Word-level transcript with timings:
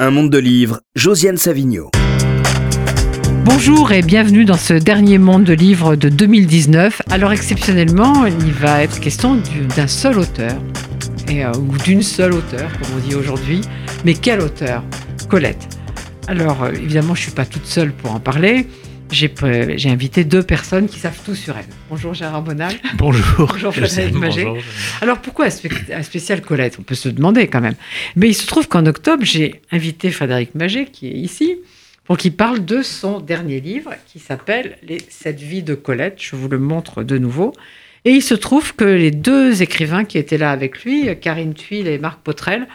Un 0.00 0.10
monde 0.10 0.28
de 0.28 0.38
livres, 0.38 0.80
Josiane 0.96 1.36
Savigno. 1.36 1.92
Bonjour 3.44 3.92
et 3.92 4.02
bienvenue 4.02 4.44
dans 4.44 4.56
ce 4.56 4.74
dernier 4.74 5.18
monde 5.18 5.44
de 5.44 5.52
livres 5.52 5.94
de 5.94 6.08
2019. 6.08 7.02
Alors 7.12 7.30
exceptionnellement, 7.30 8.26
il 8.26 8.52
va 8.52 8.82
être 8.82 8.98
question 8.98 9.40
d'un 9.76 9.86
seul 9.86 10.18
auteur, 10.18 10.56
euh, 11.30 11.52
ou 11.54 11.78
d'une 11.84 12.02
seule 12.02 12.34
auteure, 12.34 12.72
comme 12.72 12.96
on 12.96 13.08
dit 13.08 13.14
aujourd'hui. 13.14 13.60
Mais 14.04 14.14
quel 14.14 14.40
auteur 14.40 14.82
Colette. 15.28 15.68
Alors 16.26 16.64
euh, 16.64 16.72
évidemment, 16.72 17.14
je 17.14 17.20
ne 17.20 17.26
suis 17.26 17.32
pas 17.32 17.46
toute 17.46 17.66
seule 17.66 17.92
pour 17.92 18.10
en 18.10 18.18
parler. 18.18 18.66
J'ai 19.10 19.90
invité 19.90 20.24
deux 20.24 20.42
personnes 20.42 20.88
qui 20.88 20.98
savent 20.98 21.18
tout 21.24 21.34
sur 21.34 21.56
elle. 21.56 21.66
Bonjour 21.88 22.14
Gérard 22.14 22.42
Bonal. 22.42 22.72
Bonjour. 22.96 23.46
Bonjour 23.52 23.72
Frédéric 23.72 24.14
Magé. 24.14 24.46
Alors 25.00 25.20
pourquoi 25.20 25.46
un 25.46 26.02
spécial 26.02 26.40
Colette? 26.40 26.78
On 26.80 26.82
peut 26.82 26.94
se 26.94 27.08
demander 27.08 27.46
quand 27.46 27.60
même. 27.60 27.76
Mais 28.16 28.28
il 28.28 28.34
se 28.34 28.46
trouve 28.46 28.66
qu'en 28.66 28.86
octobre, 28.86 29.24
j'ai 29.24 29.60
invité 29.70 30.10
Frédéric 30.10 30.54
Magé, 30.54 30.86
qui 30.86 31.08
est 31.08 31.16
ici, 31.16 31.58
pour 32.04 32.16
qu'il 32.16 32.32
parle 32.32 32.64
de 32.64 32.82
son 32.82 33.20
dernier 33.20 33.60
livre 33.60 33.92
qui 34.06 34.18
s'appelle 34.18 34.78
Les 34.82 34.98
Sept 35.08 35.38
vies 35.38 35.62
de 35.62 35.74
Colette. 35.74 36.18
Je 36.20 36.34
vous 36.34 36.48
le 36.48 36.58
montre 36.58 37.02
de 37.02 37.16
nouveau. 37.16 37.52
Et 38.04 38.10
il 38.10 38.22
se 38.22 38.34
trouve 38.34 38.74
que 38.74 38.84
les 38.84 39.10
deux 39.10 39.62
écrivains 39.62 40.04
qui 40.04 40.18
étaient 40.18 40.38
là 40.38 40.50
avec 40.50 40.84
lui, 40.84 41.08
Karine 41.20 41.54
Thuil 41.54 41.88
et 41.88 41.98
Marc 41.98 42.20
Potrel, 42.20 42.66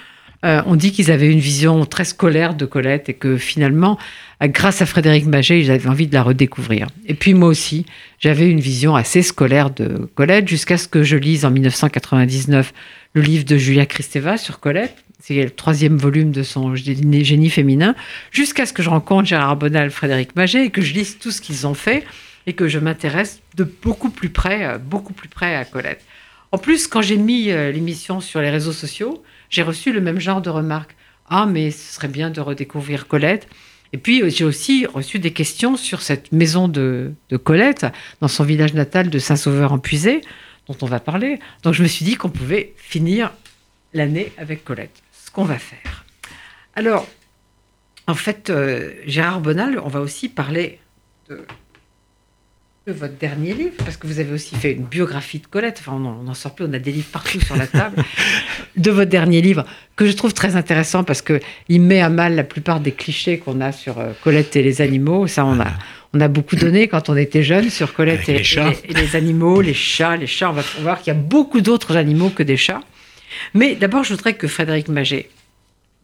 euh, 0.46 0.62
ont 0.66 0.76
dit 0.76 0.94
qu'ils 0.94 1.12
avaient 1.12 1.30
une 1.30 1.40
vision 1.40 1.86
très 1.86 2.06
scolaire 2.06 2.54
de 2.54 2.66
Colette 2.66 3.09
et 3.09 3.14
que 3.14 3.36
finalement, 3.36 4.00
grâce 4.48 4.82
à 4.82 4.86
Frédéric 4.86 5.26
Maget, 5.26 5.70
avaient 5.70 5.90
envie 5.90 6.08
de 6.08 6.14
la 6.14 6.24
redécouvrir. 6.24 6.88
Et 7.06 7.14
puis 7.14 7.34
moi 7.34 7.50
aussi, 7.50 7.86
j'avais 8.20 8.50
une 8.50 8.62
vision 8.62 8.96
assez 8.96 9.22
scolaire 9.22 9.70
de 9.70 10.10
Colette 10.16 10.48
jusqu'à 10.48 10.78
ce 10.78 10.88
que 10.88 11.04
je 11.04 11.18
lise 11.18 11.44
en 11.46 11.52
1999 11.52 12.74
le 13.14 13.22
livre 13.22 13.44
de 13.44 13.58
Julia 13.58 13.86
Kristeva 13.86 14.38
sur 14.38 14.60
Colette. 14.60 14.96
C'est 15.20 15.44
le 15.44 15.50
troisième 15.50 15.98
volume 15.98 16.32
de 16.32 16.44
son 16.44 16.76
génie 16.76 17.50
féminin, 17.50 17.96
jusqu'à 18.32 18.66
ce 18.66 18.72
que 18.72 18.82
je 18.82 18.90
rencontre 18.90 19.28
Gérard 19.28 19.58
Bonal, 19.58 19.92
Frédéric 19.92 20.36
Maget 20.38 20.68
et 20.68 20.70
que 20.70 20.82
je 20.82 20.94
lise 20.94 21.20
tout 21.20 21.31
ce 21.31 21.42
qu'ils 21.42 21.68
ont 21.68 21.74
fait 21.74 22.06
et 22.48 22.53
que 22.53 22.70
je 22.70 22.80
m'intéresse 22.80 23.42
de 23.56 23.66
beaucoup 23.66 24.09
plus 24.09 24.30
près, 24.30 24.66
euh, 24.66 24.78
beaucoup 24.78 25.12
plus 25.12 25.28
près 25.28 25.56
à 25.56 25.66
Colette. 25.66 26.02
En 26.52 26.58
plus, 26.58 26.88
quand 26.88 27.02
j'ai 27.02 27.18
mis 27.18 27.46
l'émission 27.46 28.22
sur 28.22 28.42
les 28.42 28.50
réseaux 28.50 28.72
sociaux, 28.72 29.22
j'ai 29.52 29.62
reçu 29.62 29.92
le 29.94 30.02
même 30.02 30.20
genre 30.20 30.42
de 30.42 30.50
remarques. 30.50 30.96
Ah, 31.30 31.46
mais 31.46 31.70
ce 31.70 31.94
serait 31.94 32.08
bien 32.08 32.31
de 32.31 32.42
redécouvrir 32.42 33.08
Colette. 33.08 33.48
Et 33.94 33.98
puis, 33.98 34.22
euh, 34.22 34.30
j'ai 34.30 34.44
aussi 34.44 34.86
reçu 34.86 35.20
des 35.20 35.32
questions 35.32 35.78
sur 35.78 36.02
cette 36.02 36.32
maison 36.32 36.68
de, 36.68 37.14
Colette, 37.44 37.86
dans 38.22 38.28
son 38.28 38.44
village 38.44 38.73
natal 38.73 39.09
de 39.09 39.20
Saint-Sauveur-en-Puisé, 39.20 40.22
dont 40.68 40.78
on 40.81 40.86
va 40.86 41.00
parler. 41.00 41.40
Donc, 41.64 41.73
je 41.73 41.84
me 41.84 41.88
suis 41.88 42.06
dit 42.06 42.16
qu'on 42.16 42.30
pouvait 42.30 42.73
finir 42.78 43.31
l'année 43.94 44.31
avec 44.38 44.64
Colette, 44.64 45.02
ce 45.12 45.31
qu'on 45.31 45.46
va 45.46 45.58
faire. 45.58 46.06
Alors, 46.76 47.08
en 48.08 48.16
fait, 48.16 48.50
euh, 48.50 48.92
Gérard 49.06 49.42
Bonal, 49.42 49.80
on 49.84 49.88
va 49.88 50.02
aussi 50.02 50.30
parler 50.30 50.80
de 51.30 51.46
votre 52.92 53.16
dernier 53.18 53.54
livre, 53.54 53.76
parce 53.78 53.98
que 53.98 54.08
vous 54.08 54.20
avez 54.20 54.34
aussi 54.34 54.56
fait 54.56 54.73
une 54.73 54.86
biographie 54.86 55.40
de 55.40 55.48
Colette, 55.48 55.78
enfin 55.80 55.94
on 55.94 56.23
n'en 56.23 56.34
sort 56.34 56.56
plus, 56.56 56.66
on 56.66 56.73
a 56.73 56.80
des 56.80 56.92
livres 56.92 57.09
partout 57.12 57.40
sur 57.40 57.56
la 57.56 57.68
table, 57.68 58.04
de 58.78 58.92
votre 58.92 59.09
dernier 59.09 59.42
livre, 59.42 59.66
que 59.96 60.06
je 60.06 60.12
trouve 60.14 60.34
très 60.34 60.56
intéressant 60.56 61.04
parce 61.04 61.22
qu'il 61.22 61.81
met 61.81 62.02
à 62.02 62.09
mal 62.09 62.36
la 62.36 62.44
plupart 62.44 62.80
des 62.80 62.92
clichés 62.92 63.38
qu'on 63.38 63.62
a 63.62 63.72
sur 63.72 64.00
euh, 64.00 64.12
Colette 64.23 64.56
et 64.56 64.64
les 64.64 64.81
animaux. 64.81 65.28
Ça, 65.28 65.46
on 65.46 65.59
a, 65.59 65.68
on 66.14 66.22
a 66.22 66.28
beaucoup 66.28 66.56
donné 66.56 66.88
quand 66.88 67.09
on 67.09 67.16
était 67.16 67.44
jeune 67.44 67.70
sur 67.70 67.94
Colette 67.94 68.30
et 68.30 68.42
les, 68.90 69.16
animaux, 69.16 69.62
les 69.62 69.74
chats, 69.74 70.16
les 70.16 70.28
chats. 70.28 70.50
On 70.50 70.53
va 70.53 70.64
voir 70.81 71.02
qu'il 71.02 71.14
y 71.14 71.16
a 71.16 71.20
beaucoup 71.20 71.62
d'autres 71.62 71.98
animaux 71.98 72.30
que 72.30 72.44
des 72.44 72.58
chats. 72.58 72.81
Mais 73.53 73.76
d'abord, 73.76 74.03
je 74.03 74.14
voudrais 74.14 74.34
que 74.34 74.48
Frédéric 74.48 74.88
Maget 74.88 75.30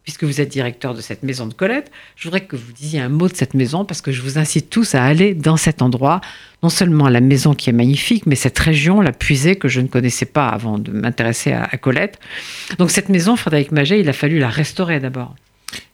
puisque 0.06 0.22
vous 0.22 0.40
êtes 0.40 0.48
directeur 0.48 0.94
de 0.94 1.00
cette 1.00 1.24
maison 1.24 1.46
de 1.46 1.52
Colette, 1.52 1.90
je 2.14 2.24
voudrais 2.24 2.42
que 2.42 2.54
vous 2.54 2.72
disiez 2.72 3.00
un 3.00 3.08
mot 3.08 3.28
de 3.28 3.34
cette 3.34 3.54
maison 3.54 3.84
parce 3.84 4.00
que 4.00 4.12
je 4.12 4.22
vous 4.22 4.38
incite 4.38 4.70
tous 4.70 4.94
à 4.94 5.02
aller 5.02 5.34
dans 5.34 5.56
cet 5.56 5.82
endroit, 5.82 6.20
non 6.62 6.68
seulement 6.68 7.08
la 7.08 7.20
maison 7.20 7.54
qui 7.54 7.70
est 7.70 7.72
magnifique, 7.72 8.24
mais 8.24 8.36
cette 8.36 8.58
région, 8.58 9.00
la 9.00 9.10
puisée 9.10 9.56
que 9.56 9.66
je 9.66 9.80
ne 9.80 9.88
connaissais 9.88 10.24
pas 10.24 10.48
avant 10.48 10.78
de 10.78 10.92
m'intéresser 10.92 11.52
à, 11.52 11.66
Colette. 11.76 12.20
Donc 12.78 12.92
cette 12.92 13.08
maison, 13.08 13.34
Frédéric 13.34 13.72
Maget, 13.72 14.00
il 14.00 14.08
a 14.08 14.12
fallu 14.12 14.38
la 14.38 14.48
restaurer 14.48 15.00
d'abord. 15.00 15.34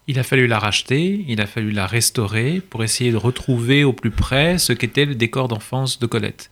Il 0.06 0.19
a 0.19 0.22
fallu 0.22 0.47
la 0.47 0.59
racheter, 0.59 1.25
il 1.27 1.41
a 1.41 1.47
fallu 1.47 1.71
la 1.71 1.87
restaurer 1.87 2.61
pour 2.69 2.84
essayer 2.84 3.12
de 3.12 3.17
retrouver 3.17 3.83
au 3.83 3.95
plus 3.95 4.11
près 4.11 4.59
ce 4.59 4.75
qu'était 4.75 5.06
le 5.06 5.15
décor 5.15 5.49
d'enfance 5.49 5.99
de 5.99 6.06
Colette. 6.06 6.51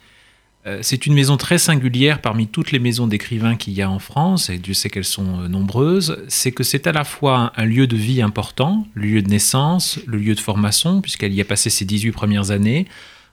Euh, 0.66 0.81
c'est 0.82 1.06
une 1.06 1.15
maison 1.15 1.38
très 1.38 1.56
singulière 1.56 2.21
parmi 2.21 2.47
toutes 2.47 2.71
les 2.71 2.78
maisons 2.78 3.06
d'écrivains 3.06 3.56
qu'il 3.56 3.72
y 3.72 3.81
a 3.81 3.91
en 3.91 3.98
France, 3.98 4.50
et 4.50 4.59
Dieu 4.59 4.75
sait 4.75 4.91
qu'elles 4.91 5.04
sont 5.04 5.41
euh, 5.41 5.48
nombreuses. 5.48 6.22
C'est 6.28 6.53
que 6.53 6.62
c'est 6.62 6.87
à 6.87 6.93
la 6.93 7.04
fois 7.04 7.53
un 7.56 7.65
lieu 7.65 7.87
de 7.87 7.97
vie 7.97 8.21
important, 8.21 8.87
le 8.94 9.06
lieu 9.06 9.22
de 9.22 9.28
naissance, 9.28 9.99
le 10.06 10.19
lieu 10.19 10.34
de 10.34 10.41
formation, 10.41 11.00
puisqu'elle 11.00 11.32
y 11.32 11.41
a 11.41 11.47
passé 11.47 11.70
ses 11.70 11.87
18 11.87 12.12
premières 12.12 12.50
années, 12.50 12.87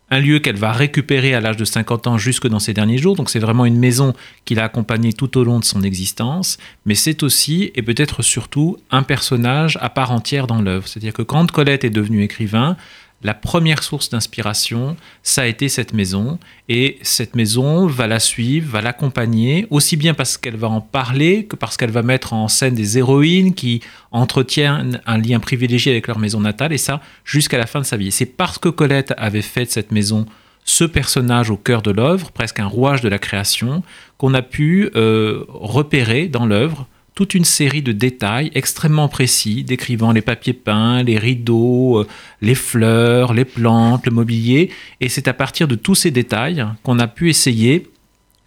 un 0.10 0.20
lieu 0.20 0.40
qu'elle 0.40 0.56
va 0.56 0.72
récupérer 0.72 1.34
à 1.34 1.42
l'âge 1.42 1.58
de 1.58 1.66
50 1.66 2.08
ans 2.08 2.18
jusque 2.18 2.48
dans 2.48 2.60
ses 2.60 2.74
derniers 2.74 2.98
jours. 2.98 3.18
Donc 3.18 3.30
c'est 3.30 3.40
vraiment 3.40 3.66
une 3.66 3.78
maison 3.78 4.14
qui 4.46 4.56
l'a 4.56 4.64
accompagnée 4.64 5.12
tout 5.12 5.38
au 5.38 5.44
long 5.44 5.60
de 5.60 5.66
son 5.66 5.84
existence, 5.84 6.58
mais 6.86 6.96
c'est 6.96 7.24
aussi 7.24 7.72
et 7.76 7.82
peut-être 7.82 8.22
surtout 8.22 8.78
un 8.90 9.04
personnage 9.04 9.78
à 9.82 9.90
part 9.90 10.12
entière 10.12 10.48
dans 10.48 10.62
l'œuvre. 10.62 10.88
C'est-à-dire 10.88 11.14
que 11.14 11.24
quand 11.24 11.52
Colette 11.52 11.84
est 11.84 11.90
devenue 11.90 12.24
écrivain, 12.24 12.78
la 13.24 13.34
première 13.34 13.82
source 13.82 14.10
d'inspiration, 14.10 14.96
ça 15.24 15.42
a 15.42 15.46
été 15.48 15.70
cette 15.70 15.94
maison. 15.94 16.38
Et 16.70 17.00
cette 17.02 17.36
maison 17.36 17.88
va 17.88 18.06
la 18.06 18.20
suivre, 18.20 18.72
va 18.72 18.82
l'accompagner, 18.82 19.66
aussi 19.72 19.98
bien 19.98 20.14
parce 20.14 20.38
qu'elle 20.38 20.56
va 20.56 20.70
en 20.70 20.82
parler 20.82 21.46
que 21.46 21.56
parce 21.56 21.78
qu'elle 21.78 21.92
va 21.92 22.04
mettre 22.04 22.34
en 22.34 22.48
scène 22.48 22.76
des 22.76 22.98
héroïnes 22.98 23.56
qui 23.56 23.82
entretiennent 24.12 25.02
un 25.06 25.18
lien 25.18 25.40
privilégié 25.40 25.92
avec 25.92 26.08
leur 26.08 26.20
maison 26.20 26.40
natale, 26.40 26.74
et 26.74 26.78
ça 26.78 27.02
jusqu'à 27.26 27.58
la 27.58 27.66
fin 27.66 27.80
de 27.80 27.86
sa 27.86 27.98
vie. 27.98 28.12
C'est 28.12 28.26
parce 28.26 28.60
que 28.60 28.70
Colette 28.70 29.14
avait 29.18 29.42
fait 29.42 29.66
de 29.66 29.72
cette 29.72 29.92
maison 29.92 30.26
ce 30.64 30.84
personnage 30.84 31.50
au 31.50 31.58
cœur 31.58 31.82
de 31.82 31.92
l'œuvre, 31.92 32.32
presque 32.32 32.60
un 32.60 32.68
rouage 32.68 33.02
de 33.02 33.08
la 33.08 33.20
création, 33.20 33.84
qu'on 34.18 34.34
a 34.34 34.42
pu 34.42 34.92
euh, 34.96 35.46
repérer 35.48 36.28
dans 36.28 36.46
l'œuvre 36.46 36.88
toute 37.18 37.34
une 37.34 37.46
série 37.46 37.82
de 37.82 37.94
détails 37.94 38.52
extrêmement 38.54 39.08
précis, 39.08 39.64
décrivant 39.64 40.12
les 40.12 40.22
papiers 40.22 40.54
peints, 40.54 41.02
les 41.02 41.18
rideaux, 41.18 42.02
euh, 42.02 42.08
les 42.44 42.54
fleurs, 42.54 43.34
les 43.34 43.44
plantes, 43.44 44.06
le 44.06 44.12
mobilier. 44.12 44.70
Et 45.02 45.10
c'est 45.10 45.28
à 45.28 45.34
partir 45.34 45.68
de 45.68 45.74
tous 45.74 45.96
ces 45.96 46.12
détails 46.12 46.64
qu'on 46.84 47.00
a 47.00 47.08
pu 47.08 47.32
essayer 47.32 47.90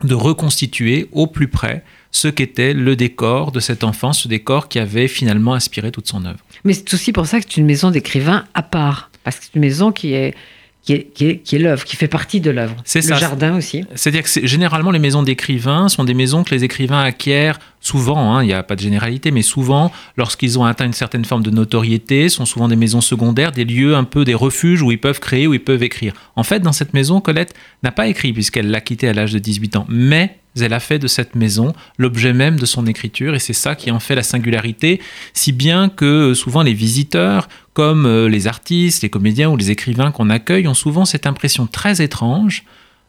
de 0.04 0.14
reconstituer 0.14 1.08
au 1.10 1.26
plus 1.26 1.48
près 1.48 1.82
ce 2.12 2.28
qu'était 2.28 2.72
le 2.72 2.94
décor 2.94 3.50
de 3.50 3.58
cette 3.58 3.82
enfance, 3.82 4.20
ce 4.20 4.28
décor 4.28 4.68
qui 4.68 4.78
avait 4.78 5.08
finalement 5.08 5.54
inspiré 5.54 5.90
toute 5.90 6.06
son 6.06 6.24
œuvre. 6.24 6.38
Mais 6.62 6.72
c'est 6.72 6.94
aussi 6.94 7.10
pour 7.10 7.26
ça 7.26 7.40
que 7.40 7.46
c'est 7.48 7.56
une 7.56 7.66
maison 7.66 7.90
d'écrivain 7.90 8.44
à 8.54 8.62
part, 8.62 9.10
parce 9.24 9.40
que 9.40 9.46
c'est 9.46 9.54
une 9.56 9.62
maison 9.62 9.90
qui 9.90 10.12
est 10.14 10.36
qui 10.82 10.94
est, 10.94 11.42
qui 11.42 11.56
est, 11.56 11.58
l'œuvre, 11.58 11.84
qui 11.84 11.96
fait 11.96 12.08
partie 12.08 12.40
de 12.40 12.50
l'œuvre. 12.50 12.74
C'est 12.84 13.06
le 13.06 13.14
jardin 13.16 13.56
aussi. 13.56 13.84
C'est-à-dire 13.94 14.22
que 14.22 14.46
généralement 14.46 14.90
les 14.90 14.98
maisons 14.98 15.22
d'écrivains 15.22 15.88
sont 15.88 16.04
des 16.04 16.14
maisons 16.14 16.42
que 16.42 16.54
les 16.54 16.64
écrivains 16.64 17.02
acquièrent 17.02 17.58
souvent, 17.80 18.34
hein, 18.34 18.42
il 18.42 18.46
n'y 18.46 18.52
a 18.52 18.62
pas 18.62 18.76
de 18.76 18.80
généralité, 18.80 19.30
mais 19.30 19.42
souvent, 19.42 19.90
lorsqu'ils 20.16 20.58
ont 20.58 20.64
atteint 20.64 20.86
une 20.86 20.92
certaine 20.92 21.24
forme 21.24 21.42
de 21.42 21.50
notoriété, 21.50 22.28
sont 22.28 22.44
souvent 22.44 22.68
des 22.68 22.76
maisons 22.76 23.00
secondaires, 23.00 23.52
des 23.52 23.64
lieux 23.64 23.96
un 23.96 24.04
peu 24.04 24.24
des 24.24 24.34
refuges 24.34 24.82
où 24.82 24.92
ils 24.92 25.00
peuvent 25.00 25.20
créer, 25.20 25.46
où 25.46 25.54
ils 25.54 25.64
peuvent 25.64 25.82
écrire. 25.82 26.12
En 26.36 26.42
fait, 26.42 26.60
dans 26.60 26.72
cette 26.72 26.94
maison, 26.94 27.20
Colette 27.20 27.54
n'a 27.82 27.92
pas 27.92 28.06
écrit 28.06 28.32
puisqu'elle 28.32 28.70
l'a 28.70 28.80
quittée 28.80 29.08
à 29.08 29.12
l'âge 29.12 29.32
de 29.32 29.38
18 29.38 29.76
ans, 29.76 29.86
mais 29.88 30.36
elle 30.58 30.72
a 30.72 30.80
fait 30.80 30.98
de 30.98 31.06
cette 31.06 31.36
maison 31.36 31.72
l'objet 31.96 32.32
même 32.32 32.58
de 32.58 32.66
son 32.66 32.86
écriture 32.86 33.34
et 33.34 33.38
c'est 33.38 33.52
ça 33.52 33.74
qui 33.74 33.90
en 33.90 34.00
fait 34.00 34.14
la 34.14 34.22
singularité, 34.22 35.00
si 35.32 35.52
bien 35.52 35.88
que 35.88 36.34
souvent 36.34 36.62
les 36.62 36.74
visiteurs, 36.74 37.48
comme 37.72 38.04
euh, 38.04 38.28
les 38.28 38.46
artistes, 38.46 39.02
les 39.02 39.10
comédiens 39.10 39.48
ou 39.48 39.56
les 39.56 39.70
écrivains 39.70 40.10
qu'on 40.10 40.28
accueille, 40.28 40.66
ont 40.66 40.74
souvent 40.74 41.04
cette 41.04 41.26
impression 41.26 41.66
très 41.66 42.02
étrange 42.02 42.64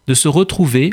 de 0.08 0.14
se 0.14 0.28
retrouver 0.28 0.92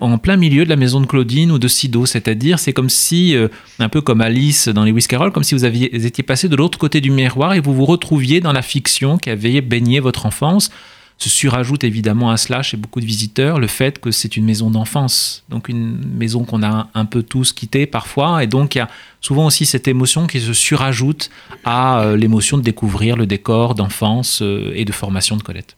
en 0.00 0.18
plein 0.18 0.36
milieu 0.36 0.64
de 0.64 0.70
la 0.70 0.76
maison 0.76 1.00
de 1.00 1.06
Claudine 1.06 1.52
ou 1.52 1.58
de 1.58 1.68
Sido, 1.68 2.04
c'est-à-dire 2.04 2.58
c'est 2.58 2.72
comme 2.72 2.90
si, 2.90 3.36
euh, 3.36 3.48
un 3.78 3.88
peu 3.88 4.00
comme 4.00 4.20
Alice 4.20 4.68
dans 4.68 4.84
les 4.84 4.92
Carroll, 5.02 5.32
comme 5.32 5.44
si 5.44 5.54
vous 5.54 5.64
aviez 5.64 5.94
étiez 6.04 6.24
passé 6.24 6.48
de 6.48 6.56
l'autre 6.56 6.78
côté 6.78 7.00
du 7.00 7.10
miroir 7.10 7.54
et 7.54 7.60
vous 7.60 7.74
vous 7.74 7.84
retrouviez 7.86 8.40
dans 8.40 8.52
la 8.52 8.62
fiction 8.62 9.18
qui 9.18 9.30
avait 9.30 9.60
baigné 9.60 10.00
votre 10.00 10.26
enfance. 10.26 10.70
Se 11.16 11.28
surajoute 11.28 11.84
évidemment 11.84 12.30
à 12.30 12.38
cela 12.38 12.62
chez 12.62 12.78
beaucoup 12.78 12.98
de 12.98 13.04
visiteurs 13.04 13.60
le 13.60 13.66
fait 13.66 14.00
que 14.00 14.10
c'est 14.10 14.38
une 14.38 14.44
maison 14.46 14.70
d'enfance, 14.70 15.44
donc 15.50 15.68
une 15.68 16.00
maison 16.16 16.44
qu'on 16.44 16.62
a 16.62 16.88
un 16.94 17.04
peu 17.04 17.22
tous 17.22 17.52
quittée 17.52 17.86
parfois, 17.86 18.42
et 18.42 18.46
donc 18.46 18.74
il 18.74 18.78
y 18.78 18.80
a 18.80 18.88
souvent 19.20 19.44
aussi 19.44 19.66
cette 19.66 19.86
émotion 19.86 20.26
qui 20.26 20.40
se 20.40 20.54
surajoute 20.54 21.30
à 21.62 22.00
euh, 22.00 22.16
l'émotion 22.16 22.56
de 22.56 22.62
découvrir 22.62 23.16
le 23.16 23.26
décor 23.26 23.74
d'enfance 23.74 24.40
euh, 24.40 24.72
et 24.74 24.86
de 24.86 24.92
formation 24.92 25.36
de 25.36 25.42
Colette. 25.42 25.76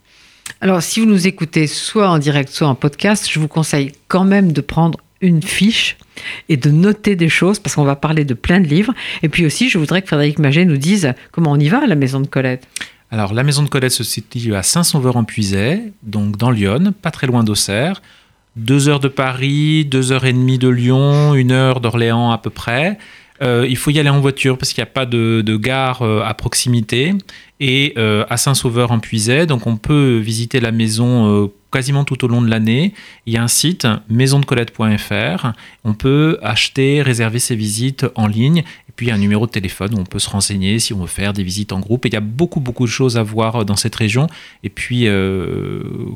Alors, 0.60 0.82
si 0.82 1.00
vous 1.00 1.06
nous 1.06 1.26
écoutez 1.26 1.66
soit 1.66 2.08
en 2.08 2.18
direct, 2.18 2.50
soit 2.50 2.68
en 2.68 2.74
podcast, 2.74 3.28
je 3.30 3.40
vous 3.40 3.48
conseille 3.48 3.92
quand 4.08 4.24
même 4.24 4.52
de 4.52 4.60
prendre 4.60 5.00
une 5.20 5.42
fiche 5.42 5.96
et 6.48 6.56
de 6.56 6.70
noter 6.70 7.16
des 7.16 7.28
choses 7.28 7.58
parce 7.58 7.74
qu'on 7.74 7.84
va 7.84 7.96
parler 7.96 8.24
de 8.24 8.34
plein 8.34 8.60
de 8.60 8.66
livres. 8.66 8.92
Et 9.22 9.28
puis 9.28 9.46
aussi, 9.46 9.68
je 9.68 9.78
voudrais 9.78 10.02
que 10.02 10.08
Frédéric 10.08 10.38
Maget 10.38 10.64
nous 10.64 10.76
dise 10.76 11.14
comment 11.30 11.52
on 11.52 11.58
y 11.58 11.68
va 11.68 11.82
à 11.82 11.86
la 11.86 11.94
maison 11.94 12.20
de 12.20 12.26
Colette. 12.26 12.66
Alors, 13.10 13.34
la 13.34 13.42
maison 13.42 13.62
de 13.62 13.68
Colette 13.68 13.92
se 13.92 14.04
situe 14.04 14.54
à 14.54 14.62
Saint-Sauveur-en-Puisay, 14.62 15.92
donc 16.02 16.36
dans 16.36 16.50
Lyon, 16.50 16.94
pas 17.00 17.10
très 17.10 17.26
loin 17.26 17.44
d'Auxerre. 17.44 18.02
Deux 18.56 18.88
heures 18.88 19.00
de 19.00 19.08
Paris, 19.08 19.84
deux 19.84 20.12
heures 20.12 20.24
et 20.24 20.32
demie 20.32 20.58
de 20.58 20.68
Lyon, 20.68 21.34
une 21.34 21.52
heure 21.52 21.80
d'Orléans 21.80 22.32
à 22.32 22.38
peu 22.38 22.50
près. 22.50 22.98
Euh, 23.42 23.66
il 23.68 23.76
faut 23.76 23.90
y 23.90 23.98
aller 23.98 24.08
en 24.08 24.20
voiture 24.20 24.56
parce 24.56 24.72
qu'il 24.72 24.82
n'y 24.82 24.88
a 24.88 24.92
pas 24.92 25.06
de, 25.06 25.56
gare 25.56 26.02
euh, 26.02 26.22
à 26.22 26.32
proximité 26.34 27.12
et 27.60 27.94
à 27.96 28.36
Saint-Sauveur 28.36 28.90
en 28.90 28.98
Puisay. 28.98 29.46
Donc 29.46 29.68
on 29.68 29.76
peut 29.76 30.16
visiter 30.16 30.58
la 30.58 30.72
maison 30.72 31.48
quasiment 31.70 32.04
tout 32.04 32.24
au 32.24 32.28
long 32.28 32.42
de 32.42 32.50
l'année. 32.50 32.92
Il 33.26 33.32
y 33.32 33.36
a 33.36 33.42
un 33.42 33.46
site 33.46 33.86
maisondecolette.fr. 34.08 35.52
On 35.84 35.94
peut 35.94 36.38
acheter, 36.42 37.02
réserver 37.02 37.38
ses 37.38 37.54
visites 37.54 38.04
en 38.16 38.26
ligne. 38.26 38.58
Et 38.88 38.92
puis 38.96 39.06
il 39.06 39.08
y 39.10 39.12
a 39.12 39.14
un 39.14 39.18
numéro 39.18 39.46
de 39.46 39.52
téléphone 39.52 39.94
où 39.94 39.98
on 39.98 40.04
peut 40.04 40.18
se 40.18 40.28
renseigner 40.28 40.80
si 40.80 40.92
on 40.92 40.98
veut 41.02 41.06
faire 41.06 41.32
des 41.32 41.44
visites 41.44 41.72
en 41.72 41.78
groupe. 41.78 42.04
Et 42.04 42.08
il 42.08 42.14
y 42.14 42.16
a 42.16 42.20
beaucoup 42.20 42.58
beaucoup 42.58 42.84
de 42.84 42.90
choses 42.90 43.16
à 43.16 43.22
voir 43.22 43.64
dans 43.64 43.76
cette 43.76 43.94
région. 43.94 44.26
Et 44.64 44.68
puis, 44.68 45.04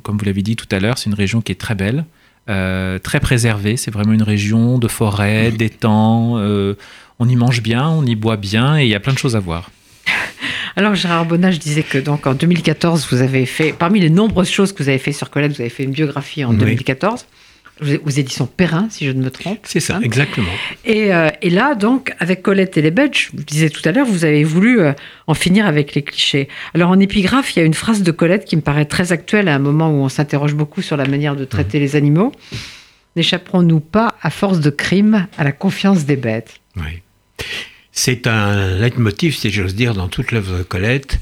comme 0.03 0.19
vous 0.19 0.25
l'avez 0.25 0.43
dit 0.43 0.57
tout 0.57 0.69
à 0.73 0.81
l'heure, 0.81 0.99
c'est 0.99 1.09
une 1.09 1.15
région 1.15 1.43
qui 1.43 1.53
est 1.53 1.61
très 1.61 1.77
belle. 1.77 2.07
Euh, 2.49 3.01
très 3.01 3.19
préservé. 3.19 3.77
C'est 3.77 3.91
vraiment 3.91 4.13
une 4.13 4.23
région 4.23 4.79
de 4.79 4.87
forêt, 4.87 5.51
d'étangs. 5.59 6.39
Euh, 6.39 6.75
on 7.19 7.29
y 7.29 7.37
mange 7.37 7.63
bien, 7.63 7.89
on 7.89 8.05
y 8.05 8.15
boit 8.15 8.37
bien 8.37 8.79
et 8.79 8.85
il 8.85 8.89
y 8.89 8.95
a 8.95 9.01
plein 9.01 9.13
de 9.13 9.19
choses 9.19 9.37
à 9.37 9.41
voir. 9.41 9.71
Alors 10.77 10.95
Gérard 10.95 11.25
Bonnat, 11.25 11.53
je 11.53 11.59
disais 11.59 11.83
que 11.83 11.97
donc 11.99 12.27
en 12.27 12.35
2014, 12.35 13.09
vous 13.11 13.23
avez 13.23 13.47
fait, 13.47 13.73
parmi 13.73 14.01
les 14.01 14.11
nombreuses 14.11 14.51
choses 14.51 14.73
que 14.73 14.83
vous 14.83 14.89
avez 14.89 14.99
fait 14.99 15.13
sur 15.13 15.31
Colette, 15.31 15.53
vous 15.53 15.61
avez 15.61 15.71
fait 15.71 15.85
une 15.85 15.93
biographie 15.93 16.45
en 16.45 16.53
2014 16.53 17.27
aux 17.81 18.11
éditions 18.11 18.47
Perrin, 18.47 18.89
si 18.91 19.07
je 19.07 19.11
ne 19.11 19.23
me 19.23 19.31
trompe. 19.31 19.59
C'est 19.65 19.81
ça, 19.81 19.97
hein. 19.97 20.01
exactement. 20.03 20.49
Euh, 20.89 21.31
et, 21.43 21.51
là, 21.51 21.75
donc, 21.75 22.15
avec 22.19 22.43
Colette 22.43 22.77
et 22.79 22.83
les 22.83 22.91
Belges, 22.91 23.29
je 23.31 23.37
vous 23.37 23.45
disais 23.45 23.69
tout 23.69 23.87
à 23.87 23.93
l'heure, 23.93 24.07
vous 24.07 24.25
avez 24.25 24.45
voulu 24.45 24.81
euh, 24.81 24.93
en 25.27 25.35
finir 25.35 25.67
avec 25.67 25.95
les 25.95 26.03
clichés. 26.03 26.49
Alors, 26.75 26.91
en 26.91 26.99
épigraphe, 26.99 27.55
il 27.55 27.59
y 27.59 27.63
a 27.63 27.67
une 27.67 27.75
phrase 27.75 28.03
de 28.03 28.11
Colette 28.11 28.47
qui 28.47 28.57
me 28.57 28.63
paraît 28.63 28.87
très 28.87 29.13
actuelle 29.13 29.49
à 29.49 29.55
un 29.55 29.59
moment 29.59 29.91
où 29.91 30.03
on 30.03 30.09
s'interroge 30.09 30.55
beaucoup 30.55 30.81
sur 30.81 30.97
la 30.97 31.07
manière 31.07 31.37
de 31.37 31.45
traiter 31.45 31.79
mmh. 31.79 31.83
les 31.83 31.97
animaux. 31.97 32.33
N'échapperons-nous 33.15 33.81
pas, 33.81 34.15
à 34.23 34.31
force 34.31 34.61
de 34.61 34.71
crimes, 34.71 35.27
à 35.37 35.45
la 35.45 35.53
confiance 35.53 36.07
des 36.07 36.17
bêtes? 36.17 36.61
Oui. 36.77 37.03
C'est 37.93 38.27
un 38.27 38.77
leitmotiv, 38.79 39.35
si 39.35 39.51
j'ose 39.51 39.75
dire, 39.75 39.95
dans 39.95 40.09
toute 40.09 40.33
l'œuvre 40.33 40.59
de 40.59 40.63
Colette, 40.63 41.19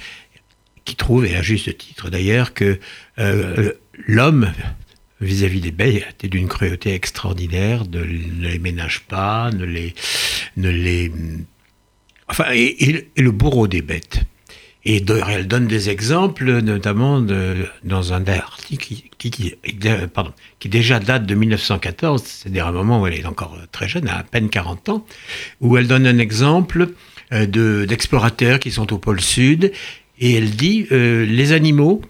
qui 0.84 0.96
trouve, 0.96 1.24
et 1.24 1.36
à 1.36 1.42
juste 1.42 1.76
titre 1.78 2.10
d'ailleurs, 2.10 2.52
que 2.52 2.78
euh, 3.18 3.72
l'homme 4.06 4.52
vis-à-vis 5.20 5.60
des 5.60 5.70
bêtes 5.70 6.04
était 6.10 6.28
d'une 6.28 6.48
cruauté 6.48 6.94
extraordinaire, 6.94 7.84
ne 7.90 8.02
les 8.02 8.58
ménage 8.58 9.02
pas, 9.08 9.50
ne 9.52 9.64
les, 9.64 9.94
ne 10.56 10.68
les, 10.68 11.10
enfin, 12.28 12.46
et, 12.52 13.08
le 13.16 13.30
bourreau 13.30 13.66
des 13.66 13.82
bêtes. 13.82 14.20
Et 14.86 15.02
elle 15.28 15.48
donne 15.48 15.66
des 15.66 15.88
exemples, 15.88 16.60
notamment 16.60 17.20
dans 17.84 18.12
un 18.12 18.26
article 18.26 18.86
qui, 19.18 19.30
qui, 19.30 19.54
pardon, 20.12 20.32
qui 20.58 20.68
déjà 20.68 21.00
date 21.00 21.24
de 21.24 21.34
1914, 21.34 22.22
c'est-à-dire 22.22 22.66
un 22.66 22.72
moment 22.72 23.00
où 23.00 23.06
elle 23.06 23.14
est 23.14 23.24
encore 23.24 23.56
très 23.72 23.88
jeune, 23.88 24.08
à 24.08 24.22
peine 24.22 24.50
40 24.50 24.88
ans, 24.90 25.06
où 25.62 25.78
elle 25.78 25.86
donne 25.86 26.06
un 26.06 26.18
exemple 26.18 26.90
euh, 27.32 27.46
de, 27.46 27.86
d'explorateurs 27.88 28.58
qui 28.58 28.70
sont 28.70 28.92
au 28.92 28.98
pôle 28.98 29.22
sud, 29.22 29.72
et 30.18 30.34
elle 30.34 30.50
dit 30.50 30.86
euh, 30.92 31.24
les 31.24 31.52
animaux 31.52 32.02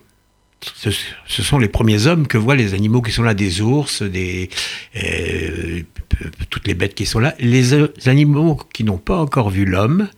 ce, 0.75 1.43
sont 1.43 1.59
les 1.59 1.69
premiers 1.69 2.06
hommes 2.06 2.27
que 2.27 2.38
voient 2.38 2.56
les 2.56 2.75
animaux 2.75 3.03
qui 3.03 3.12
sont 3.12 3.23
là, 3.23 3.35
des 3.35 3.61
ours, 3.61 4.03
des, 4.03 4.49
euh, 4.97 5.82
toutes 6.50 6.67
les 6.67 6.75
bêtes 6.75 6.94
qui 6.94 7.06
sont 7.06 7.19
là. 7.19 7.35
Les, 7.38 7.75
animaux 8.09 8.59
qui 8.73 8.85
n'ont 8.85 8.99
pas 8.99 9.19
encore 9.19 9.50
vu 9.50 9.65
l'homme 9.65 10.09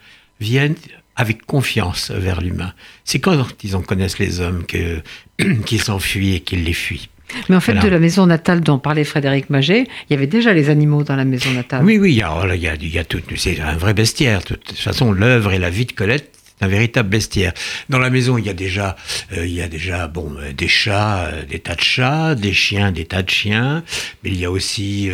viennent 0.40 0.76
avec 1.16 1.44
confiance 1.46 2.10
vers 2.10 2.40
l'humain. 2.40 2.72
C'est 3.04 3.18
quand 3.18 3.46
ils 3.64 3.74
en 3.74 3.82
connaissent 3.82 4.18
les 4.18 4.40
hommes 4.40 4.64
qu'ils 5.66 5.82
s'enfuient 5.82 6.34
et 6.34 6.40
qu'ils 6.40 6.64
les 6.64 6.72
fuient. 6.72 7.08
Mais 7.48 7.56
en 7.56 7.60
fait, 7.60 7.74
de 7.74 7.88
la 7.88 7.98
maison 7.98 8.26
natale 8.26 8.60
dont 8.60 8.78
parlait 8.78 9.02
Frédéric 9.02 9.50
Maget, 9.50 9.84
il 10.08 10.12
y 10.12 10.14
avait 10.14 10.28
déjà 10.28 10.52
les 10.52 10.70
animaux 10.70 11.02
dans 11.02 11.16
la 11.16 11.24
maison 11.24 11.50
natale. 11.50 11.84
Oui, 11.84 11.98
oui, 11.98 12.12
il 12.12 12.18
y 12.18 12.22
a, 12.22 12.54
il 12.54 12.88
y 12.88 12.98
a, 12.98 13.04
tout, 13.04 13.20
c'est 13.36 13.60
un 13.60 13.76
vrai 13.76 13.94
bestiaire. 13.94 14.40
De 14.40 14.54
toute 14.54 14.78
façon, 14.78 15.10
l'œuvre 15.12 15.52
et 15.52 15.58
la 15.58 15.70
vie 15.70 15.86
de 15.86 15.92
Colette 15.92 16.30
un 16.60 16.68
véritable 16.68 17.08
bestiaire. 17.08 17.52
Dans 17.88 17.98
la 17.98 18.10
maison, 18.10 18.38
il 18.38 18.46
y 18.46 18.48
a 18.48 18.54
déjà, 18.54 18.96
euh, 19.32 19.46
il 19.46 19.52
y 19.52 19.62
a 19.62 19.68
déjà 19.68 20.06
bon, 20.08 20.34
euh, 20.38 20.52
des 20.52 20.68
chats, 20.68 21.26
euh, 21.26 21.44
des 21.44 21.58
tas 21.58 21.74
de 21.74 21.80
chats, 21.80 22.34
des 22.34 22.52
chiens, 22.52 22.92
des 22.92 23.04
tas 23.04 23.22
de 23.22 23.30
chiens, 23.30 23.84
mais 24.24 24.30
il 24.30 24.38
y 24.38 24.44
a 24.44 24.50
aussi 24.50 25.10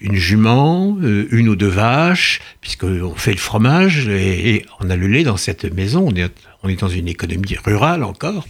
une 0.00 0.16
jument, 0.16 0.96
une 1.02 1.48
ou 1.48 1.56
deux 1.56 1.68
vaches, 1.68 2.40
puisqu'on 2.60 3.14
fait 3.14 3.32
le 3.32 3.38
fromage 3.38 4.08
et, 4.08 4.54
et, 4.54 4.66
on 4.80 4.90
a 4.90 4.96
le 4.96 5.06
lait 5.06 5.24
dans 5.24 5.36
cette 5.36 5.64
maison. 5.72 6.10
On 6.62 6.68
est 6.68 6.80
dans 6.80 6.88
une 6.88 7.08
économie 7.08 7.56
rurale 7.64 8.02
encore. 8.02 8.46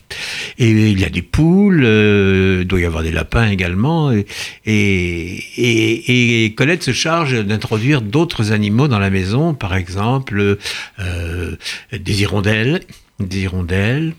Et 0.58 0.70
il 0.70 0.98
y 0.98 1.04
a 1.04 1.10
des 1.10 1.22
poules, 1.22 1.82
euh, 1.84 2.60
il 2.62 2.66
doit 2.66 2.80
y 2.80 2.84
avoir 2.84 3.02
des 3.02 3.12
lapins 3.12 3.48
également. 3.48 4.10
Et, 4.12 4.24
et, 4.66 6.54
Colette 6.54 6.82
se 6.82 6.92
charge 6.92 7.44
d'introduire 7.44 8.00
d'autres 8.00 8.52
animaux 8.52 8.88
dans 8.88 8.98
la 8.98 9.10
maison, 9.10 9.54
par 9.54 9.76
exemple 9.76 10.58
euh, 10.98 11.56
des 11.92 12.22
hirondelles, 12.22 12.80
des 13.20 13.40
hirondelles. 13.40 14.14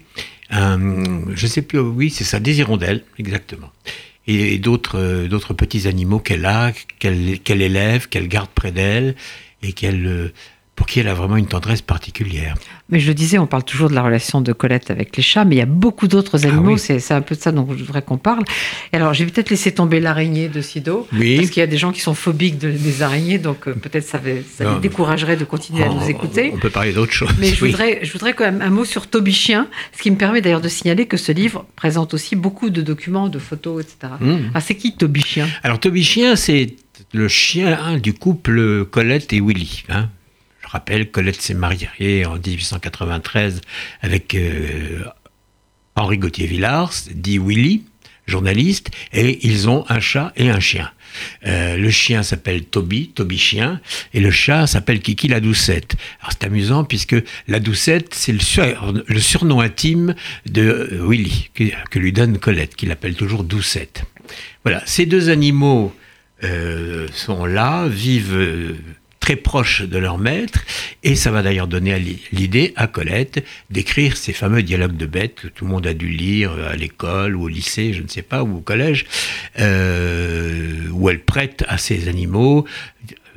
Euh, 0.54 1.20
je 1.34 1.48
sais 1.48 1.62
plus, 1.62 1.80
oui, 1.80 2.10
c'est 2.10 2.24
ça, 2.24 2.40
des 2.40 2.60
hirondelles, 2.60 3.04
exactement. 3.18 3.72
Et, 4.28 4.60
d'autres, 4.60 5.26
d'autres 5.28 5.56
petits 5.56 5.88
animaux 5.88 6.20
qu'elle 6.20 6.46
a, 6.46 6.72
qu'elle, 7.00 7.40
qu'elle 7.40 7.64
élève, 7.64 8.08
qu'elle 8.08 8.28
garde 8.28 8.50
près 8.54 8.72
d'elle 8.72 9.16
et 9.64 9.74
qu'elle 9.74 10.32
pour 10.80 10.88
qui 10.88 11.02
elle 11.02 11.10
a 11.10 11.14
vraiment 11.14 11.36
une 11.36 11.46
tendresse 11.46 11.82
particulière. 11.82 12.56
Mais 12.88 13.02
je 13.02 13.10
le 13.10 13.14
disais, 13.14 13.38
on 13.38 13.48
parle 13.48 13.66
toujours 13.66 13.90
de 13.90 13.96
la 13.96 14.02
relation 14.02 14.40
de 14.40 14.54
Colette 14.54 14.90
avec 14.90 15.16
les 15.18 15.22
chats, 15.22 15.44
mais 15.44 15.56
il 15.56 15.58
y 15.58 15.62
a 15.62 15.66
beaucoup 15.66 16.08
d'autres 16.08 16.46
ah 16.46 16.48
animaux, 16.48 16.78
c'est 16.78 17.12
un 17.12 17.20
peu 17.20 17.36
de 17.36 17.42
ça 17.42 17.52
dont 17.52 17.68
je 17.78 17.84
voudrais 17.84 18.02
qu'on 18.02 18.18
parle. 18.18 18.46
Et 18.94 18.96
alors, 18.96 19.14
j'ai 19.14 19.26
peut-être 19.26 19.50
laissé 19.50 19.74
tomber 19.74 20.00
l'araignée 20.00 20.48
de 20.48 20.62
Sido, 20.62 21.06
oui. 21.12 21.36
parce 21.36 21.50
qu'il 21.50 21.60
y 21.60 21.64
a 21.64 21.68
des 21.68 21.78
gens 21.78 21.92
qui 21.92 22.00
sont 22.00 22.14
phobiques 22.14 22.58
des 22.58 23.02
araignées, 23.02 23.40
donc 23.40 23.68
euh, 23.68 23.74
peut-être 23.74 24.06
ça, 24.06 24.22
ça 24.56 24.74
les 24.74 24.80
découragerait 24.80 25.36
de 25.36 25.44
continuer 25.44 25.84
à 25.84 25.90
nous 25.90 26.10
écouter. 26.10 26.52
On 26.54 26.60
peut 26.60 26.70
parler 26.70 26.94
d'autres 26.94 27.12
choses. 27.12 27.30
Mais 27.40 27.50
je, 27.50 27.66
voudrais, 27.66 28.00
je 28.04 28.14
voudrais 28.14 28.32
quand 28.32 28.46
même 28.46 28.62
un 28.62 28.70
mot 28.70 28.86
sur 28.86 29.08
Toby 29.08 29.34
Chien, 29.34 29.68
ce 29.98 30.02
qui 30.02 30.12
me 30.12 30.16
permet 30.16 30.40
d'ailleurs 30.40 30.62
de 30.62 30.70
signaler 30.70 31.08
que 31.08 31.18
ce 31.18 31.34
livre 31.34 31.66
présente 31.76 32.14
aussi 32.14 32.38
beaucoup 32.38 32.70
de 32.70 32.82
documents, 32.82 33.28
de 33.28 33.40
photos, 33.40 33.84
etc. 33.84 34.14
Mmh. 34.22 34.36
Ah, 34.54 34.62
c'est 34.62 34.76
qui 34.76 34.96
Toby 34.96 35.24
Chien? 35.24 35.50
Alors, 35.62 35.82
Toby 35.82 36.06
Chien, 36.06 36.38
c'est 36.38 36.78
le 37.12 37.28
chien 37.28 37.98
du 37.98 38.14
couple 38.14 38.86
Colette 38.86 39.34
et 39.34 39.42
Willy. 39.42 39.84
Hein 39.90 40.10
rappelle, 40.70 41.10
Colette 41.10 41.42
s'est 41.42 41.54
mariée 41.54 42.26
en 42.26 42.36
1893 42.36 43.62
avec 44.02 44.36
euh, 44.36 45.04
Henri 45.96 46.18
Gauthier-Villars, 46.18 46.94
dit 47.14 47.40
Willy, 47.40 47.84
journaliste, 48.28 48.92
et 49.12 49.46
ils 49.48 49.68
ont 49.68 49.86
un 49.90 50.00
chat 50.00 50.32
et 50.36 50.50
un 50.50 50.60
chien. 50.60 50.92
Euh, 51.48 51.76
le 51.76 51.90
chien 51.90 52.22
s'appelle 52.22 52.66
Toby, 52.66 53.10
Toby 53.10 53.40
chien, 53.40 53.82
et 54.14 54.20
le 54.20 54.30
chat 54.30 54.68
s'appelle 54.68 55.00
Kiki 55.00 55.28
la 55.28 55.40
doucette. 55.40 55.96
Alors 56.22 56.34
c'est 56.34 56.46
amusant 56.46 56.84
puisque 56.84 57.16
la 57.48 57.60
doucette, 57.60 58.14
c'est 58.14 58.32
le, 58.32 59.20
surnom 59.20 59.60
intime 59.62 60.14
de 60.46 60.62
euh, 60.62 61.08
Willy, 61.08 61.50
que, 61.56 62.00
lui 62.00 62.14
donne 62.14 62.38
Colette, 62.38 62.76
qu'il 62.76 62.92
appelle 62.92 63.16
toujours 63.16 63.44
doucette. 63.44 64.04
Voilà, 64.64 64.84
ces 64.86 65.08
deux 65.08 65.30
animaux 65.30 65.96
sont 67.12 67.46
là, 67.46 67.88
vivent 67.90 68.78
très 69.30 69.36
proches 69.36 69.84
de 69.84 70.00
leur 70.00 70.18
maître, 70.18 70.66
et 71.04 71.16
ça 71.16 71.30
va 71.30 71.44
d'ailleurs 71.44 71.68
donner 71.68 72.04
l'idée 72.32 72.74
à 72.76 72.88
Colette 72.88 73.46
d'écrire 73.70 74.18
ces 74.18 74.34
fameux 74.34 74.64
dialogues 74.64 74.98
de 74.98 75.06
bêtes 75.06 75.36
que 75.36 75.48
tout 75.48 75.66
le 75.66 75.70
monde 75.70 75.86
a 75.86 75.94
dû 75.94 76.08
lire 76.08 76.54
à 76.68 76.76
l'école 76.76 77.36
ou 77.36 77.44
au 77.44 77.48
lycée, 77.48 77.94
je 77.94 78.02
ne 78.02 78.08
sais 78.08 78.24
pas, 78.24 78.42
ou 78.42 78.58
au 78.58 78.60
collège, 78.62 79.06
euh, 79.60 80.88
où 80.94 81.12
elle 81.12 81.20
prête 81.20 81.64
à 81.68 81.78
ces 81.78 82.08
animaux 82.08 82.66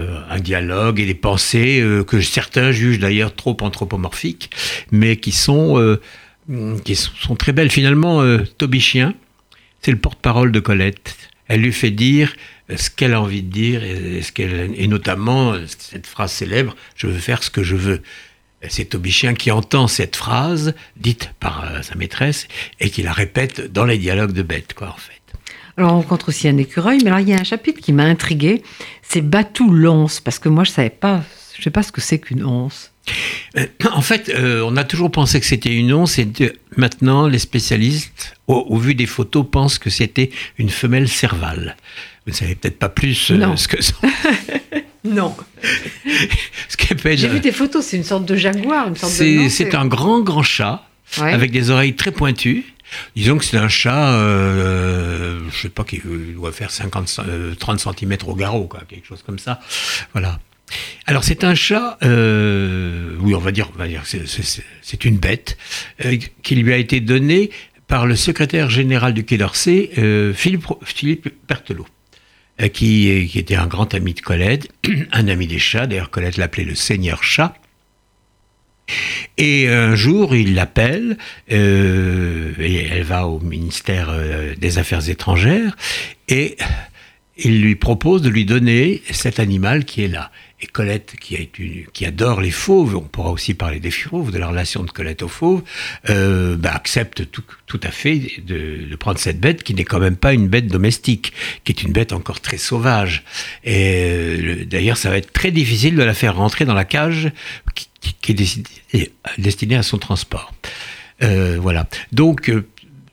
euh, 0.01 0.19
un 0.31 0.41
dialogue 0.41 0.99
et 0.99 1.05
des 1.05 1.13
pensées 1.13 1.83
euh, 1.83 2.05
que 2.05 2.23
certains 2.23 2.73
jugent 2.73 2.99
d'ailleurs 2.99 3.35
trop 3.35 3.55
anthropomorphiques, 3.61 4.49
mais 4.93 5.17
qui 5.17 5.33
sont, 5.33 5.99
qui 6.87 6.97
sont 6.97 7.37
très 7.37 7.53
belles. 7.53 7.71
Finalement, 7.71 8.25
Toby 8.57 8.81
Chien, 8.81 9.13
c'est 9.83 9.91
le 9.91 9.99
porte-parole 9.99 10.53
de 10.53 10.61
Colette. 10.61 11.19
Elle 11.49 11.61
lui 11.61 11.73
fait 11.75 11.91
dire 11.91 12.33
ce 12.75 12.91
qu'elle 12.91 13.15
a 13.15 13.21
envie 13.21 13.43
de 13.43 13.51
dire, 13.51 13.85
et, 13.85 14.23
ce 14.23 14.33
qu'elle, 14.33 14.73
et 14.77 14.87
notamment 14.87 15.55
cette 15.67 16.07
phrase 16.07 16.33
célèbre, 16.33 16.77
je 16.97 17.07
veux 17.07 17.19
faire 17.19 17.43
ce 17.43 17.51
que 17.51 17.63
je 17.63 17.77
veux. 17.77 18.03
C'est 18.69 18.87
Tobichien 18.87 19.35
qui 19.35 19.51
entend 19.51 19.89
cette 19.89 20.15
phrase 20.15 20.75
dite 20.97 21.33
par 21.41 21.65
euh, 21.65 21.83
sa 21.83 21.97
maîtresse 21.97 22.47
et 22.79 22.91
qui 22.91 23.03
la 23.03 23.13
répète 23.13 23.73
dans 23.73 23.85
les 23.85 23.99
dialogues 23.99 24.33
de 24.33 24.43
bête, 24.43 24.75
quoi, 24.75 24.89
en 24.89 24.97
fait. 24.97 25.23
Alors 25.77 25.93
on 25.93 25.97
rencontre 25.97 26.29
aussi 26.29 26.49
un 26.49 26.59
écureuil, 26.59 26.99
mais 27.03 27.09
alors 27.09 27.21
il 27.21 27.29
y 27.29 27.33
a 27.33 27.41
un 27.41 27.45
chapitre 27.45 27.81
qui 27.81 27.93
m'a 27.93 28.05
intrigué, 28.05 28.63
c'est 29.03 29.23
Batou 29.23 29.73
l'once, 29.73 30.21
parce 30.21 30.39
que 30.39 30.51
moi 30.51 30.65
je 30.65 30.71
savais 30.71 30.91
pas, 30.91 31.25
je 31.57 31.63
sais 31.63 31.71
pas 31.71 31.83
ce 31.83 31.91
que 31.91 32.03
c'est 32.03 32.19
qu'une 32.19 32.45
once. 32.45 32.93
Euh, 33.57 33.67
en 33.93 34.03
fait, 34.03 34.29
euh, 34.29 34.63
on 34.65 34.77
a 34.77 34.85
toujours 34.85 35.11
pensé 35.11 35.41
que 35.41 35.47
c'était 35.47 35.75
une 35.75 35.93
once, 35.93 36.19
et 36.19 36.29
maintenant 36.77 37.27
les 37.27 37.39
spécialistes, 37.39 38.37
au, 38.47 38.77
vu 38.77 38.95
des 38.95 39.07
photos, 39.07 39.47
pensent 39.51 39.79
que 39.79 39.91
c'était 39.91 40.31
une 40.59 40.71
femelle 40.71 41.09
cervale. 41.09 41.77
Vous 42.27 42.33
ne 42.33 42.37
savez 42.37 42.55
peut-être 42.55 42.79
pas 42.79 42.89
plus 42.89 43.31
euh, 43.31 43.57
ce 43.57 43.69
que 43.69 43.77
non. 45.05 45.35
J'ai 47.05 47.29
vu 47.29 47.41
des 47.41 47.53
photos, 47.53 47.85
c'est 47.85 47.97
une 47.97 48.05
sorte 48.05 48.25
de 48.25 48.37
jaguar. 48.37 48.91
C'est 48.97 49.75
un 49.75 49.87
grand, 49.87 50.21
grand 50.21 50.43
chat 50.43 50.87
avec 51.19 51.51
des 51.51 51.71
oreilles 51.71 51.97
très 51.97 52.13
pointues. 52.13 52.65
Disons 53.17 53.39
que 53.39 53.45
c'est 53.45 53.57
un 53.57 53.69
chat, 53.69 54.13
euh, 54.15 55.41
je 55.51 55.63
sais 55.63 55.69
pas, 55.71 55.83
qui 55.83 56.01
doit 56.35 56.53
faire 56.53 56.71
50, 56.71 57.21
30 57.59 57.81
cm 57.81 58.17
au 58.27 58.35
garrot, 58.35 58.67
quoi, 58.67 58.83
quelque 58.87 59.07
chose 59.07 59.23
comme 59.23 59.39
ça. 59.39 59.61
Voilà. 60.13 60.39
Alors 61.07 61.25
c'est 61.25 61.45
un 61.45 61.55
chat, 61.55 61.99
euh, 62.03 63.17
oui 63.21 63.35
on 63.35 63.39
va 63.39 63.53
dire, 63.53 63.71
on 63.75 63.79
va 63.79 63.89
dire 63.89 64.05
c'est 64.07 65.05
une 65.05 65.19
bête 65.19 65.59
euh, 66.05 66.17
qui 66.43 66.55
lui 66.55 66.73
a 66.73 66.77
été 66.77 67.01
donnée 67.01 67.51
par 67.89 68.07
le 68.07 68.17
secrétaire 68.17 68.71
général 68.71 69.13
du 69.13 69.25
Quai 69.25 69.37
d'Orsay, 69.37 69.91
euh, 69.99 70.33
Philippe, 70.33 70.67
Philippe 70.83 71.29
Berthelot, 71.49 71.87
qui, 72.69 73.29
qui, 73.31 73.39
était 73.39 73.57
un 73.57 73.67
grand 73.67 73.95
ami 73.95 74.15
de 74.15 74.21
Colette, 74.21 74.69
un 75.13 75.29
ami 75.29 75.47
des 75.47 75.59
chats, 75.59 75.87
d'ailleurs 75.87 76.11
Colette 76.11 76.37
l'appelait 76.37 76.65
le 76.65 76.75
Seigneur 76.75 77.23
Chat. 77.23 77.55
Et 79.39 79.69
un 79.69 79.95
jour, 79.95 80.35
il 80.35 80.55
l'appelle, 80.55 81.17
euh, 81.51 82.53
et 82.59 82.85
elle 82.85 83.05
va 83.05 83.27
au 83.27 83.41
ministère 83.41 84.09
euh, 84.11 84.55
des 84.57 84.79
Affaires 84.79 85.09
étrangères, 85.09 85.77
et 86.29 86.57
il 87.37 87.63
lui 87.63 87.77
propose 87.77 88.23
de 88.23 88.29
lui 88.29 88.45
donner 88.45 89.03
cet 89.11 89.41
animal 89.41 89.85
qui 89.85 90.05
est 90.05 90.09
là. 90.09 90.31
Et 90.63 90.67
Colette, 90.67 91.17
qui, 91.21 92.07
adore 92.07 92.41
les 92.41 92.53
fauves, 92.53 92.95
on 92.95 93.01
pourra 93.01 93.31
aussi 93.33 93.53
parler 93.53 93.81
des 93.81 93.91
fauves, 93.91 94.31
de 94.31 94.39
la 94.39 94.47
relation 94.47 94.85
de 94.85 94.91
Colette 94.93 95.25
aux 95.25 95.29
fauves, 95.29 95.63
euh, 96.09 96.57
bah, 96.57 96.71
accepte 96.73 97.29
tout, 97.33 97.81
à 97.83 97.91
fait 97.91 98.21
de, 98.47 98.95
prendre 98.95 99.19
cette 99.19 99.41
bête 99.41 99.65
qui 99.65 99.75
n'est 99.75 99.85
quand 99.85 99.99
même 99.99 100.15
pas 100.17 100.33
une 100.33 100.47
bête 100.47 100.69
domestique, 100.69 101.33
qui 101.65 101.73
est 101.73 101.83
une 101.83 101.93
bête 101.93 102.13
encore 102.13 102.41
très 102.41 102.59
sauvage. 102.59 103.25
Et 103.65 104.65
d'ailleurs, 104.67 104.97
ça 104.97 105.11
va 105.11 105.17
être 105.17 105.33
très 105.33 105.51
difficile 105.51 105.97
de 105.97 106.03
la 106.05 106.15
faire 106.15 106.37
rentrer 106.37 106.65
dans 106.65 106.75
la 106.75 106.85
cage 106.85 107.33
qui, 107.75 108.33
est 108.33 109.13
destiné 109.39 109.75
à 109.75 109.83
son 109.83 109.99
transport. 109.99 110.55
Euh, 111.23 111.59
voilà. 111.61 111.89
Donc, 112.13 112.49
euh, 112.49 112.65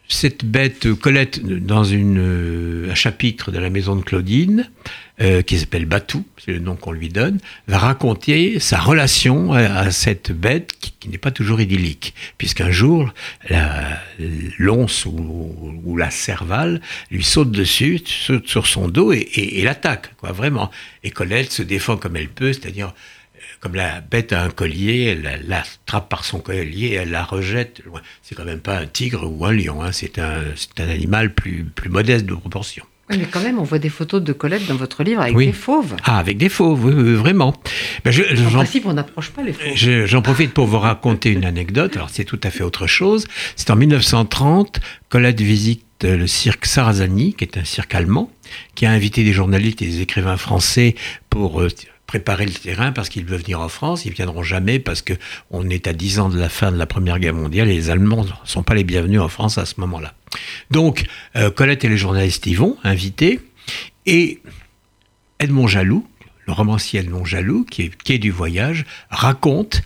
cette 0.08 0.44
bête 0.44 0.92
Colette, 0.96 1.46
dans 1.46 1.84
euh, 1.86 2.92
un 2.92 2.96
chapitre 2.96 3.52
de 3.52 3.60
la 3.60 3.70
maison 3.70 3.96
de 3.96 4.02
Claudine, 4.02 4.70
qui 5.46 5.60
s'appelle 5.60 5.86
Batou, 5.86 6.26
c'est 6.38 6.54
le 6.54 6.60
nom 6.60 6.76
qu'on 6.76 6.94
lui 6.94 7.10
donne, 7.10 7.40
va 7.68 7.78
raconter 7.78 8.60
sa 8.60 8.80
relation 8.80 9.52
à, 9.52 9.92
cette 9.92 10.32
bête 10.32 10.72
qui, 10.80 11.10
n'est 11.10 11.18
pas 11.18 11.32
toujours 11.32 11.60
idyllique, 11.60 12.14
puisqu'un 12.38 12.72
jour, 12.72 13.14
l'once 14.58 15.06
ou, 15.06 15.98
la 15.98 16.10
cervale 16.10 16.80
lui 17.12 17.24
saute 17.24 17.52
dessus, 17.52 18.00
saute 18.06 18.48
sur 18.48 18.68
son 18.68 18.88
dos 18.88 19.12
et, 19.12 19.28
et 19.34 19.64
l'attaque, 19.64 20.16
quoi, 20.18 20.32
vraiment. 20.32 20.72
Et 21.04 21.12
Colette 21.12 21.52
se 21.52 21.64
défend 21.64 21.98
comme 21.98 22.16
elle 22.16 22.30
peut, 22.30 22.54
c'est-à-dire 22.54 22.94
comme 23.60 23.76
la 23.76 24.02
bête 24.02 24.32
a 24.32 24.44
un 24.44 24.50
collier, 24.50 25.04
elle 25.04 25.46
l'attrape 25.48 26.10
par 26.10 26.24
son 26.24 26.40
collier, 26.40 26.94
elle 26.94 27.12
la 27.12 27.24
rejette. 27.24 27.82
C'est 28.22 28.36
quand 28.36 28.46
même 28.46 28.62
pas 28.62 28.78
un 28.78 28.86
tigre 28.86 29.30
ou 29.30 29.46
un 29.46 29.52
lion, 29.52 29.82
hein. 29.82 29.92
c'est 29.92 30.18
un, 30.20 30.44
un, 30.78 30.90
animal 30.90 31.34
plus, 31.34 31.66
plus 31.66 31.90
modeste 31.90 32.26
de 32.26 32.36
proportion. 32.36 32.86
Mais 33.18 33.26
quand 33.26 33.42
même, 33.42 33.60
on 33.60 33.64
voit 33.64 33.80
des 33.80 33.90
photos 33.90 34.22
de 34.22 34.34
Colette 34.34 34.68
dans 34.68 34.76
votre 34.76 35.04
livre 35.04 35.22
avec 35.22 35.36
des 35.36 35.52
fauves. 35.52 35.96
Ah, 36.04 36.20
avec 36.20 36.38
des 36.38 36.50
fauves, 36.50 36.86
oui, 36.86 37.16
vraiment. 37.16 37.56
Ben 38.06 38.12
je, 38.12 38.24
en 38.46 38.52
principe, 38.52 38.86
on 38.86 38.94
n'approche 38.94 39.32
pas 39.32 39.42
les 39.42 39.54
fauves. 39.54 40.06
J'en 40.06 40.22
profite 40.22 40.54
pour 40.54 40.68
vous 40.68 40.80
raconter 40.80 41.32
une 41.32 41.46
anecdote. 41.46 41.96
Alors, 41.96 42.10
c'est 42.12 42.26
tout 42.26 42.40
à 42.44 42.50
fait 42.52 42.64
autre 42.64 42.88
chose. 42.88 43.26
C'est 43.56 43.72
en 43.72 43.76
1930, 43.76 44.80
Colette 45.10 45.42
visite 45.42 45.84
le 46.04 46.28
cirque 46.28 46.66
Sarazani, 46.66 47.34
qui 47.34 47.44
est 47.44 47.58
un 47.58 47.66
cirque 47.66 47.94
allemand, 47.96 48.32
qui 48.76 48.86
a 48.86 48.92
invité 48.92 49.24
des 49.24 49.34
journalistes 49.34 49.82
et 49.82 49.86
des 49.86 50.02
écrivains 50.02 50.38
français 50.38 50.96
pour 51.30 51.62
euh, 51.62 51.70
préparer 52.10 52.48
le 52.48 52.54
terrain 52.54 52.92
parce 52.92 53.08
qu'ils 53.08 53.24
veulent 53.24 53.42
venir 53.42 53.62
en 53.62 53.70
France. 53.70 54.04
Ils 54.04 54.14
viendront 54.14 54.42
jamais 54.42 54.80
parce 54.80 55.04
que 55.04 55.14
on 55.52 55.70
est 55.70 55.86
à 55.88 55.94
10 55.94 56.20
ans 56.20 56.30
de 56.30 56.40
la 56.40 56.50
fin 56.50 56.72
de 56.72 56.78
la 56.78 56.88
Première 56.88 57.20
Guerre 57.20 57.36
mondiale 57.36 57.70
et 57.70 57.76
les 57.76 57.92
Allemands 57.92 58.26
ne 58.26 58.32
sont 58.46 58.64
pas 58.64 58.74
les 58.74 58.84
bienvenus 58.84 59.22
en 59.22 59.28
France 59.28 59.60
à 59.60 59.66
ce 59.68 59.76
moment-là. 59.78 60.16
Donc, 60.72 61.06
euh, 61.36 61.52
Colette 61.52 61.86
et 61.86 61.88
les 61.88 61.98
journalistes 61.98 62.48
y 62.48 62.56
vont, 62.56 62.78
invités, 62.84 63.42
et 64.08 64.42
Edmond 65.38 65.68
Jaloux, 65.68 66.08
le 66.48 66.54
romancier 66.54 67.02
Edmond 67.02 67.26
Jaloux, 67.26 67.64
qui 67.70 67.84
est, 67.84 67.96
qui 67.96 68.18
du 68.18 68.32
voyage, 68.32 68.86
raconte 69.12 69.84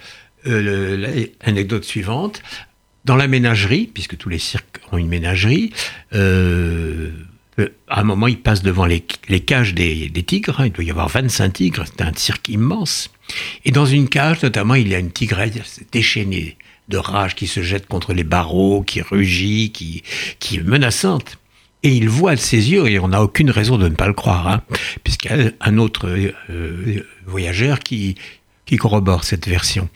euh, 0.48 1.27
l'anecdote 1.46 1.84
suivante. 1.84 2.42
Dans 3.03 3.18
la 3.18 3.27
ménagerie, 3.27 3.89
puisque 3.94 4.15
tous 4.15 4.30
les 4.30 4.39
cirques 4.39 4.80
ont 4.94 4.98
une 4.98 5.10
ménagerie, 5.10 5.74
euh, 6.13 7.12
à 7.88 8.00
un 8.00 8.03
moment, 8.03 8.27
il 8.27 8.39
passe 8.39 8.63
devant 8.63 8.86
les, 8.86 9.01
cages 9.01 9.74
des, 9.74 10.10
tigres. 10.25 10.60
Hein. 10.60 10.67
il 10.67 10.72
doit 10.72 10.83
y 10.83 10.91
avoir 10.91 11.10
25 11.10 11.53
tigres. 11.53 11.83
C'est 11.86 12.01
un 12.01 12.12
cirque 12.15 12.50
immense. 12.50 13.12
Et 13.65 13.72
dans 13.72 13.86
une 13.86 14.10
cage, 14.10 14.41
notamment, 14.43 14.75
il 14.75 14.88
y 14.88 14.95
a 14.95 15.00
une 15.00 15.12
tigresse 15.12 15.81
déchaînée 15.91 16.57
de 16.89 16.98
rage 16.98 17.36
qui 17.36 17.48
se 17.48 17.62
jette 17.62 17.88
contre 17.88 18.13
les 18.13 18.24
barreaux, 18.24 18.83
qui 18.83 19.01
rugit, 19.01 19.72
qui, 19.72 20.03
qui 20.39 20.57
est 20.57 20.63
menaçante. 20.63 21.38
Et 21.83 21.89
il 21.89 22.10
voit 22.10 22.36
de 22.36 22.39
ses 22.39 22.72
yeux, 22.72 22.88
et 22.88 23.00
on 23.00 23.10
n'a 23.10 23.22
aucune 23.22 23.51
raison 23.51 23.77
de 23.77 23.88
ne 23.88 23.95
pas 23.95 24.07
le 24.07 24.13
croire, 24.13 24.48
hein, 24.48 24.62
puisqu'il 25.03 25.31
y 25.31 25.41
a 25.41 25.51
un 25.60 25.77
autre 25.77 26.07
euh, 26.07 27.05
voyageur 27.25 27.79
qui, 27.79 28.15
qui 28.65 28.77
corrobore 28.77 29.24
cette 29.24 29.48
version. 29.48 29.89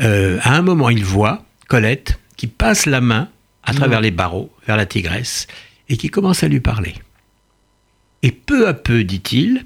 Euh, 0.00 0.38
à 0.42 0.54
un 0.54 0.62
moment, 0.62 0.88
il 0.88 1.04
voit 1.04 1.44
Colette 1.68 2.18
qui 2.36 2.46
passe 2.46 2.86
la 2.86 3.00
main 3.00 3.28
à 3.64 3.72
travers 3.74 4.00
les 4.00 4.10
barreaux 4.10 4.52
vers 4.66 4.76
la 4.76 4.86
tigresse 4.86 5.46
et 5.88 5.96
qui 5.96 6.08
commence 6.08 6.42
à 6.42 6.48
lui 6.48 6.60
parler. 6.60 6.94
Et 8.22 8.30
peu 8.30 8.68
à 8.68 8.74
peu, 8.74 9.04
dit-il, 9.04 9.64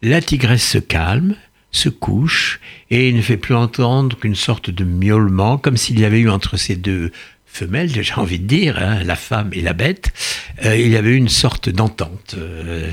la 0.00 0.20
tigresse 0.20 0.66
se 0.66 0.78
calme, 0.78 1.36
se 1.70 1.88
couche, 1.88 2.60
et 2.90 3.12
ne 3.12 3.22
fait 3.22 3.36
plus 3.36 3.54
entendre 3.54 4.16
qu'une 4.18 4.34
sorte 4.34 4.70
de 4.70 4.84
miaulement, 4.84 5.58
comme 5.58 5.76
s'il 5.76 5.98
y 6.00 6.04
avait 6.04 6.20
eu 6.20 6.28
entre 6.28 6.56
ces 6.56 6.76
deux 6.76 7.12
femelles, 7.46 7.90
j'ai 7.90 8.14
envie 8.14 8.38
de 8.38 8.46
dire, 8.46 8.78
hein, 8.78 9.04
la 9.04 9.16
femme 9.16 9.50
et 9.52 9.60
la 9.60 9.74
bête, 9.74 10.12
euh, 10.64 10.76
il 10.76 10.88
y 10.88 10.96
avait 10.96 11.10
eu 11.10 11.16
une 11.16 11.28
sorte 11.28 11.68
d'entente. 11.68 12.34
Euh, 12.38 12.90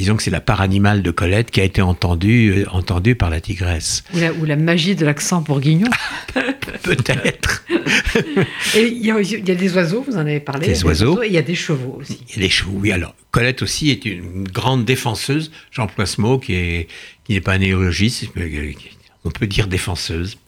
disons 0.00 0.16
que 0.16 0.22
c'est 0.22 0.30
la 0.30 0.40
part 0.40 0.62
animale 0.62 1.02
de 1.02 1.10
Colette 1.10 1.50
qui 1.50 1.60
a 1.60 1.64
été 1.64 1.82
entendue, 1.82 2.64
euh, 2.66 3.14
par 3.14 3.28
la 3.28 3.40
tigresse. 3.40 4.02
Ou 4.40 4.44
la, 4.46 4.56
magie 4.56 4.96
de 4.96 5.04
l'accent 5.04 5.42
bourguignon. 5.42 5.90
Peut-être. 6.82 7.66
et 8.74 8.86
il 8.86 9.04
y, 9.04 9.10
a 9.10 9.54
des 9.54 9.74
oiseaux, 9.74 10.02
vous 10.06 10.16
en 10.16 10.20
avez 10.20 10.40
parlé. 10.40 10.68
Des, 10.68 10.84
oiseaux. 10.84 11.22
et 11.22 11.26
il 11.26 11.34
y 11.34 11.38
a 11.38 11.42
des 11.42 11.54
chevaux 11.54 11.98
aussi. 12.00 12.18
Il 12.30 12.36
y 12.36 12.38
a 12.38 12.42
des 12.46 12.48
chevaux, 12.48 12.78
oui. 12.80 12.92
Alors, 12.92 13.14
Colette 13.30 13.60
aussi 13.60 13.90
est 13.90 14.06
une 14.06 14.44
grande 14.44 14.86
défenseuse. 14.86 15.52
J'emploie 15.70 16.06
ce 16.06 16.20
mot 16.20 16.38
qui 16.38 16.52
n'est 16.52 16.86
qui 17.24 17.38
pas 17.42 17.52
un 17.52 17.58
néologiste, 17.58 18.28
mais 18.36 18.74
on 19.24 19.30
peut 19.30 19.46
dire 19.46 19.66
défenseuse. 19.66 20.38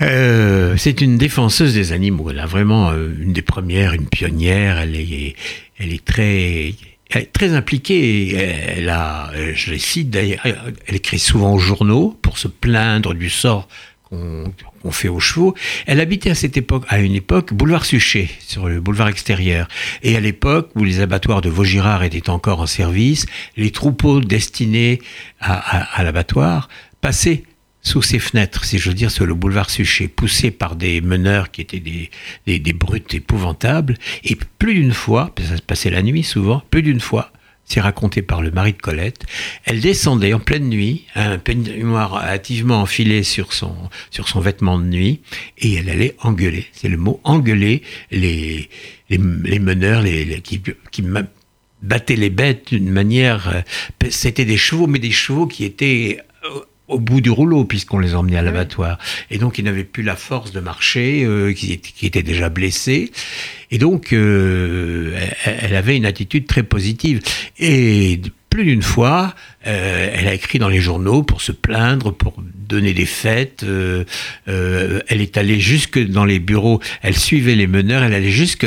Euh, 0.00 0.76
c'est 0.78 1.02
une 1.02 1.18
défenseuse 1.18 1.74
des 1.74 1.92
animaux. 1.92 2.30
Elle 2.30 2.38
a 2.38 2.46
vraiment 2.46 2.90
euh, 2.90 3.10
une 3.20 3.34
des 3.34 3.42
premières, 3.42 3.92
une 3.92 4.08
pionnière. 4.08 4.78
Elle 4.78 4.96
est, 4.96 5.36
elle 5.78 5.92
est 5.92 6.02
très, 6.02 6.72
elle 7.10 7.22
est 7.22 7.32
très 7.32 7.52
impliquée. 7.54 8.34
Elle 8.34 8.88
a, 8.88 9.30
je 9.54 9.70
les 9.72 9.78
cite 9.78 10.10
d'ailleurs, 10.10 10.40
elle 10.44 10.94
écrit 10.94 11.18
souvent 11.18 11.54
aux 11.54 11.58
journaux 11.58 12.16
pour 12.22 12.38
se 12.38 12.48
plaindre 12.48 13.14
du 13.14 13.30
sort 13.30 13.68
qu'on 14.10 14.90
fait 14.90 15.08
aux 15.08 15.20
chevaux. 15.20 15.54
Elle 15.86 16.00
habitait 16.00 16.30
à 16.30 16.34
cette 16.34 16.56
époque, 16.56 16.84
à 16.88 16.98
une 16.98 17.14
époque, 17.14 17.54
boulevard 17.54 17.84
Suchet, 17.84 18.28
sur 18.40 18.68
le 18.68 18.80
boulevard 18.80 19.08
extérieur. 19.08 19.68
Et 20.02 20.16
à 20.16 20.20
l'époque 20.20 20.70
où 20.74 20.84
les 20.84 21.00
abattoirs 21.00 21.42
de 21.42 21.48
Vaugirard 21.48 22.02
étaient 22.02 22.30
encore 22.30 22.60
en 22.60 22.66
service, 22.66 23.26
les 23.56 23.70
troupeaux 23.70 24.20
destinés 24.20 25.00
à, 25.40 26.02
l'abattoir 26.02 26.68
passaient 27.00 27.44
sous 27.82 28.02
ses 28.02 28.18
fenêtres, 28.18 28.64
si 28.64 28.78
je 28.78 28.88
veux 28.88 28.94
dire, 28.94 29.10
sur 29.10 29.26
le 29.26 29.34
boulevard 29.34 29.70
Suchet, 29.70 30.08
poussés 30.08 30.50
par 30.50 30.76
des 30.76 31.00
meneurs 31.00 31.50
qui 31.50 31.60
étaient 31.62 31.80
des, 31.80 32.10
des, 32.46 32.72
brutes 32.72 33.14
épouvantables. 33.14 33.96
Et 34.24 34.36
plus 34.58 34.74
d'une 34.74 34.92
fois, 34.92 35.34
ça 35.42 35.56
se 35.56 35.62
passait 35.62 35.90
la 35.90 36.02
nuit 36.02 36.22
souvent, 36.22 36.62
plus 36.70 36.82
d'une 36.82 37.00
fois, 37.00 37.32
c'est 37.64 37.80
raconté 37.80 38.20
par 38.20 38.42
le 38.42 38.50
mari 38.50 38.72
de 38.72 38.78
Colette. 38.82 39.24
Elle 39.64 39.80
descendait 39.80 40.34
en 40.34 40.40
pleine 40.40 40.68
nuit, 40.68 41.06
un 41.14 41.38
peignoir 41.38 42.16
hâtivement 42.16 42.82
enfilé 42.82 43.22
sur 43.22 43.52
son, 43.52 43.74
sur 44.10 44.28
son 44.28 44.40
vêtement 44.40 44.78
de 44.78 44.84
nuit, 44.84 45.20
et 45.58 45.74
elle 45.74 45.88
allait 45.88 46.16
engueuler, 46.20 46.66
c'est 46.72 46.88
le 46.88 46.96
mot 46.96 47.20
engueuler, 47.24 47.82
les, 48.10 48.68
les, 49.08 49.18
meneurs 49.18 50.02
les, 50.02 50.40
qui, 50.42 50.60
qui 50.90 51.04
battaient 51.82 52.16
les 52.16 52.30
bêtes 52.30 52.68
d'une 52.68 52.90
manière... 52.90 53.48
Euh, 53.48 53.60
c'était 54.10 54.44
des 54.44 54.56
chevaux, 54.56 54.86
mais 54.86 54.98
des 54.98 55.12
chevaux 55.12 55.46
qui 55.46 55.64
étaient 55.64 56.18
au 56.90 56.98
bout 56.98 57.20
du 57.20 57.30
rouleau, 57.30 57.64
puisqu'on 57.64 57.98
les 57.98 58.14
emmenait 58.14 58.38
à 58.38 58.42
l'abattoir. 58.42 58.98
Et 59.30 59.38
donc, 59.38 59.58
ils 59.58 59.64
n'avaient 59.64 59.84
plus 59.84 60.02
la 60.02 60.16
force 60.16 60.52
de 60.52 60.60
marcher, 60.60 61.24
euh, 61.24 61.52
qui, 61.52 61.78
qui, 61.78 62.06
étaient 62.06 62.22
déjà 62.22 62.48
blessés. 62.48 63.10
Et 63.70 63.78
donc, 63.78 64.12
euh, 64.12 65.18
elle 65.44 65.76
avait 65.76 65.96
une 65.96 66.06
attitude 66.06 66.46
très 66.46 66.62
positive. 66.62 67.20
Et 67.58 68.20
plus 68.50 68.64
d'une 68.64 68.82
fois, 68.82 69.34
euh, 69.66 70.10
elle 70.12 70.26
a 70.26 70.34
écrit 70.34 70.58
dans 70.58 70.68
les 70.68 70.80
journaux 70.80 71.22
pour 71.22 71.40
se 71.40 71.52
plaindre, 71.52 72.12
pour 72.12 72.34
donner 72.42 72.92
des 72.92 73.06
fêtes. 73.06 73.62
Euh, 73.62 74.04
euh 74.48 75.00
elle 75.08 75.20
est 75.20 75.36
allée 75.36 75.60
jusque 75.60 76.04
dans 76.04 76.24
les 76.24 76.40
bureaux, 76.40 76.80
elle 77.00 77.16
suivait 77.16 77.54
les 77.54 77.68
meneurs, 77.68 78.02
elle 78.02 78.12
allait 78.12 78.30
jusque 78.30 78.66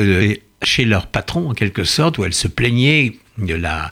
chez 0.63 0.85
leur 0.85 1.07
patron, 1.07 1.49
en 1.49 1.53
quelque 1.53 1.83
sorte, 1.83 2.17
où 2.17 2.23
elle 2.23 2.33
se 2.33 2.47
plaignait 2.47 3.17
de 3.37 3.55
la, 3.55 3.91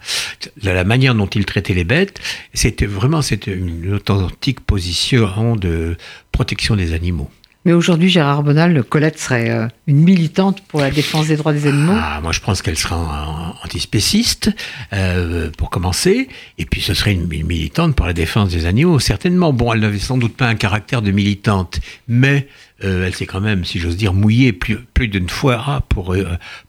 de 0.61 0.69
la 0.69 0.83
manière 0.83 1.15
dont 1.15 1.27
ils 1.27 1.45
traitaient 1.45 1.73
les 1.73 1.83
bêtes. 1.83 2.19
C'était 2.53 2.85
vraiment 2.85 3.21
une 3.21 3.93
authentique 3.93 4.59
position 4.61 5.55
de 5.55 5.97
protection 6.31 6.75
des 6.75 6.93
animaux. 6.93 7.29
Mais 7.63 7.73
aujourd'hui, 7.73 8.09
Gérard 8.09 8.41
Bonal, 8.41 8.83
Colette 8.83 9.19
serait 9.19 9.51
euh, 9.51 9.67
une 9.85 9.97
militante 9.97 10.61
pour 10.61 10.79
la 10.79 10.89
défense 10.89 11.27
des 11.27 11.37
droits 11.37 11.53
des 11.53 11.67
animaux 11.67 11.93
ah, 11.95 12.19
Moi, 12.23 12.31
je 12.31 12.39
pense 12.39 12.63
qu'elle 12.63 12.77
sera 12.77 13.55
antispéciste, 13.63 14.49
euh, 14.93 15.51
pour 15.55 15.69
commencer. 15.69 16.27
Et 16.57 16.65
puis, 16.65 16.81
ce 16.81 16.95
serait 16.95 17.13
une, 17.13 17.27
militante 17.27 17.95
pour 17.95 18.07
la 18.07 18.13
défense 18.13 18.49
des 18.49 18.65
animaux, 18.65 18.97
certainement. 18.97 19.53
Bon, 19.53 19.73
elle 19.73 19.81
n'avait 19.81 19.99
sans 19.99 20.17
doute 20.17 20.35
pas 20.35 20.47
un 20.47 20.55
caractère 20.55 21.03
de 21.03 21.11
militante, 21.11 21.81
mais 22.07 22.47
euh, 22.83 23.05
elle 23.05 23.13
s'est 23.13 23.27
quand 23.27 23.41
même, 23.41 23.63
si 23.63 23.77
j'ose 23.77 23.95
dire, 23.95 24.13
mouillée 24.13 24.53
plus, 24.53 24.77
plus 24.77 25.07
d'une 25.07 25.29
fois 25.29 25.63
ah, 25.67 25.81
pour 25.87 26.15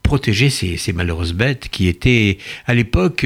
protéger 0.03 0.51
ces, 0.51 0.77
ces, 0.77 0.93
malheureuses 0.93 1.33
bêtes 1.33 1.69
qui 1.71 1.87
étaient, 1.87 2.37
à 2.67 2.75
l'époque 2.75 3.25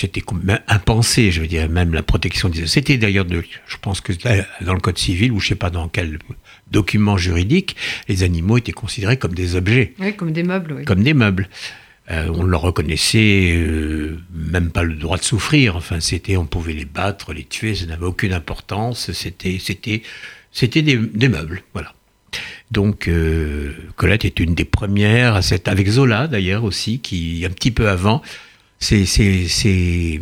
c'était 0.00 0.22
impensé, 0.66 1.30
je 1.30 1.42
veux 1.42 1.46
dire, 1.46 1.68
même 1.68 1.92
la 1.92 2.02
protection 2.02 2.48
des... 2.48 2.66
C'était 2.66 2.96
d'ailleurs, 2.96 3.26
je 3.28 3.76
pense 3.82 4.00
que 4.00 4.14
dans 4.64 4.72
le 4.72 4.80
Code 4.80 4.96
civil, 4.96 5.30
ou 5.30 5.40
je 5.40 5.48
sais 5.48 5.54
pas 5.54 5.68
dans 5.68 5.88
quel 5.88 6.18
document 6.70 7.18
juridique, 7.18 7.76
les 8.08 8.22
animaux 8.22 8.56
étaient 8.56 8.72
considérés 8.72 9.18
comme 9.18 9.34
des 9.34 9.56
objets. 9.56 9.92
Oui, 9.98 10.16
comme 10.16 10.32
des 10.32 10.42
meubles, 10.42 10.72
oui. 10.72 10.84
Comme 10.86 11.02
des 11.02 11.12
meubles. 11.12 11.50
Euh, 12.10 12.28
on 12.34 12.42
leur 12.42 12.62
reconnaissait 12.62 13.52
euh, 13.54 14.18
même 14.32 14.70
pas 14.70 14.84
le 14.84 14.94
droit 14.94 15.18
de 15.18 15.22
souffrir. 15.22 15.76
Enfin, 15.76 16.00
c'était, 16.00 16.38
on 16.38 16.46
pouvait 16.46 16.72
les 16.72 16.86
battre, 16.86 17.34
les 17.34 17.44
tuer, 17.44 17.74
ça 17.74 17.84
n'avait 17.84 18.06
aucune 18.06 18.32
importance. 18.32 19.12
C'était, 19.12 19.58
c'était, 19.60 20.02
c'était 20.50 20.82
des, 20.82 20.96
meubles, 21.28 21.62
voilà. 21.74 21.92
Donc, 22.70 23.06
euh, 23.06 23.74
Colette 23.96 24.24
est 24.24 24.40
une 24.40 24.54
des 24.54 24.64
premières, 24.64 25.34
à 25.34 25.42
cette, 25.42 25.68
avec 25.68 25.88
Zola 25.88 26.26
d'ailleurs 26.26 26.64
aussi, 26.64 27.00
qui 27.00 27.44
un 27.44 27.50
petit 27.50 27.70
peu 27.70 27.88
avant 27.88 28.22
c'est 28.80 30.18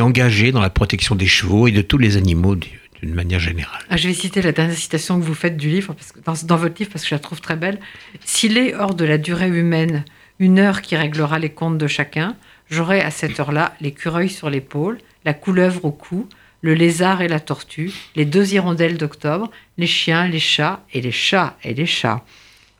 engagé 0.00 0.52
dans 0.52 0.60
la 0.60 0.70
protection 0.70 1.14
des 1.14 1.26
chevaux 1.26 1.66
et 1.66 1.72
de 1.72 1.82
tous 1.82 1.98
les 1.98 2.16
animaux 2.16 2.56
d'une 2.56 3.14
manière 3.14 3.38
générale. 3.38 3.80
Ah, 3.88 3.96
je 3.96 4.08
vais 4.08 4.14
citer 4.14 4.42
la 4.42 4.52
dernière 4.52 4.76
citation 4.76 5.18
que 5.18 5.24
vous 5.24 5.34
faites 5.34 5.56
du 5.56 5.68
livre, 5.68 5.94
parce 5.94 6.12
que 6.12 6.20
dans, 6.20 6.34
dans 6.46 6.56
votre 6.56 6.78
livre, 6.78 6.90
parce 6.92 7.04
que 7.04 7.10
je 7.10 7.14
la 7.14 7.20
trouve 7.20 7.40
très 7.40 7.56
belle. 7.56 7.78
S'il 8.24 8.58
est 8.58 8.74
hors 8.74 8.94
de 8.94 9.04
la 9.04 9.18
durée 9.18 9.48
humaine 9.48 10.04
une 10.40 10.58
heure 10.58 10.82
qui 10.82 10.96
réglera 10.96 11.38
les 11.38 11.50
comptes 11.50 11.78
de 11.78 11.86
chacun, 11.86 12.36
j'aurai 12.70 13.00
à 13.00 13.10
cette 13.10 13.40
heure-là 13.40 13.74
l'écureuil 13.80 14.28
sur 14.28 14.50
l'épaule, 14.50 14.98
la 15.24 15.34
couleuvre 15.34 15.84
au 15.84 15.90
cou, 15.90 16.28
le 16.60 16.74
lézard 16.74 17.22
et 17.22 17.28
la 17.28 17.40
tortue, 17.40 17.92
les 18.16 18.24
deux 18.24 18.52
hirondelles 18.52 18.98
d'octobre, 18.98 19.50
les 19.78 19.86
chiens, 19.86 20.26
les 20.26 20.40
chats 20.40 20.84
et 20.92 21.00
les 21.00 21.12
chats 21.12 21.56
et 21.62 21.72
les 21.72 21.86
chats. 21.86 22.24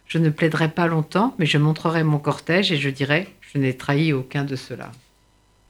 Je 0.08 0.18
ne 0.18 0.30
plaiderai 0.30 0.68
pas 0.68 0.86
longtemps, 0.86 1.34
mais 1.38 1.46
je 1.46 1.58
montrerai 1.58 2.02
mon 2.02 2.18
cortège 2.18 2.72
et 2.72 2.76
je 2.76 2.88
dirai 2.88 3.28
je 3.52 3.58
n'ai 3.58 3.76
trahi 3.76 4.12
aucun 4.12 4.44
de 4.44 4.56
ceux-là. 4.56 4.92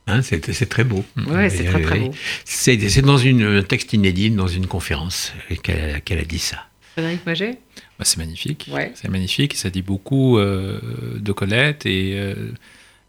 Hein, 0.06 0.22
c'est 0.22 0.68
très 0.68 0.84
beau. 0.84 1.04
Oui, 1.16 1.50
c'est 1.50 1.64
très, 1.64 1.82
très 1.82 2.00
beau. 2.00 2.10
C'est 2.44 3.02
dans 3.02 3.18
un 3.18 3.62
texte 3.62 3.92
inédit, 3.92 4.30
dans 4.30 4.48
une 4.48 4.66
conférence, 4.66 5.34
qu'elle 5.62 6.18
a 6.18 6.24
dit 6.24 6.38
ça. 6.38 6.64
Frédéric 6.92 7.26
Maget? 7.26 7.58
Bah, 7.98 8.04
C'est 8.04 8.16
magnifique. 8.16 8.70
C'est 8.94 9.08
magnifique. 9.08 9.54
Ça 9.54 9.70
dit 9.70 9.82
beaucoup 9.82 10.38
euh, 10.38 10.80
de 11.18 11.32
Colette 11.32 11.84
et, 11.84 12.14
euh, 12.14 12.52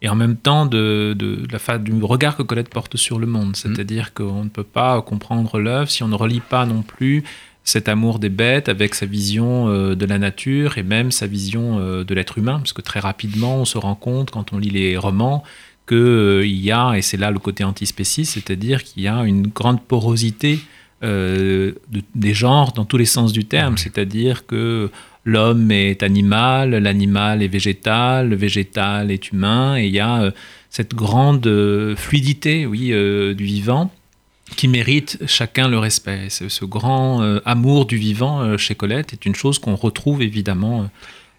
et 0.02 0.10
en 0.10 0.16
même 0.16 0.36
temps 0.36 0.66
de, 0.66 1.16
de, 1.18 1.48
la, 1.52 1.78
du 1.78 1.94
regard 2.04 2.36
que 2.36 2.44
Colette 2.44 2.70
porte 2.70 2.98
sur 2.98 3.18
le 3.18 3.28
monde. 3.28 3.52
Mm. 3.52 3.56
C'est-à-dire 3.56 4.14
qu'on 4.14 4.44
ne 4.44 4.50
peut 4.50 4.64
pas 4.64 5.02
comprendre 5.02 5.60
l'œuvre 5.60 5.90
si 5.90 6.04
on 6.04 6.10
ne 6.10 6.16
relit 6.16 6.42
pas 6.42 6.66
non 6.66 6.82
plus 6.82 7.24
cet 7.70 7.88
amour 7.88 8.18
des 8.18 8.30
bêtes 8.30 8.68
avec 8.68 8.96
sa 8.96 9.06
vision 9.06 9.70
euh, 9.70 9.96
de 9.96 10.06
la 10.08 10.18
nature 10.18 10.80
et 10.80 10.84
même 10.84 11.12
sa 11.12 11.28
vision 11.28 11.78
euh, 11.80 12.04
de 12.04 12.16
l'être 12.16 12.40
humain, 12.40 12.58
parce 12.58 12.74
que 12.74 12.82
très 12.82 13.00
rapidement 13.00 13.58
on 13.58 13.66
se 13.66 13.78
rend 13.78 13.94
compte 13.94 14.32
quand 14.32 14.54
on 14.54 14.58
lit 14.58 14.72
les 14.72 14.98
romans 14.98 15.44
qu'il 15.88 15.98
euh, 15.98 16.46
y 16.48 16.72
a, 16.72 16.96
et 16.96 17.04
c'est 17.04 17.18
là 17.18 17.30
le 17.30 17.38
côté 17.38 17.64
antispéciste, 17.64 18.34
c'est-à-dire 18.34 18.84
qu'il 18.84 19.04
y 19.04 19.08
a 19.08 19.24
une 19.24 19.48
grande 19.48 19.82
porosité 19.84 20.60
des 21.02 22.34
genres 22.34 22.74
dans 22.74 22.84
tous 22.84 22.98
les 22.98 23.06
sens 23.06 23.32
du 23.32 23.46
terme, 23.46 23.78
c'est-à-dire 23.78 24.46
que 24.46 24.92
l'homme 25.24 25.72
est 25.72 26.04
animal, 26.04 26.72
l'animal 26.72 27.42
est 27.42 27.48
végétal, 27.48 28.28
le 28.28 28.36
végétal 28.36 29.10
est 29.10 29.32
humain, 29.32 29.78
et 29.78 29.86
il 29.86 29.94
y 29.94 30.02
a 30.02 30.34
cette 30.70 30.94
grande 30.96 31.50
fluidité, 31.96 32.66
oui, 32.66 32.88
du 33.34 33.46
vivant 33.46 33.90
qui 34.56 34.68
mérite 34.68 35.20
chacun 35.27 35.68
le 35.68 35.79
respect. 35.79 36.27
Ce, 36.29 36.65
grand 36.65 37.22
euh, 37.22 37.41
amour 37.46 37.86
du 37.86 37.98
vivant 37.98 38.41
euh, 38.41 38.58
chez 38.58 38.75
Colette 38.75 39.13
est 39.13 39.25
une 39.25 39.36
chose 39.36 39.60
qu'on 39.60 39.75
retrouve 39.75 40.22
évidemment 40.22 40.82
euh, 40.82 40.86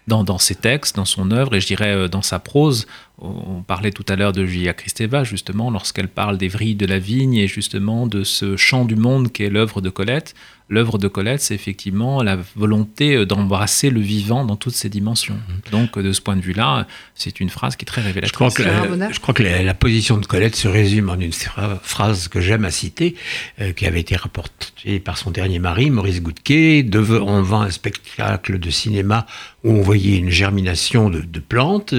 dans, 0.07 0.23
dans, 0.23 0.37
ses 0.37 0.55
textes, 0.55 0.95
dans 0.95 1.05
son 1.05 1.31
œuvre 1.31 1.55
et 1.55 1.61
je 1.61 1.67
dirais 1.67 2.09
dans 2.09 2.21
sa 2.21 2.39
prose. 2.39 2.87
On 3.19 3.61
parlait 3.61 3.91
tout 3.91 4.05
à 4.09 4.15
l'heure 4.15 4.31
de 4.31 4.45
Julia 4.45 4.73
Kristeva, 4.73 5.23
justement, 5.23 5.69
lorsqu'elle 5.69 6.07
parle 6.07 6.37
des 6.37 6.47
vrilles 6.47 6.75
de 6.75 6.87
la 6.87 6.97
vigne 6.97 7.35
et 7.35 7.47
justement 7.47 8.07
de 8.07 8.23
ce 8.23 8.57
chant 8.57 8.83
du 8.83 8.95
monde 8.95 9.31
qui 9.31 9.43
est 9.43 9.49
l'œuvre 9.49 9.79
de 9.79 9.89
Colette 9.89 10.33
l'œuvre 10.71 10.97
de 10.97 11.07
Colette, 11.09 11.41
c'est 11.41 11.53
effectivement 11.53 12.23
la 12.23 12.37
volonté 12.55 13.15
euh, 13.15 13.25
d'embrasser 13.25 13.89
le 13.89 13.99
vivant 13.99 14.45
dans 14.45 14.55
toutes 14.55 14.73
ses 14.73 14.89
dimensions. 14.89 15.35
Mhm. 15.35 15.71
Donc, 15.71 15.99
de 15.99 16.11
ce 16.13 16.21
point 16.21 16.37
de 16.37 16.41
vue-là, 16.41 16.87
c'est 17.13 17.39
une 17.39 17.49
phrase 17.49 17.75
qui 17.75 17.83
est 17.83 17.85
très 17.85 18.01
révélatrice. 18.01 18.31
Je 18.31 18.33
crois 18.33 18.49
que, 18.49 18.63
la, 18.63 19.11
je 19.11 19.19
crois 19.19 19.33
que 19.33 19.43
la, 19.43 19.73
position 19.73 20.17
de 20.17 20.25
Colette 20.25 20.55
se 20.55 20.69
résume 20.69 21.09
en 21.09 21.19
une 21.19 21.33
phrase 21.33 22.29
que 22.29 22.39
j'aime 22.39 22.63
à 22.65 22.71
citer, 22.71 23.15
euh, 23.59 23.73
qui 23.73 23.85
avait 23.85 23.99
été 23.99 24.15
rapportée 24.15 24.99
par 24.99 25.17
son 25.17 25.29
dernier 25.29 25.59
mari, 25.59 25.89
Maurice 25.89 26.21
Goudquet. 26.21 26.85
On 26.95 27.41
vend 27.41 27.61
un 27.61 27.71
spectacle 27.71 28.57
de 28.57 28.69
cinéma 28.69 29.25
où 29.63 29.71
on 29.71 29.81
voyait 29.81 30.17
une 30.17 30.29
germination 30.29 31.09
de, 31.09 31.39
plantes. 31.39 31.93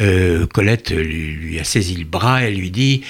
Euh, 0.00 0.46
Colette 0.46 0.90
lui, 0.90 1.58
a 1.58 1.64
saisi 1.64 1.96
le 1.96 2.04
bras 2.04 2.44
et 2.44 2.52
lui 2.52 2.70
dit 2.70 3.02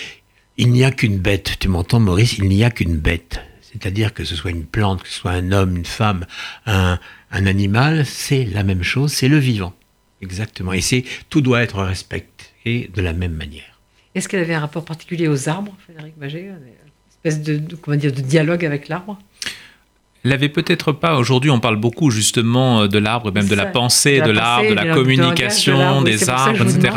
il 0.58 0.70
n'y 0.70 0.84
a 0.84 0.92
qu'une 0.92 1.18
bête. 1.18 1.56
Tu 1.58 1.68
m'entends, 1.68 1.98
Maurice 1.98 2.38
Il 2.38 2.48
n'y 2.48 2.62
a 2.62 2.70
qu'une 2.70 2.96
bête. 2.96 3.40
C'est-à-dire 3.72 4.12
que 4.12 4.24
ce 4.24 4.35
soit 4.37 4.50
une 4.50 4.66
plante, 4.66 5.02
que 5.02 5.08
ce 5.08 5.14
soit 5.14 5.30
un 5.30 5.50
homme, 5.52 5.76
une 5.76 5.87
femme, 5.87 6.26
un, 6.66 6.98
animal, 7.30 8.04
c'est 8.04 8.44
la 8.44 8.62
même 8.62 8.82
chose, 8.82 9.12
c'est 9.12 9.28
le 9.28 9.38
vivant. 9.38 9.74
Exactement. 10.20 10.72
Et 10.72 10.80
c'est 10.80 11.04
tout 11.30 11.40
doit 11.40 11.62
être 11.62 11.82
respecté 11.82 12.90
de 12.94 13.02
la 13.02 13.12
même 13.12 13.32
manière. 13.32 13.80
Est-ce 14.14 14.28
qu'elle 14.28 14.40
avait 14.40 14.54
un 14.54 14.61
rapport 14.61 14.85
particulier 14.85 15.26
aux 15.26 15.48
arbres, 15.48 15.74
Frédéric 15.85 16.16
Maget 16.18 16.42
Une 16.44 16.58
espèce 17.11 17.42
de, 17.42 17.74
comment 17.76 17.96
dire, 17.96 18.12
de 18.12 18.20
dialogue 18.20 18.64
avec 18.64 18.88
l'arbre? 18.88 19.18
L'avait 20.24 20.50
peut-être 20.50 20.92
pas. 20.92 21.16
Aujourd'hui, 21.16 21.50
on 21.50 21.58
parle 21.58 21.76
beaucoup 21.76 22.11
justement 22.11 22.87
de 22.87 22.98
l'arbre, 22.98 23.32
même 23.32 23.48
de 23.48 23.54
la 23.56 23.66
pensée 23.66 24.20
de 24.20 24.30
l'arbre, 24.30 24.68
de, 24.68 24.74
la 24.74 24.94
communication 24.94 26.02
des 26.02 26.28
arbres, 26.28 26.62
etc. 26.62 26.96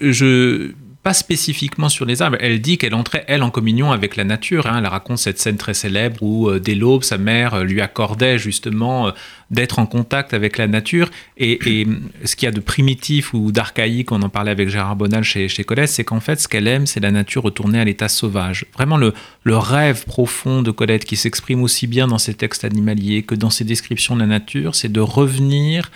Je, 0.00 0.72
pas 1.04 1.12
spécifiquement 1.12 1.90
sur 1.90 2.06
les 2.06 2.22
arbres. 2.22 2.38
Elle 2.40 2.62
dit 2.62 2.78
qu'elle 2.78 2.94
entrait, 2.94 3.24
elle, 3.28 3.42
en 3.42 3.50
communion 3.50 3.92
avec 3.92 4.16
la 4.16 4.24
nature. 4.24 4.66
Hein. 4.66 4.78
Elle 4.78 4.86
raconte 4.86 5.18
cette 5.18 5.38
scène 5.38 5.58
très 5.58 5.74
célèbre 5.74 6.22
où, 6.22 6.48
euh, 6.48 6.58
dès 6.58 6.74
l'aube, 6.74 7.04
sa 7.04 7.18
mère 7.18 7.52
euh, 7.52 7.62
lui 7.62 7.82
accordait 7.82 8.38
justement 8.38 9.08
euh, 9.08 9.10
d'être 9.50 9.78
en 9.78 9.84
contact 9.84 10.32
avec 10.32 10.56
la 10.56 10.66
nature. 10.66 11.10
Et, 11.36 11.86
ce 12.24 12.34
qu'il 12.34 12.46
y 12.46 12.48
a 12.48 12.52
de 12.52 12.60
primitif 12.60 13.34
ou 13.34 13.52
d'archaïque, 13.52 14.12
on 14.12 14.22
en 14.22 14.30
parlait 14.30 14.50
avec 14.50 14.70
Gérard 14.70 14.96
Bonal 14.96 15.22
chez, 15.24 15.46
chez 15.46 15.62
Colette, 15.62 15.90
c'est 15.90 16.04
qu'en 16.04 16.20
fait, 16.20 16.40
ce 16.40 16.48
qu'elle 16.48 16.66
aime, 16.66 16.86
c'est 16.86 17.00
la 17.00 17.10
nature 17.10 17.42
retournée 17.42 17.78
à 17.78 17.84
l'état 17.84 18.08
sauvage. 18.08 18.64
Vraiment, 18.72 18.96
le, 18.96 19.12
le 19.42 19.58
rêve 19.58 20.06
profond 20.06 20.62
de 20.62 20.70
Colette, 20.70 21.04
qui 21.04 21.16
s'exprime 21.16 21.62
aussi 21.62 21.86
bien 21.86 22.08
dans 22.08 22.18
ses 22.18 22.32
textes 22.32 22.64
animaliers 22.64 23.22
que 23.22 23.34
dans 23.34 23.50
ses 23.50 23.64
descriptions 23.64 24.14
de 24.14 24.20
la 24.20 24.26
nature, 24.26 24.74
c'est 24.74 24.90
de 24.90 25.00
revenir 25.00 25.90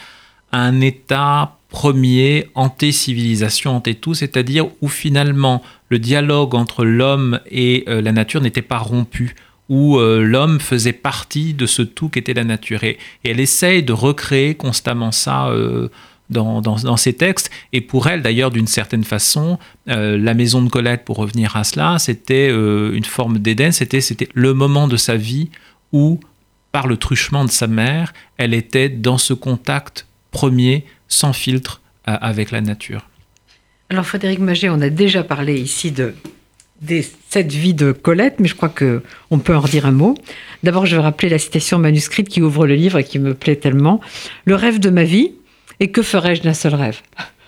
à 0.52 0.60
un 0.60 0.82
état 0.82 1.57
premier 1.68 2.48
anté-civilisation, 2.54 3.76
anté-tout, 3.76 4.14
c'est-à-dire 4.14 4.66
où 4.80 4.88
finalement 4.88 5.62
le 5.90 5.98
dialogue 5.98 6.54
entre 6.54 6.84
l'homme 6.84 7.40
et 7.50 7.84
euh, 7.88 8.00
la 8.00 8.12
nature 8.12 8.40
n'était 8.40 8.62
pas 8.62 8.78
rompu, 8.78 9.34
où 9.68 9.98
euh, 9.98 10.22
l'homme 10.22 10.60
faisait 10.60 10.94
partie 10.94 11.52
de 11.52 11.66
ce 11.66 11.82
tout 11.82 12.08
qu'était 12.08 12.34
la 12.34 12.44
nature. 12.44 12.84
Et, 12.84 12.98
elle 13.22 13.40
essaye 13.40 13.82
de 13.82 13.92
recréer 13.92 14.54
constamment 14.54 15.12
ça. 15.12 15.48
Euh, 15.48 15.88
dans, 16.30 16.60
dans, 16.60 16.98
ses 16.98 17.14
textes. 17.14 17.50
Et 17.72 17.80
pour 17.80 18.06
elle, 18.06 18.20
d'ailleurs, 18.20 18.50
d'une 18.50 18.66
certaine 18.66 19.02
façon, 19.02 19.58
la 19.86 20.34
maison 20.34 20.60
de 20.60 20.68
Colette, 20.68 21.06
pour 21.06 21.16
revenir 21.16 21.56
à 21.56 21.64
cela, 21.64 21.98
c'était 21.98 22.50
une 22.50 23.06
forme 23.06 23.38
d'Éden, 23.38 23.72
c'était, 23.72 24.02
c'était 24.02 24.28
le 24.34 24.52
moment 24.52 24.88
de 24.88 24.98
sa 24.98 25.16
vie 25.16 25.48
où, 25.90 26.20
par 26.70 26.86
le 26.86 26.98
truchement 26.98 27.46
de 27.46 27.50
sa 27.50 27.66
mère, 27.66 28.12
elle 28.36 28.52
était 28.52 28.90
dans 28.90 29.16
ce 29.16 29.32
contact 29.32 30.06
premier 30.30 30.84
sans 31.08 31.32
filtre 31.32 31.80
euh, 32.08 32.16
avec 32.20 32.50
la 32.50 32.60
nature. 32.60 33.08
Alors 33.90 34.04
Frédéric 34.04 34.38
Maget, 34.38 34.68
on 34.68 34.80
a 34.80 34.90
déjà 34.90 35.24
parlé 35.24 35.58
ici 35.58 35.92
de, 35.92 36.14
cette 37.30 37.52
vie 37.52 37.74
de 37.74 37.92
Colette, 37.92 38.36
mais 38.38 38.48
je 38.48 38.54
crois 38.54 38.68
qu'on 38.68 39.38
peut 39.38 39.56
en 39.56 39.60
redire 39.60 39.86
un 39.86 39.92
mot. 39.92 40.14
D'abord, 40.62 40.84
je 40.86 40.94
vais 40.96 41.02
rappeler 41.02 41.28
la 41.30 41.38
citation 41.38 41.78
manuscrite 41.78 42.28
qui 42.28 42.42
ouvre 42.42 42.66
le 42.66 42.74
livre 42.74 42.98
et 42.98 43.04
qui 43.04 43.18
me 43.18 43.34
plaît 43.34 43.56
tellement. 43.56 44.00
Le 44.44 44.54
rêve 44.54 44.78
de 44.78 44.90
ma 44.90 45.04
vie, 45.04 45.32
et 45.80 45.90
que 45.90 46.02
ferais-je 46.02 46.42
d'un 46.42 46.54
seul 46.54 46.74
rêve? 46.74 47.00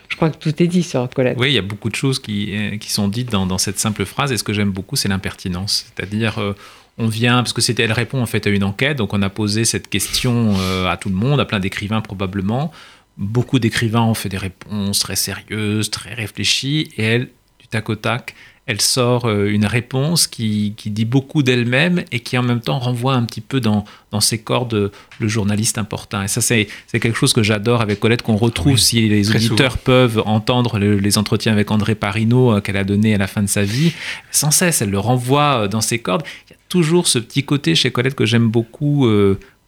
Je 0.09 0.16
crois 0.16 0.31
que 0.31 0.38
tout 0.38 0.62
est 0.62 0.66
dit 0.66 0.83
sur 0.83 1.09
Colette. 1.11 1.37
Oui, 1.38 1.49
il 1.51 1.55
y 1.55 1.59
a 1.59 1.62
beaucoup 1.62 1.88
de 1.88 1.94
choses 1.94 2.18
qui, 2.18 2.57
euh, 2.57 2.77
qui 2.79 2.90
sont 2.90 3.09
dites 3.09 3.31
dans, 3.31 3.59
cette 3.59 3.79
simple 3.79 4.05
phrase. 4.05 4.33
Et 4.33 4.37
ce 4.37 4.44
que 4.44 4.53
j'aime 4.53 4.70
beaucoup, 4.70 4.96
c'est 4.96 5.09
l'impertinence. 5.09 5.87
C'est-à-dire, 5.94 6.38
euh, 6.38 6.55
on 6.99 7.07
vient, 7.07 7.37
parce 7.37 7.53
que 7.53 7.61
c'était, 7.61 7.85
elle 7.85 7.92
répond 7.92 8.20
en 8.20 8.27
fait 8.27 8.46
à 8.46 8.51
une 8.51 8.64
enquête, 8.64 8.99
donc 8.99 9.14
on 9.14 9.23
a 9.23 9.31
posé 9.31 9.64
cette 9.64 9.88
question 9.88 10.57
à 10.87 10.96
tout 10.96 11.09
le 11.09 11.14
monde, 11.14 11.40
à 11.40 11.44
plein 11.44 11.61
d'écrivains 11.61 12.01
probablement. 12.01 12.73
Beaucoup 13.18 13.59
d'écrivains 13.59 14.03
ont 14.03 14.14
fait 14.14 14.29
des 14.29 14.38
réponses 14.38 15.01
très 15.01 15.16
sérieuses, 15.16 15.90
très 15.90 16.14
réfléchies, 16.14 16.88
et 16.96 17.03
elle, 17.03 17.29
du 17.59 17.68
tac 17.68 17.88
au 17.90 17.96
tac, 17.96 18.35
elle 18.70 18.81
sort 18.81 19.25
euh, 19.25 19.49
une 19.49 19.66
réponse 19.66 20.29
qui, 20.29 20.75
dit 20.87 21.05
beaucoup 21.05 21.42
d'elle-même 21.42 22.05
et 22.12 22.20
qui 22.20 22.38
en 22.38 22.42
même 22.44 22.61
temps 22.61 22.79
renvoie 22.79 23.14
un 23.14 23.25
petit 23.25 23.40
peu 23.40 23.61
dans, 23.61 23.85
dans 24.12 24.20
ses 24.20 24.38
cordes 24.38 24.92
le 25.18 25.29
journaliste 25.29 25.77
important. 25.77 26.23
Et 26.23 26.29
ça, 26.29 26.40
c'est 26.40 26.68
quelque 26.92 27.16
chose 27.16 27.33
que 27.33 27.42
j'adore 27.42 27.81
avec 27.81 27.99
Colette, 27.99 28.23
qu'on 28.23 28.37
retrouve 28.37 28.77
si 28.77 29.09
les 29.09 29.31
auditeurs 29.35 29.77
peuvent 29.77 30.23
entendre 30.25 30.79
les 30.79 31.18
entretiens 31.18 31.53
avec 31.53 31.73
André 31.73 31.96
Parino 31.96 32.53
euh, 32.55 32.61
qu'elle 32.61 32.77
a 32.77 32.85
donné 32.85 33.12
à 33.12 33.18
la 33.18 33.27
fin 33.27 33.42
de 33.42 33.49
sa 33.49 33.64
vie. 33.64 33.92
Sans 34.31 34.53
cesse, 34.53 34.83
elle 34.83 34.90
le 34.90 35.01
renvoie 35.01 35.64
euh, 35.64 35.68
dans 35.68 35.81
ses 35.81 35.99
cordes. 35.99 36.23
Il 36.49 36.53
y 36.53 36.55
a 36.55 36.59
toujours 36.68 37.09
ce 37.09 37.18
petit 37.18 37.42
côté 37.42 37.75
chez 37.75 37.90
Colette 37.90 38.14
que 38.14 38.27
j'aime 38.27 38.49
beaucoup 38.49 39.09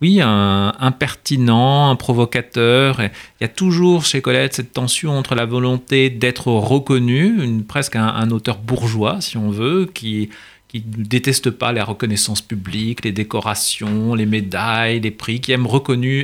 oui, 0.02 0.20
un 0.20 0.74
impertinent, 0.80 1.88
un 1.90 1.94
provocateur. 1.94 3.00
Il 3.00 3.10
y 3.40 3.44
a 3.44 3.48
toujours 3.48 4.04
chez 4.04 4.20
Colette 4.20 4.54
cette 4.54 4.72
tension 4.72 5.12
entre 5.16 5.36
la 5.36 5.46
volonté 5.46 6.10
d'être 6.10 6.48
reconnu, 6.48 7.62
presque 7.68 7.94
un, 7.94 8.30
auteur 8.32 8.58
bourgeois, 8.58 9.20
si 9.20 9.36
on 9.36 9.50
veut, 9.50 9.88
qui 9.94 10.28
ne 10.74 11.04
déteste 11.04 11.50
pas 11.50 11.70
la 11.70 11.84
reconnaissance 11.84 12.40
publique, 12.40 13.04
les 13.04 13.12
décorations, 13.12 14.14
les 14.14 14.26
médailles, 14.26 14.98
les 14.98 15.12
prix, 15.12 15.40
qui 15.40 15.52
aime 15.52 15.68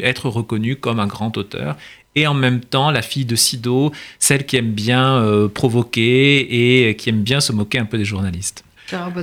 être 0.02 0.28
reconnu 0.28 0.74
comme 0.74 0.98
un 0.98 1.06
grand 1.06 1.36
auteur. 1.38 1.76
Et 2.16 2.26
en 2.26 2.34
même 2.34 2.60
temps, 2.60 2.90
la 2.90 3.02
fille 3.02 3.26
de 3.26 3.36
Sido, 3.36 3.92
celle 4.18 4.44
qui 4.44 4.56
aime 4.56 4.72
bien 4.72 5.22
euh, 5.22 5.46
provoquer 5.46 6.88
et 6.88 6.96
qui 6.96 7.10
aime 7.10 7.22
bien 7.22 7.40
se 7.40 7.52
moquer 7.52 7.78
un 7.78 7.84
peu 7.84 7.96
des 7.96 8.04
journalistes. 8.04 8.64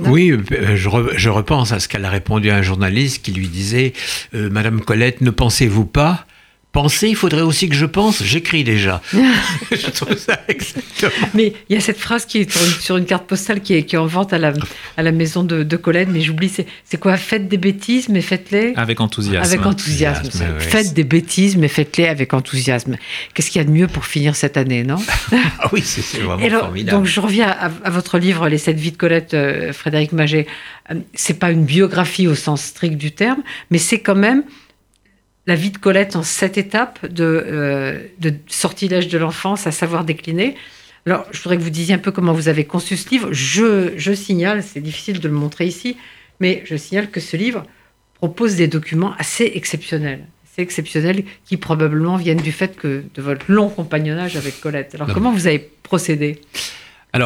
Oui, 0.06 0.30
euh, 0.30 0.76
je, 0.76 1.28
repense 1.28 1.72
à 1.72 1.80
ce 1.80 1.88
qu'elle 1.88 2.04
a 2.04 2.10
répondu 2.10 2.50
à 2.50 2.56
un 2.56 2.62
journaliste 2.62 3.24
qui 3.24 3.32
lui 3.32 3.48
disait 3.48 3.92
euh, 4.34 4.48
Madame 4.50 4.80
Colette, 4.80 5.20
ne 5.20 5.30
pensez-vous 5.30 5.86
pas 5.86 6.26
penser, 6.76 7.08
il 7.08 7.16
faudrait 7.16 7.40
aussi 7.40 7.70
que 7.70 7.74
je 7.74 7.86
pense. 7.86 8.22
J'écris 8.22 8.62
déjà. 8.62 9.00
je 9.70 9.90
trouve 9.90 10.16
ça 10.18 10.38
exactement. 10.46 11.28
Mais 11.32 11.54
il 11.70 11.74
y 11.74 11.78
a 11.78 11.80
cette 11.80 11.98
phrase 11.98 12.26
qui 12.26 12.38
est 12.38 12.50
sur 12.80 12.98
une, 12.98 13.06
carte 13.06 13.26
postale 13.26 13.62
qui 13.62 13.72
est, 13.74 13.84
qui 13.84 13.96
en 13.96 14.04
vente 14.04 14.34
à 14.34 14.38
la, 14.38 14.52
à 14.98 15.02
la 15.02 15.10
maison 15.10 15.42
de, 15.42 15.76
Colette, 15.76 16.08
mais 16.10 16.20
j'oublie, 16.20 16.50
c'est 16.50 17.00
quoi? 17.00 17.16
Faites 17.16 17.48
des 17.48 17.56
bêtises, 17.56 18.10
mais 18.10 18.20
faites-les. 18.20 18.74
Avec 18.76 19.00
enthousiasme. 19.00 19.50
Avec 19.50 19.64
enthousiasme. 19.64 20.30
Faites 20.58 20.92
des 20.92 21.04
bêtises, 21.04 21.56
mais 21.56 21.68
faites-les 21.68 22.08
avec 22.08 22.34
enthousiasme. 22.34 22.96
Qu'est-ce 23.32 23.50
qu'il 23.50 23.62
y 23.62 23.64
a 23.64 23.66
de 23.66 23.72
mieux 23.72 23.88
pour 23.88 24.04
finir 24.04 24.36
cette 24.36 24.58
année, 24.58 24.84
non? 24.84 24.98
Ah 25.58 25.68
oui, 25.72 25.80
c'est 25.82 26.18
vraiment 26.18 26.48
formidable. 26.60 26.98
Donc 26.98 27.06
je 27.06 27.20
reviens 27.20 27.48
à, 27.48 27.90
votre 27.90 28.18
livre, 28.18 28.48
Les 28.48 28.58
sept 28.58 28.78
vies 28.78 28.92
de 28.92 28.96
Colette, 28.96 29.32
euh, 29.32 29.72
Frédéric 29.72 30.12
Maget. 30.12 30.46
Euh, 30.90 30.96
c'est 31.14 31.38
pas 31.38 31.50
une 31.50 31.64
biographie 31.64 32.26
au 32.26 32.34
sens 32.34 32.62
strict 32.62 32.96
du 32.96 33.12
terme, 33.12 33.42
mais 33.70 33.78
c'est 33.78 34.00
quand 34.00 34.14
même 34.14 34.42
la 35.46 35.54
vie 35.54 35.70
de 35.70 35.78
Colette 35.78 36.16
en 36.16 36.22
sept 36.22 36.58
étapes 36.58 37.06
de, 37.06 37.24
euh, 37.24 38.00
de 38.18 38.34
sortilège 38.48 39.08
de 39.08 39.18
l'enfance 39.18 39.66
à 39.66 39.72
savoir 39.72 40.04
décliner. 40.04 40.56
Alors, 41.06 41.24
je 41.30 41.40
voudrais 41.40 41.56
que 41.56 41.62
vous 41.62 41.70
disiez 41.70 41.94
un 41.94 41.98
peu 41.98 42.10
comment 42.10 42.32
vous 42.32 42.48
avez 42.48 42.64
conçu 42.64 42.96
ce 42.96 43.08
livre. 43.10 43.28
Je, 43.32 43.92
je 43.96 44.12
signale, 44.12 44.64
c'est 44.64 44.80
difficile 44.80 45.20
de 45.20 45.28
le 45.28 45.34
montrer 45.34 45.66
ici, 45.66 45.96
mais 46.40 46.62
je 46.64 46.76
signale 46.76 47.10
que 47.10 47.20
ce 47.20 47.36
livre 47.36 47.64
propose 48.14 48.56
des 48.56 48.66
documents 48.66 49.14
assez 49.18 49.52
exceptionnels. 49.54 50.26
Assez 50.50 50.62
exceptionnels 50.62 51.22
qui 51.44 51.56
probablement 51.56 52.16
viennent 52.16 52.40
du 52.40 52.50
fait 52.50 52.74
que 52.74 53.04
de 53.14 53.22
votre 53.22 53.46
long 53.48 53.68
compagnonnage 53.68 54.36
avec 54.36 54.60
Colette. 54.60 54.96
Alors, 54.96 55.12
comment 55.12 55.30
vous 55.30 55.46
avez 55.46 55.70
procédé? 55.84 56.40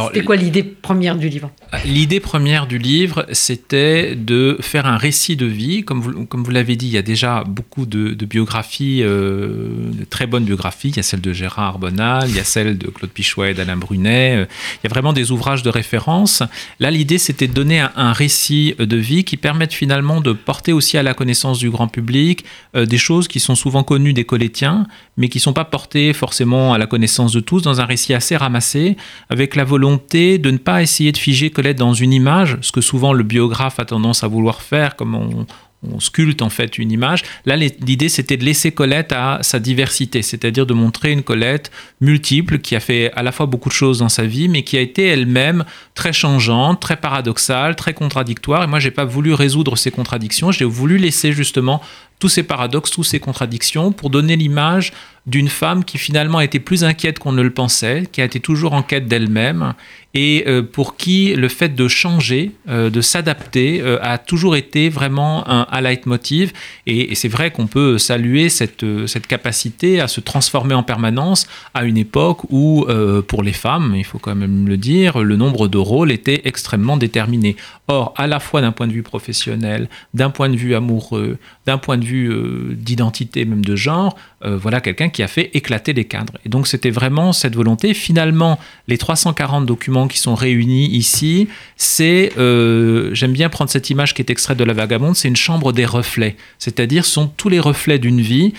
C'était 0.09 0.25
quoi 0.25 0.37
l'idée 0.37 0.63
première 0.63 1.17
du 1.17 1.29
livre 1.29 1.51
L'idée 1.85 2.21
première 2.21 2.67
du 2.67 2.79
livre, 2.79 3.27
c'était 3.33 4.15
de 4.17 4.59
faire 4.61 4.87
un 4.87 4.97
récit 4.97 5.37
de 5.37 5.47
vie. 5.47 5.85
Comme 5.85 6.01
vous, 6.01 6.27
comme 6.27 6.43
vous 6.43 6.51
l'avez 6.51 6.77
dit, 6.77 6.87
il 6.87 6.93
y 6.93 6.99
a 6.99 7.03
déjà 7.03 7.45
beaucoup 7.47 7.87
de, 7.87 8.13
biographies, 8.25 9.03
euh, 9.03 9.91
de 9.93 10.05
très 10.05 10.27
bonnes 10.27 10.45
biographies. 10.45 10.89
Il 10.89 10.97
y 10.97 11.01
a 11.01 11.03
celle 11.03 11.21
de 11.21 11.33
Gérard 11.33 11.79
Bonal, 11.79 12.29
il 12.29 12.37
y 12.37 12.41
a 12.41 12.45
celle 12.45 12.77
de 12.77 12.89
Claude 12.89 13.11
Pichouet 13.11 13.53
et 13.53 13.55
d'Alain 13.55 13.77
Brunet. 13.77 14.37
Euh, 14.37 14.47
il 14.75 14.81
y 14.85 14.87
a 14.87 14.91
vraiment 14.91 15.13
des 15.13 15.31
ouvrages 15.31 15.63
de 15.63 15.71
référence. 15.71 16.43
Là, 16.81 16.91
l'idée, 16.91 17.19
c'était 17.19 17.47
de 17.47 17.53
donner 17.53 17.81
un, 17.81 18.13
récit 18.13 18.75
de 18.79 18.97
vie 18.97 19.25
qui 19.25 19.37
permette 19.37 19.73
finalement 19.73 20.21
de 20.21 20.33
porter 20.33 20.73
aussi 20.73 20.99
à 20.99 21.03
la 21.03 21.15
connaissance 21.15 21.59
du 21.59 21.71
grand 21.71 21.87
public 21.87 22.45
euh, 22.75 22.85
des 22.85 22.99
choses 22.99 23.29
qui 23.29 23.41
sont 23.41 23.55
souvent 23.55 23.85
connues 23.85 24.13
des 24.13 24.25
collétiens, 24.25 24.87
mais 25.17 25.29
qui 25.29 25.39
ne 25.39 25.43
sont 25.43 25.53
pas 25.53 25.65
portées 25.65 26.13
forcément 26.13 26.75
à 26.75 26.79
la 26.79 26.87
connaissance 26.87 27.33
de 27.33 27.41
tous, 27.41 27.63
dans 27.63 27.81
un 27.81 27.85
récit 27.85 28.15
assez 28.15 28.37
ramassé, 28.37 28.97
avec 29.29 29.55
la 29.55 29.65
de 29.81 30.51
ne 30.51 30.59
pas 30.59 30.83
essayer 30.83 31.13
de 31.13 31.19
figer 31.19 31.51
Colette 31.51 31.79
dans 31.79 31.95
une 31.95 32.13
image, 32.13 32.59
ce 32.61 32.73
que 32.73 32.81
souvent 32.81 33.13
le 33.13 33.23
biographe 33.23 33.81
a 33.81 33.85
tendance 33.85 34.25
à 34.25 34.29
vouloir 34.29 34.63
faire, 34.63 34.97
comme 34.97 35.15
on, 35.15 35.47
on 35.89 35.99
sculpte 35.99 36.43
en 36.43 36.51
fait 36.51 36.79
une 36.79 36.93
image. 36.93 37.23
Là, 37.47 37.57
l'idée, 37.57 38.09
c'était 38.09 38.37
de 38.37 38.45
laisser 38.45 38.73
Colette 38.73 39.13
à 39.13 39.39
sa 39.43 39.59
diversité, 39.59 40.23
c'est-à-dire 40.23 40.67
de 40.67 40.75
montrer 40.75 41.13
une 41.13 41.23
Colette 41.23 41.71
multiple 42.01 42.59
qui 42.59 42.77
a 42.77 42.81
fait 42.81 43.11
à 43.15 43.23
la 43.23 43.33
fois 43.33 43.47
beaucoup 43.47 43.71
de 43.71 43.75
choses 43.75 44.01
dans 44.01 44.09
sa 44.09 44.25
vie, 44.25 44.49
mais 44.49 44.63
qui 44.63 44.77
a 44.77 44.81
été 44.81 45.07
elle-même 45.07 45.65
très 45.95 46.13
changeante, 46.13 46.81
très 46.81 46.97
paradoxale, 46.97 47.77
très 47.77 47.95
contradictoire. 47.95 48.65
Et 48.65 48.67
moi, 48.67 48.79
j'ai 48.79 48.91
pas 48.91 49.05
voulu 49.05 49.33
résoudre 49.33 49.77
ces 49.77 49.91
contradictions. 49.91 50.53
J'ai 50.53 50.65
voulu 50.67 50.99
laisser 50.99 51.33
justement 51.33 51.81
tous 52.19 52.29
ces 52.29 52.43
paradoxes, 52.43 52.91
toutes 52.91 53.07
ces 53.07 53.21
contradictions 53.21 53.93
pour 53.93 54.11
donner 54.11 54.37
l'image 54.37 54.93
d'une 55.27 55.49
femme 55.49 55.85
qui 55.85 55.99
finalement 55.99 56.41
était 56.41 56.61
plus 56.61 56.85
inquiète 56.85 57.19
qu'on 57.19 57.33
ne 57.33 57.43
le 57.43 57.51
pensait, 57.51 58.05
qui 58.11 58.21
a 58.21 58.25
été 58.25 58.41
toujours 58.41 58.73
en 58.73 58.83
quête 58.83 59.07
d'elle-même 59.07 59.75
et 60.13 60.45
euh, 60.49 60.63
pour 60.63 60.97
qui 60.97 61.35
le 61.37 61.49
fait 61.49 61.75
de 61.75 61.87
changer, 61.87 62.51
euh, 62.69 62.91
de 62.91 63.01
s'adapter, 63.01 63.81
euh, 63.81 63.99
a 64.03 64.19
toujours 64.19 64.57
été 64.57 64.89
vraiment 64.89 65.49
un, 65.49 65.81
leitmotiv. 65.81 66.53
Et, 66.87 67.15
c'est 67.15 67.29
vrai 67.29 67.51
qu'on 67.51 67.67
peut 67.67 67.97
saluer 67.99 68.49
cette, 68.49 68.85
cette 69.07 69.27
capacité 69.27 70.01
à 70.01 70.09
se 70.09 70.21
transformer 70.21 70.75
en 70.75 70.83
permanence 70.83 71.47
à 71.75 71.85
une 71.85 71.97
époque 71.97 72.45
où, 72.51 72.87
pour 73.29 73.43
les 73.43 73.53
femmes, 73.53 73.95
il 73.97 74.05
faut 74.05 74.19
quand 74.19 74.35
même 74.35 74.69
le 74.69 74.77
dire, 74.77 75.21
le 75.21 75.37
nombre 75.37 75.69
de 75.69 75.79
rôles 75.79 76.11
était 76.11 76.43
extrêmement 76.45 76.97
déterminé. 76.97 77.57
Or, 77.89 78.15
à 78.17 78.27
la 78.27 78.41
fois 78.41 78.61
d'un 78.61 78.73
point 78.73 78.87
de 78.87 78.93
vue 78.93 79.03
professionnel, 79.03 79.89
d'un 80.13 80.31
point 80.31 80.49
de 80.49 80.57
vue 80.57 80.75
amoureux, 80.75 81.39
d'un 81.67 81.79
point 81.79 81.99
de 81.99 82.05
vue 82.05 82.31
d'identité, 82.75 83.45
même 83.45 83.65
de 83.65 83.77
genre, 83.77 84.17
voilà 84.43 84.81
quelqu'un 84.81 85.09
qui 85.09 85.23
a 85.23 85.29
fait 85.29 85.51
éclater 85.55 85.93
les 85.93 86.05
cadres. 86.05 86.35
Et 86.47 86.49
donc, 86.49 86.67
c'était 86.67 86.91
vraiment 86.91 87.33
cette 87.33 87.55
volonté. 87.55 87.95
Finalement, 87.95 88.59
les 88.89 88.99
340 88.99 89.67
documents 89.67 90.09
qui 90.09 90.19
sont 90.19 90.35
réunis 90.35 90.87
ici, 90.87 91.49
c'est, 91.77 92.33
euh, 92.39 93.11
j'aime 93.15 93.33
bien 93.33 93.49
prendre 93.49 93.71
cette 93.71 93.91
image 93.91 94.15
qui 94.15 94.23
est 94.23 94.31
extraite 94.31 94.59
de 94.59 94.65
la 94.65 94.73
Vagabonde, 94.73 95.17
c'est 95.17 95.29
une 95.29 95.37
chambre 95.37 95.73
des 95.73 95.85
reflets. 95.85 96.37
C'est-à-dire, 96.59 97.05
sont 97.05 97.29
tous 97.29 97.49
les 97.49 97.61
reflets 97.61 97.99
d'une 97.99 98.21
vie. 98.21 98.55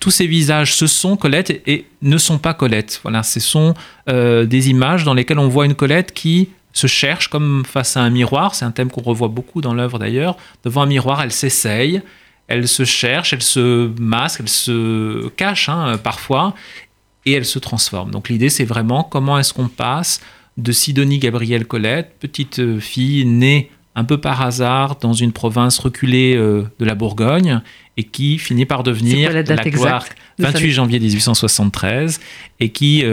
Tous 0.00 0.10
ces 0.10 0.26
visages, 0.26 0.74
ce 0.74 0.86
sont 0.86 1.16
Colette 1.16 1.62
et 1.66 1.86
ne 2.02 2.18
sont 2.18 2.38
pas 2.38 2.54
Colette. 2.54 3.00
Voilà, 3.02 3.22
ce 3.22 3.40
sont 3.40 3.74
euh, 4.08 4.46
des 4.46 4.70
images 4.70 5.04
dans 5.04 5.14
lesquelles 5.14 5.38
on 5.38 5.48
voit 5.48 5.66
une 5.66 5.74
Colette 5.74 6.12
qui 6.12 6.48
se 6.72 6.86
cherche 6.86 7.28
comme 7.28 7.64
face 7.64 7.96
à 7.96 8.02
un 8.02 8.10
miroir. 8.10 8.54
C'est 8.54 8.64
un 8.64 8.70
thème 8.70 8.90
qu'on 8.90 9.02
revoit 9.02 9.28
beaucoup 9.28 9.60
dans 9.60 9.74
l'œuvre 9.74 9.98
d'ailleurs. 9.98 10.36
Devant 10.64 10.82
un 10.82 10.86
miroir, 10.86 11.22
elle 11.22 11.32
s'essaye, 11.32 12.02
elle 12.48 12.68
se 12.68 12.84
cherche, 12.84 13.32
elle 13.32 13.42
se 13.42 13.90
masque, 14.00 14.40
elle 14.40 14.48
se 14.48 15.28
cache 15.30 15.68
hein, 15.68 15.98
parfois, 16.02 16.54
et 17.26 17.32
elle 17.32 17.44
se 17.44 17.58
transforme. 17.58 18.10
Donc 18.10 18.28
l'idée, 18.28 18.48
c'est 18.48 18.64
vraiment 18.64 19.02
comment 19.02 19.38
est-ce 19.38 19.54
qu'on 19.54 19.68
passe 19.68 20.20
de 20.56 20.72
Sidonie 20.72 21.18
Gabrielle 21.18 21.66
Colette, 21.66 22.14
petite 22.20 22.60
euh, 22.60 22.78
fille 22.78 23.24
née 23.24 23.70
un 23.96 24.04
peu 24.04 24.18
par 24.18 24.42
hasard 24.42 24.96
dans 24.96 25.12
une 25.12 25.32
province 25.32 25.78
reculée 25.78 26.34
euh, 26.36 26.64
de 26.78 26.84
la 26.84 26.94
Bourgogne 26.94 27.60
et 27.96 28.04
qui 28.04 28.38
finit 28.38 28.66
par 28.66 28.82
devenir 28.82 29.32
la, 29.32 29.42
gloire 29.42 30.04
28 30.38 30.72
janvier 30.72 30.98
1873 30.98 32.20
et 32.60 32.70
qui 32.70 33.04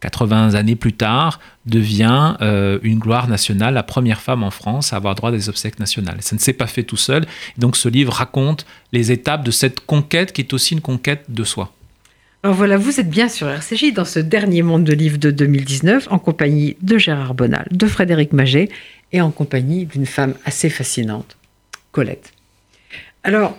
80 0.00 0.54
euh, 0.54 0.58
années 0.58 0.76
plus 0.76 0.92
tard 0.92 1.40
devient 1.66 2.34
une 2.82 2.98
gloire 2.98 3.28
nationale, 3.28 3.74
la 3.74 3.82
première 3.82 4.20
femme 4.20 4.42
en 4.42 4.50
France 4.50 4.92
à 4.92 4.96
avoir 4.96 5.14
droit 5.14 5.28
à 5.28 5.32
des 5.32 5.48
obsèques 5.48 5.78
nationales. 5.78 6.16
Ça 6.20 6.34
ne 6.34 6.40
s'est 6.40 6.52
pas 6.52 6.66
fait 6.66 6.82
tout 6.82 6.96
seul. 6.96 7.26
Donc 7.58 7.76
ce 7.76 7.88
livre 7.88 8.12
raconte 8.12 8.66
les 8.92 9.12
étapes 9.12 9.44
de 9.44 9.50
cette 9.50 9.80
conquête 9.80 10.32
qui 10.32 10.40
est 10.40 10.52
aussi 10.52 10.74
une 10.74 10.80
conquête 10.80 11.24
de 11.28 11.44
soi. 11.44 11.72
Alors 12.42 12.56
voilà, 12.56 12.78
vous 12.78 12.98
êtes 12.98 13.10
bien 13.10 13.28
sur 13.28 13.48
RCJ 13.48 13.92
dans 13.92 14.06
ce 14.06 14.18
dernier 14.18 14.62
monde 14.62 14.84
de 14.84 14.94
livres 14.94 15.18
de 15.18 15.30
2019 15.30 16.08
en 16.10 16.18
compagnie 16.18 16.76
de 16.80 16.96
Gérard 16.96 17.34
Bonal, 17.34 17.68
de 17.70 17.86
Frédéric 17.86 18.32
Maget 18.32 18.70
et 19.12 19.20
en 19.20 19.30
compagnie 19.30 19.84
d'une 19.84 20.06
femme 20.06 20.32
assez 20.46 20.70
fascinante, 20.70 21.36
Colette. 21.92 22.32
Alors, 23.24 23.58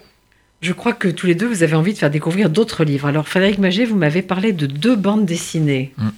je 0.61 0.73
crois 0.73 0.93
que 0.93 1.07
tous 1.07 1.27
les 1.27 1.35
deux, 1.35 1.45
vous 1.45 1.61
avez 1.61 1.75
envie 1.75 1.93
de 1.93 1.97
faire 1.99 2.09
découvrir 2.09 2.49
d'autres 2.49 2.83
livres. 2.83 3.07
Alors, 3.07 3.27
Frédéric 3.27 3.59
Maget, 3.59 3.85
vous 3.85 3.95
m'avez 3.95 4.23
parlé 4.23 4.51
de 4.51 4.65
deux 4.65 4.95
bandes 4.95 5.25
dessinées. 5.25 5.93
Mmh. 5.97 6.09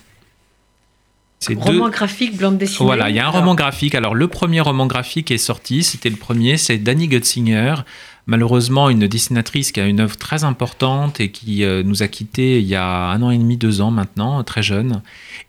Roman 1.57 1.89
graphique, 1.89 2.37
bande 2.37 2.57
dessinée. 2.57 2.85
Voilà, 2.85 3.09
il 3.09 3.15
y 3.15 3.19
a 3.19 3.27
un 3.27 3.29
roman 3.29 3.55
graphique. 3.55 3.95
Alors, 3.95 4.15
le 4.15 4.27
premier 4.27 4.61
roman 4.61 4.87
graphique 4.87 5.31
est 5.31 5.37
sorti, 5.37 5.83
c'était 5.83 6.09
le 6.09 6.15
premier, 6.15 6.57
c'est 6.57 6.77
Danny 6.77 7.07
Gutzinger, 7.07 7.75
malheureusement 8.25 8.89
une 8.89 9.07
dessinatrice 9.07 9.71
qui 9.71 9.79
a 9.79 9.85
une 9.85 9.99
œuvre 9.99 10.17
très 10.17 10.43
importante 10.43 11.19
et 11.19 11.29
qui 11.29 11.63
euh, 11.63 11.83
nous 11.83 12.03
a 12.03 12.07
quittés 12.07 12.59
il 12.59 12.65
y 12.65 12.75
a 12.75 12.85
un 12.85 13.21
an 13.21 13.31
et 13.31 13.37
demi, 13.37 13.57
deux 13.57 13.81
ans 13.81 13.91
maintenant, 13.91 14.43
très 14.43 14.63
jeune, 14.63 15.01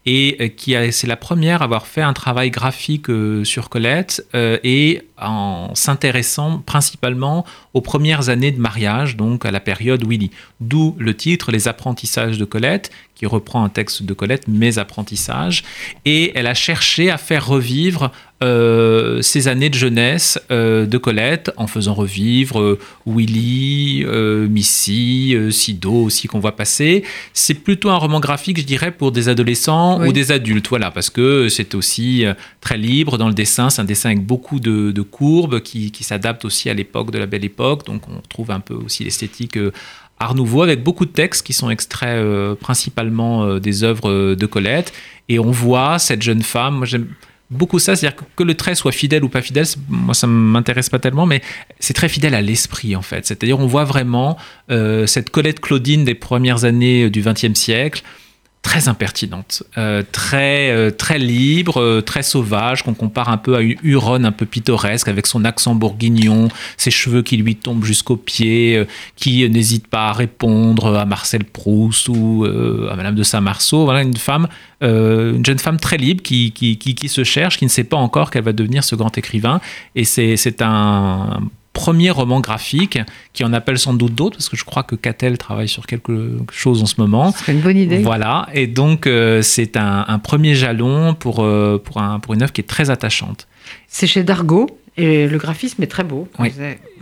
et 0.07 0.37
euh, 0.41 0.49
qui 0.49 0.75
c'est 0.91 1.07
la 1.07 1.17
première 1.17 1.63
à 1.63 1.65
avoir 1.67 1.87
fait 1.87 2.03
un 2.03 2.13
travail 2.13 2.51
graphique 2.51 3.09
euh, 3.11 3.45
sur 3.45 3.69
Colette 3.69 4.27
et 4.35 5.03
en 5.21 5.71
s'intéressant 5.75 6.59
principalement 6.59 7.45
aux 7.73 7.81
premières 7.81 8.29
années 8.29 8.51
de 8.51 8.61
mariage, 8.61 9.17
donc 9.17 9.45
à 9.45 9.51
la 9.51 9.61
période 9.61 10.05
Willy. 10.07 10.31
D'où 10.61 10.97
le 10.99 11.15
titre 11.15 11.53
Les 11.53 11.69
apprentissages 11.69 12.39
de 12.39 12.45
Colette, 12.45 12.91
qui 13.15 13.27
reprend 13.27 13.65
un 13.65 13.69
texte 13.69 14.03
de 14.03 14.13
Colette, 14.13 14.49
Mes 14.49 14.79
apprentissages. 14.79 15.63
Et 16.05 16.33
elle 16.35 16.47
a 16.47 16.55
cherché 16.55 17.11
à 17.11 17.19
faire 17.19 17.47
revivre 17.47 18.11
euh, 18.45 19.23
ces 19.23 19.49
années 19.49 19.71
de 19.71 19.75
jeunesse 19.75 20.39
euh, 20.51 20.85
de 20.85 20.99
Colette 20.99 21.51
en 21.57 21.67
faisant 21.67 21.95
revivre 21.95 22.61
euh, 22.61 22.79
Willy, 23.07 24.05
Missy, 24.51 25.35
Sido 25.51 25.93
aussi 25.93 26.29
qu'on 26.29 26.41
voit 26.41 26.55
passer. 26.55 27.05
C'est 27.33 27.55
plutôt 27.55 27.89
un 27.89 27.97
roman 27.97 28.21
graphique, 28.21 28.59
je 28.59 28.65
dirais, 28.65 28.91
pour 28.91 29.13
des 29.13 29.31
adolescents 29.31 30.05
ou 30.05 30.13
des 30.13 30.31
adultes, 30.31 30.69
voilà, 30.69 30.91
parce 30.91 31.09
que 31.09 31.49
c'est 31.49 31.75
aussi 31.75 32.25
très 32.61 32.77
libre 32.77 33.17
dans 33.17 33.29
le 33.29 33.35
dessin. 33.35 33.71
C'est 33.71 33.81
un 33.81 33.87
dessin 33.87 34.11
avec 34.11 34.25
beaucoup 34.25 34.61
de, 34.61 35.03
courbes 35.03 35.61
qui, 35.61 35.91
qui 35.91 36.05
s'adapte 36.05 36.45
aussi 36.45 36.69
à 36.69 36.75
l'époque 36.75 37.11
de 37.11 37.19
la 37.19 37.27
belle 37.27 37.45
époque. 37.45 37.87
Donc 37.87 38.03
on 38.09 38.17
retrouve 38.17 38.51
un 38.51 38.61
peu 38.61 38.75
aussi 38.75 39.05
l'esthétique 39.05 39.59
Art 40.19 40.35
Nouveau 40.35 40.63
avec 40.63 40.83
beaucoup 40.83 41.07
de 41.07 41.11
textes 41.11 41.47
qui 41.47 41.53
sont 41.53 41.71
extraits 41.71 42.23
principalement 42.59 43.59
des 43.59 43.85
œuvres 43.85 44.35
de 44.35 44.47
Colette. 44.47 44.93
Et 45.29 45.39
on 45.39 45.51
voit 45.51 45.99
cette 45.99 46.23
jeune 46.23 46.43
femme, 46.43 46.77
moi 46.77 46.87
j'aime 46.87 47.07
beaucoup 47.51 47.79
ça, 47.79 47.97
c'est-à-dire 47.97 48.21
que, 48.37 48.43
le 48.43 48.55
trait 48.55 48.75
soit 48.75 48.93
fidèle 48.93 49.25
ou 49.25 49.29
pas 49.29 49.43
fidèle, 49.43 49.67
moi 49.89 50.15
ça 50.15 50.27
m'intéresse 50.27 50.89
pas 50.89 50.99
tellement, 50.99 51.27
mais 51.27 51.41
c'est 51.79 51.95
très 51.95 52.09
fidèle 52.09 52.35
à 52.35 52.43
l'esprit 52.43 52.97
en 52.97 53.03
fait. 53.03 53.27
C'est-à-dire 53.27 53.59
on 53.59 53.67
voit 53.67 53.85
vraiment 53.85 54.37
euh, 54.71 55.07
cette 55.07 55.31
Colette 55.31 55.61
Claudine 55.61 56.05
des 56.05 56.15
premières 56.15 56.65
années 56.65 57.11
du 57.11 57.23
XXe 57.23 57.55
siècle, 57.55 58.03
très 58.65 58.89
impertinente, 58.89 59.63
euh, 59.77 60.03
très, 60.11 60.71
euh, 60.71 60.91
très 60.91 61.19
libre, 61.19 61.81
euh, 61.81 62.01
très 62.01 62.23
sauvage, 62.23 62.83
qu'on 62.83 62.95
compare 62.95 63.29
un 63.29 63.37
peu 63.37 63.55
à 63.55 63.61
une 63.61 63.77
Huronne 63.83 64.25
un 64.25 64.33
peu 64.33 64.47
pittoresque, 64.47 65.07
avec 65.07 65.27
son 65.27 65.45
accent 65.45 65.75
bourguignon, 65.75 66.49
ses 66.79 66.91
cheveux 66.91 67.23
qui 67.23 67.37
lui 67.37 67.55
tombent 67.55 67.85
jusqu'aux 67.85 68.17
pieds, 68.17 68.85
qui 69.17 69.49
n'hésite 69.49 69.87
pas 69.87 70.09
à 70.09 70.13
répondre 70.13 70.97
à 70.97 71.05
Marcel 71.05 71.45
Proust 71.45 72.09
ou 72.09 72.47
à 72.91 72.97
Madame 72.97 73.15
de 73.15 73.23
Saint-Marceau. 73.23 73.85
Voilà 73.85 74.03
une 74.03 74.17
femme, 74.17 74.49
une 74.81 75.45
jeune 75.45 75.59
femme 75.59 75.79
très 75.79 75.99
libre 75.99 76.23
qui, 76.23 76.51
qui, 76.53 76.79
qui, 76.79 76.95
qui, 76.95 77.09
se 77.09 77.23
cherche, 77.23 77.59
qui 77.59 77.67
ne 77.67 77.71
sait 77.71 77.85
pas 77.85 77.99
encore 77.99 78.31
qu'elle 78.31 78.45
va 78.45 78.53
devenir 78.53 78.83
ce 78.83 78.97
grand 78.97 79.17
écrivain. 79.19 79.61
Et 79.95 80.05
c'est 80.05 80.63
un 80.63 81.41
premier 81.75 82.11
roman 82.11 82.41
graphique, 82.41 82.99
qui 83.35 83.45
en 83.45 83.53
appelle 83.53 83.79
sans 83.79 83.93
doute 83.93 84.15
d'autres, 84.15 84.39
parce 84.39 84.49
que 84.49 84.57
je 84.57 84.65
crois 84.65 84.83
que 84.83 84.95
Catel 84.95 85.37
travaille 85.37 85.69
sur 85.69 85.87
quelque 85.87 86.39
chose 86.51 86.83
en 86.83 86.87
ce 86.87 86.95
moment. 86.99 87.33
C'est 87.33 87.53
une 87.53 87.61
bonne 87.61 87.77
idée. 87.77 87.99
Voilà, 87.99 88.49
et 88.55 88.67
donc 88.67 89.07
euh, 89.07 89.43
c'est 89.43 89.77
un, 89.77 90.19
premier 90.21 90.55
jalon 90.55 91.15
pour, 91.15 91.45
euh, 91.45 91.83
pour, 91.85 92.01
un, 92.01 92.21
pour 92.21 92.33
une 92.33 92.43
œuvre 92.43 92.53
qui 92.53 92.63
est 92.63 92.65
très 92.69 92.89
attachante. 92.89 93.47
C'est 93.89 94.07
chez 94.07 94.23
Dargaud 94.23 94.69
et 94.97 95.27
le 95.27 95.39
graphisme 95.39 95.83
est 95.83 95.89
très 95.89 96.05
beau. 96.05 96.29
Oui. 96.39 96.53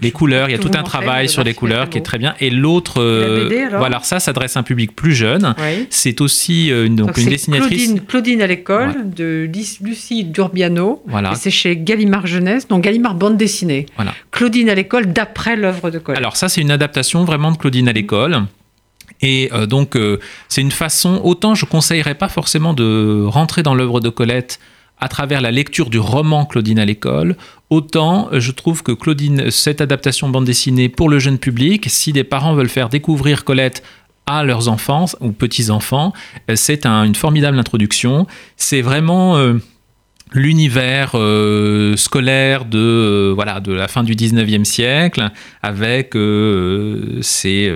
Les 0.01 0.11
couleurs, 0.13 0.49
il 0.49 0.53
y 0.53 0.55
a 0.55 0.59
tout 0.59 0.71
un 0.75 0.83
travail 0.83 1.29
sur 1.29 1.45
les 1.45 1.53
couleurs 1.53 1.91
qui 1.91 1.99
est 1.99 2.03
très 2.03 2.19
bien. 2.19 2.35
Et 2.41 2.49
l'autre, 2.49 3.03
euh, 3.03 3.69
voilà, 3.77 4.01
ça 4.03 4.19
s'adresse 4.19 4.57
à 4.57 4.61
un 4.61 4.63
public 4.63 4.97
plus 4.97 5.15
jeune. 5.15 5.55
C'est 5.91 6.23
aussi 6.23 6.73
euh, 6.73 6.87
une, 6.87 6.97
donc, 6.97 7.19
une 7.19 7.29
dessinatrice. 7.29 7.85
Claudine, 7.85 8.07
Claudine 8.07 8.43
à 8.43 8.47
l'école 8.47 9.11
de 9.15 9.49
Lucie 9.83 10.25
Durbiano. 10.25 11.03
Voilà. 11.07 11.35
C'est 11.35 11.51
chez 11.51 11.77
Gallimard 11.77 12.27
Jeunesse, 12.27 12.67
donc 12.67 12.83
Gallimard 12.83 13.15
bande 13.15 13.37
dessinée. 13.37 13.85
Voilà. 13.97 14.15
Claudine 14.31 14.71
à 14.71 14.75
l'école 14.75 15.13
d'après 15.13 15.57
l'œuvre 15.57 15.91
de 15.91 15.99
Colette. 15.99 16.19
Alors 16.19 16.37
ça, 16.37 16.49
c'est 16.49 16.63
une 16.63 16.71
adaptation 16.71 17.25
vraiment 17.25 17.53
de 17.53 17.59
Claudine 17.59 17.89
à 17.89 17.93
l'école. 17.93 18.45
Et 19.21 19.51
euh, 19.53 19.67
donc, 19.67 19.99
c'est 20.49 20.63
une 20.63 20.73
façon. 20.73 21.21
Autant 21.23 21.55
je 21.55 21.67
conseillerais 21.67 22.15
pas 22.15 22.29
forcément 22.29 22.73
de 22.73 23.23
rentrer 23.27 23.63
dans 23.63 23.75
l'œuvre 23.75 24.01
de 24.01 24.09
Colette 24.09 24.59
à 25.03 25.09
travers 25.09 25.41
la 25.41 25.51
lecture 25.51 25.91
du 25.91 25.99
roman 25.99 26.47
Claudine 26.47 26.79
à 26.79 26.85
l'école, 26.85 27.37
autant 27.71 28.29
euh, 28.33 28.39
je 28.39 28.53
trouve 28.53 28.85
que 28.85 28.93
Claudine, 28.93 29.51
cette 29.51 29.81
adaptation 29.81 30.29
bande 30.29 30.45
dessinée 30.45 30.89
pour 30.89 31.09
le 31.09 31.19
jeune 31.19 31.39
public, 31.39 31.87
si 31.89 32.13
des 32.13 32.23
parents 32.23 32.55
veulent 32.55 32.69
faire 32.69 32.89
découvrir 32.89 33.45
Colette 33.45 33.83
à 34.27 34.45
leurs 34.45 34.69
enfants 34.69 35.07
ou 35.21 35.33
petits-enfants, 35.33 36.13
euh, 36.49 36.55
c'est 36.55 36.87
une 36.87 37.17
formidable 37.17 37.59
introduction. 37.59 38.29
C'est 38.57 38.81
vraiment... 38.81 39.37
Euh, 39.37 39.55
l'univers 40.35 41.13
euh, 41.15 41.97
scolaire 41.97 42.65
de, 42.65 42.79
euh, 42.79 43.33
voilà, 43.35 43.61
de 43.61 43.73
la 43.73 43.89
fin 43.89 44.03
du 44.03 44.15
19e 44.15 44.65
siècle, 44.65 45.31
avec 45.63 46.17
euh, 46.17 47.19
ses 47.21 47.73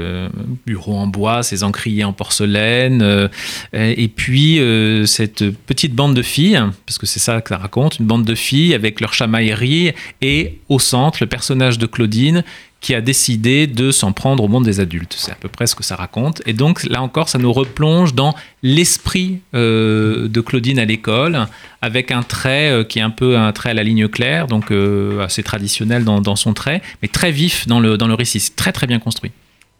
bureaux 0.66 0.96
en 0.96 1.06
bois, 1.06 1.42
ses 1.42 1.62
encriers 1.62 2.04
en 2.04 2.12
porcelaine, 2.12 3.28
et 3.72 4.08
puis 4.08 4.60
cette 5.06 5.44
petite 5.66 5.94
bande 5.94 6.14
de 6.14 6.22
filles, 6.22 6.62
parce 6.86 6.98
que 6.98 7.06
c'est 7.06 7.20
ça 7.20 7.40
que 7.40 7.50
ça 7.50 7.58
raconte, 7.58 7.98
une 7.98 8.06
bande 8.06 8.24
de 8.24 8.34
filles 8.34 8.74
avec 8.74 9.00
leur 9.00 9.12
chamaillerie, 9.12 9.92
et 10.20 10.58
au 10.68 10.78
centre, 10.78 11.18
le 11.20 11.26
personnage 11.26 11.78
de 11.78 11.86
Claudine, 11.86 12.44
qui 12.86 12.94
a 12.94 13.00
décidé 13.00 13.66
de 13.66 13.90
s'en 13.90 14.12
prendre 14.12 14.44
au 14.44 14.46
monde 14.46 14.64
des 14.64 14.78
adultes. 14.78 15.16
C'est 15.18 15.32
à 15.32 15.34
peu 15.34 15.48
près 15.48 15.66
ce 15.66 15.74
que 15.74 15.82
ça 15.82 15.96
raconte. 15.96 16.40
Et 16.46 16.52
donc 16.52 16.84
là 16.84 17.02
encore, 17.02 17.28
ça 17.28 17.36
nous 17.36 17.52
replonge 17.52 18.14
dans 18.14 18.32
l'esprit 18.62 19.40
euh, 19.54 20.28
de 20.28 20.40
Claudine 20.40 20.78
à 20.78 20.84
l'école, 20.84 21.48
avec 21.82 22.12
un 22.12 22.22
trait 22.22 22.70
euh, 22.70 22.84
qui 22.84 23.00
est 23.00 23.02
un 23.02 23.10
peu 23.10 23.36
un 23.36 23.50
trait 23.50 23.70
à 23.70 23.74
la 23.74 23.82
ligne 23.82 24.06
claire, 24.06 24.46
donc 24.46 24.70
euh, 24.70 25.24
assez 25.24 25.42
traditionnel 25.42 26.04
dans, 26.04 26.36
son 26.36 26.54
trait, 26.54 26.80
mais 27.02 27.08
très 27.08 27.32
vif 27.32 27.66
dans 27.66 27.80
le, 27.80 27.98
dans 27.98 28.06
le 28.06 28.14
récit. 28.14 28.38
C'est 28.38 28.54
très 28.54 28.70
très 28.70 28.86
bien 28.86 29.00
construit. 29.00 29.32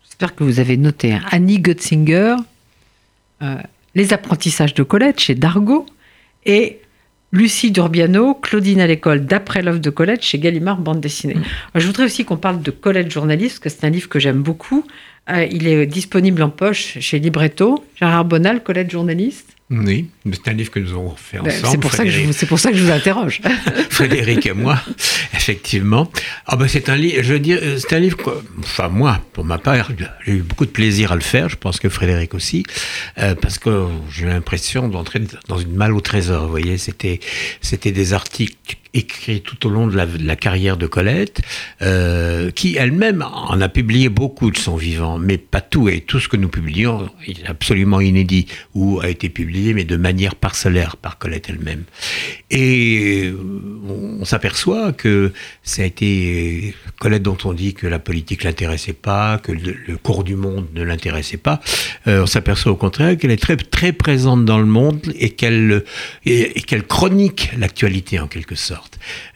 J'espère 0.02 0.34
que 0.34 0.42
vous 0.42 0.58
avez 0.58 0.76
noté 0.76 1.16
Annie 1.30 1.60
Götzinger, 1.60 2.34
Les 3.94 4.12
apprentissages 4.14 4.74
de 4.74 4.82
Colette 4.82 5.20
chez 5.20 5.36
Dargaud, 5.36 5.86
et 6.44 6.80
Lucie 7.32 7.70
Durbiano, 7.70 8.34
Claudine 8.34 8.80
à 8.80 8.86
l'école, 8.86 9.26
d'après 9.26 9.62
l'œuvre 9.62 9.80
de 9.80 9.90
Colette, 9.90 10.22
chez 10.22 10.38
Gallimard, 10.38 10.78
bande 10.78 11.00
dessinée. 11.00 11.34
Mm. 11.34 11.44
Je 11.74 11.86
voudrais 11.86 12.04
aussi 12.04 12.24
qu'on 12.24 12.36
parle 12.36 12.62
de 12.62 12.70
Colette 12.70 13.10
journaliste, 13.10 13.60
parce 13.60 13.74
que 13.74 13.80
c'est 13.80 13.86
un 13.86 13.90
livre 13.90 14.08
que 14.08 14.18
j'aime 14.18 14.42
beaucoup. 14.42 14.86
Euh, 15.28 15.46
il 15.50 15.66
est 15.66 15.86
disponible 15.86 16.42
en 16.42 16.50
poche 16.50 16.98
chez 17.00 17.18
Libretto. 17.18 17.84
Gérard 17.96 18.24
Bonal, 18.24 18.62
Colette 18.62 18.90
journaliste. 18.90 19.55
Oui, 19.68 20.10
c'est 20.32 20.48
un 20.48 20.52
livre 20.52 20.70
que 20.70 20.78
nous 20.78 20.90
avons 20.90 21.16
fait 21.16 21.38
ben, 21.38 21.48
ensemble. 21.48 21.68
C'est 21.72 21.78
pour, 21.78 21.92
ça 21.92 22.04
que 22.04 22.10
je, 22.10 22.30
c'est 22.30 22.46
pour 22.46 22.58
ça 22.60 22.70
que 22.70 22.76
je 22.76 22.84
vous 22.84 22.92
interroge. 22.92 23.40
Frédéric 23.90 24.46
et 24.46 24.52
moi, 24.52 24.80
effectivement. 25.34 26.08
Ah 26.46 26.54
ben 26.54 26.68
c'est 26.68 26.88
un 26.88 26.94
livre, 26.94 27.20
je 27.24 27.32
veux 27.32 27.40
dire, 27.40 27.58
c'est 27.78 27.96
un 27.96 27.98
livre, 27.98 28.16
quoi, 28.16 28.40
enfin 28.60 28.88
moi, 28.88 29.20
pour 29.32 29.44
ma 29.44 29.58
part, 29.58 29.90
j'ai 30.24 30.34
eu 30.34 30.42
beaucoup 30.42 30.66
de 30.66 30.70
plaisir 30.70 31.10
à 31.10 31.16
le 31.16 31.20
faire, 31.20 31.48
je 31.48 31.56
pense 31.56 31.80
que 31.80 31.88
Frédéric 31.88 32.34
aussi, 32.34 32.62
euh, 33.18 33.34
parce 33.34 33.58
que 33.58 33.86
j'ai 34.08 34.26
l'impression 34.26 34.88
d'entrer 34.88 35.20
dans 35.48 35.58
une 35.58 35.74
malle 35.74 35.94
au 35.94 36.00
trésor, 36.00 36.44
vous 36.44 36.50
voyez, 36.50 36.78
c'était, 36.78 37.18
c'était 37.60 37.92
des 37.92 38.12
articles 38.12 38.76
écrit 38.96 39.42
tout 39.42 39.66
au 39.66 39.70
long 39.70 39.86
de 39.86 39.96
la, 39.96 40.36
carrière 40.36 40.76
de 40.76 40.86
Colette, 40.86 41.40
euh, 41.82 42.50
qui 42.50 42.76
elle-même 42.76 43.22
en 43.22 43.60
a 43.60 43.68
publié 43.68 44.08
beaucoup 44.08 44.50
de 44.50 44.56
son 44.56 44.76
vivant, 44.76 45.18
mais 45.18 45.38
pas 45.38 45.60
tout. 45.60 45.88
Et 45.88 46.00
tout 46.00 46.20
ce 46.20 46.28
que 46.28 46.36
nous 46.36 46.48
publions 46.48 47.08
est 47.26 47.46
absolument 47.46 48.00
inédit 48.00 48.46
ou 48.74 49.00
a 49.00 49.08
été 49.08 49.28
publié, 49.28 49.74
mais 49.74 49.84
de 49.84 49.96
manière 49.96 50.34
parcellaire 50.34 50.96
par 50.96 51.18
Colette 51.18 51.48
elle-même. 51.48 51.84
Et 52.50 53.32
on, 53.88 54.24
s'aperçoit 54.24 54.92
que 54.92 55.32
ça 55.62 55.82
a 55.82 55.84
été 55.84 56.74
Colette 56.98 57.22
dont 57.22 57.38
on 57.44 57.52
dit 57.52 57.74
que 57.74 57.86
la 57.86 57.98
politique 57.98 58.44
l'intéressait 58.44 58.92
pas, 58.92 59.38
que 59.38 59.52
le, 59.52 59.96
cours 59.96 60.24
du 60.24 60.36
monde 60.36 60.66
ne 60.74 60.82
l'intéressait 60.82 61.36
pas. 61.36 61.60
Euh, 62.06 62.22
on 62.22 62.26
s'aperçoit 62.26 62.72
au 62.72 62.76
contraire 62.76 63.16
qu'elle 63.16 63.30
est 63.30 63.42
très 63.42 63.56
très 63.56 63.92
présente 63.92 64.44
dans 64.44 64.58
le 64.58 64.64
monde 64.64 65.00
et 65.18 65.30
qu'elle 65.30 65.82
chronique 66.88 67.50
l'actualité 67.58 68.20
en 68.20 68.26
quelque 68.26 68.54
sorte. 68.54 68.85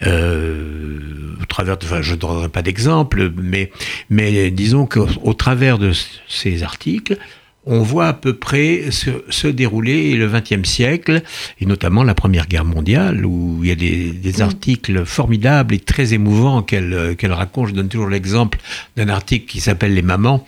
Euh, 0.02 1.34
au 1.40 1.44
travers 1.46 1.76
je 2.02 2.12
ne 2.12 2.16
donnerai 2.16 2.48
pas 2.48 2.62
d'exemple, 2.62 3.30
mais, 3.36 3.70
mais 4.08 4.50
disons 4.50 4.86
qu'au 4.86 5.34
travers 5.34 5.78
de 5.78 5.92
ces 6.28 6.62
articles, 6.62 7.18
on 7.66 7.82
voit 7.82 8.08
à 8.08 8.12
peu 8.14 8.34
près 8.34 8.90
se, 8.90 9.46
dérouler 9.46 10.14
le 10.14 10.28
XXe 10.28 10.68
siècle, 10.68 11.22
et 11.60 11.66
notamment 11.66 12.02
la 12.02 12.14
Première 12.14 12.46
Guerre 12.46 12.64
mondiale, 12.64 13.26
où 13.26 13.60
il 13.62 13.68
y 13.68 13.72
a 13.72 13.74
des, 13.74 14.38
mm. 14.38 14.42
articles 14.42 15.04
formidables 15.04 15.74
et 15.74 15.78
très 15.78 16.14
émouvants 16.14 16.62
qu'elle 16.62 17.32
raconte. 17.32 17.68
Je 17.68 17.74
donne 17.74 17.88
toujours 17.88 18.08
l'exemple 18.08 18.58
d'un 18.96 19.08
article 19.08 19.46
qui 19.46 19.60
s'appelle 19.60 19.94
Les 19.94 20.02
Mamans, 20.02 20.46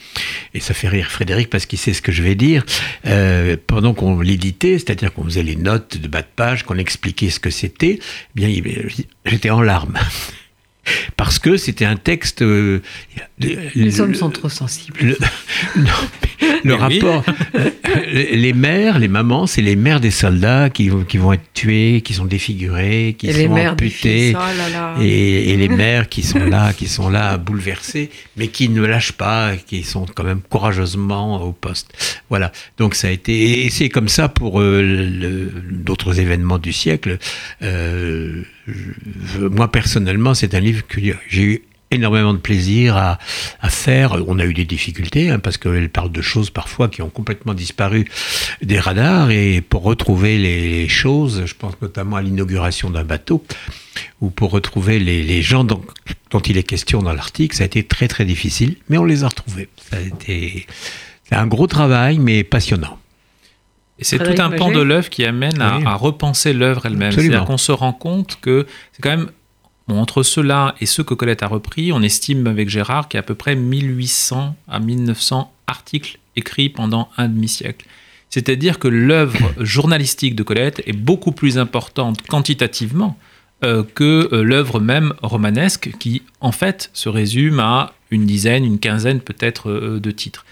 et 0.55 0.61
ça 0.61 0.75
fait 0.75 0.88
rire 0.88 1.11
Frédéric 1.11 1.51
parce 1.51 1.66
qu'il 1.66 1.79
sait 1.79 1.92
ce 1.92 2.03
que 2.03 2.12
je 2.12 2.22
vais 2.22 2.35
dire. 2.35 2.64
Euh, 3.07 3.57
pendant 3.66 3.94
qu'on 3.94 4.20
l'éditait, 4.20 4.79
c'est-à-dire 4.79 5.12
qu'on 5.12 5.25
faisait 5.25 5.42
les 5.42 5.57
notes 5.57 5.98
de 5.98 6.09
bas 6.09 6.22
de 6.22 6.27
page, 6.35 6.64
qu'on 6.64 6.79
expliquait 6.79 7.31
ce 7.31 7.40
que 7.40 7.51
c'était, 7.51 7.98
eh 8.01 8.01
bien 8.35 8.48
j'étais 9.27 9.51
en 9.51 9.61
larmes. 9.61 9.98
Parce 11.16 11.38
que 11.38 11.57
c'était 11.57 11.85
un 11.85 11.97
texte. 11.97 12.42
Euh, 12.42 12.81
les 13.38 14.01
hommes 14.01 14.14
sont 14.14 14.31
trop 14.31 14.49
sensibles. 14.49 14.99
Le, 15.01 15.18
non, 15.77 15.90
le 16.64 16.75
rapport, 16.75 17.25
les 18.12 18.53
mères, 18.53 18.99
les 18.99 19.09
mamans, 19.09 19.47
c'est 19.47 19.62
les 19.62 19.77
mères 19.77 20.01
des 20.01 20.11
soldats 20.11 20.71
qui, 20.71 20.90
qui 21.09 21.18
vont 21.18 21.33
être 21.33 21.53
tués, 21.55 22.01
qui 22.03 22.14
sont 22.14 22.25
défigurés, 22.25 23.14
qui 23.18 23.29
et 23.29 23.33
sont 23.33 23.38
les 23.38 23.49
mères 23.49 23.73
amputées. 23.73 24.35
Oh 24.35 24.38
là 24.38 24.68
là. 24.68 24.95
Et, 25.01 25.51
et, 25.51 25.57
les 25.57 25.68
mères 25.68 26.09
qui 26.09 26.23
sont 26.23 26.45
là, 26.45 26.73
qui 26.73 26.88
sont 26.88 27.09
là 27.09 27.37
bouleversées, 27.38 28.11
mais 28.37 28.49
qui 28.49 28.68
ne 28.68 28.85
lâchent 28.85 29.12
pas, 29.12 29.53
qui 29.57 29.83
sont 29.83 30.07
quand 30.07 30.25
même 30.25 30.40
courageusement 30.40 31.42
au 31.42 31.53
poste. 31.53 31.92
Voilà. 32.29 32.53
Donc 32.79 32.95
ça 32.95 33.09
a 33.09 33.11
été, 33.11 33.64
et 33.64 33.71
c'est 33.71 33.88
comme 33.88 34.09
ça 34.09 34.29
pour 34.29 34.61
euh, 34.61 35.51
d'autres 35.71 36.21
événements 36.21 36.59
du 36.59 36.73
siècle. 36.73 37.18
Euh, 37.62 38.42
je, 38.66 39.40
moi 39.40 39.71
personnellement, 39.71 40.35
c'est 40.35 40.55
un 40.55 40.61
livre 40.61 40.71
que 40.88 41.00
j'ai 41.28 41.42
eu 41.42 41.62
énormément 41.90 42.32
de 42.32 42.38
plaisir 42.38 42.96
à, 42.96 43.18
à, 43.61 43.68
faire. 43.68 44.16
On 44.26 44.38
a 44.38 44.46
eu 44.46 44.54
des 44.54 44.64
difficultés 44.64 45.30
hein, 45.30 45.38
parce 45.38 45.58
qu'elle 45.58 45.90
parle 45.90 46.11
de 46.11 46.22
choses 46.22 46.48
parfois 46.48 46.88
qui 46.88 47.02
ont 47.02 47.11
complètement 47.11 47.52
disparu 47.52 48.08
des 48.62 48.78
radars 48.78 49.30
et 49.30 49.61
pour 49.61 49.82
retrouver 49.82 50.38
les 50.38 50.88
choses, 50.88 51.42
je 51.44 51.54
pense 51.54 51.74
notamment 51.82 52.16
à 52.16 52.22
l'inauguration 52.22 52.88
d'un 52.88 53.04
bateau 53.04 53.44
ou 54.22 54.30
pour 54.30 54.50
retrouver 54.52 54.98
les, 54.98 55.22
les 55.22 55.42
gens 55.42 55.64
dont, 55.64 55.82
dont, 56.30 56.40
il 56.40 56.56
est 56.56 56.62
question 56.62 57.02
dans 57.02 57.12
l'article, 57.12 57.54
ça 57.54 57.64
a 57.64 57.66
été 57.66 57.82
très 57.82 58.08
très 58.08 58.24
difficile, 58.24 58.76
mais 58.88 58.96
on 58.96 59.04
les 59.04 59.22
a 59.22 59.28
retrouvés. 59.28 59.68
Ça 59.90 59.96
a 59.96 60.00
été 60.00 60.66
c'est 61.32 61.38
un 61.38 61.46
gros 61.46 61.66
travail, 61.66 62.18
mais 62.18 62.44
passionnant. 62.44 62.98
Et 63.98 64.04
c'est 64.04 64.18
tout 64.18 64.42
un 64.42 64.50
pan 64.50 64.70
de 64.70 64.80
l'œuvre 64.80 65.08
qui 65.08 65.24
amène 65.24 65.62
à, 65.62 65.78
oui. 65.78 65.85
à 65.87 65.94
repenser 65.94 66.52
l'œuvre 66.52 66.85
elle-même. 66.85 67.12
C'est-à-dire 67.12 67.46
qu'on 67.46 67.56
se 67.56 67.72
rend 67.72 67.94
compte 67.94 68.38
que 68.42 68.66
c'est 68.92 69.00
quand 69.00 69.11
même 69.11 69.30
Entre 69.88 70.23
ceux-là 70.23 70.75
et 70.81 70.87
ceux 70.87 71.05
que 71.05 71.14
Colette 71.14 71.42
a 71.42 71.49
repris, 71.49 71.92
on 71.92 72.03
estime 72.03 72.47
avec 72.47 72.68
Gérard 72.68 73.09
qu'il 73.09 73.18
y 73.18 73.21
a 73.21 73.21
à 73.21 73.25
peu 73.25 73.35
près 73.35 73.57
1800 73.57 74.57
à 74.68 74.81
1900 74.81 75.53
articles 75.66 76.18
écrits 76.37 76.68
pendant 76.68 77.09
un 77.16 77.29
demi-siècle. 77.29 77.87
C'est-à-dire 78.31 78.79
que 78.79 78.88
l'œuvre 78.88 79.53
journalistique 79.61 80.35
de 80.35 80.42
Colette 80.42 80.83
est 80.87 80.97
beaucoup 80.97 81.33
plus 81.33 81.59
importante 81.59 82.23
quantitativement 82.23 83.18
euh, 83.64 83.85
que 83.95 84.29
euh, 84.33 84.42
l'œuvre 84.42 84.81
même 84.81 85.12
romanesque 85.23 85.90
qui, 86.01 86.23
en 86.40 86.51
fait, 86.51 86.90
se 86.95 87.09
résume 87.09 87.61
à 87.61 87.92
une 88.11 88.27
dizaine, 88.27 88.64
une 88.64 88.81
quinzaine 88.81 89.21
peut-être 89.21 89.71
euh, 89.71 90.01
de 90.01 90.11
titres. 90.11 90.45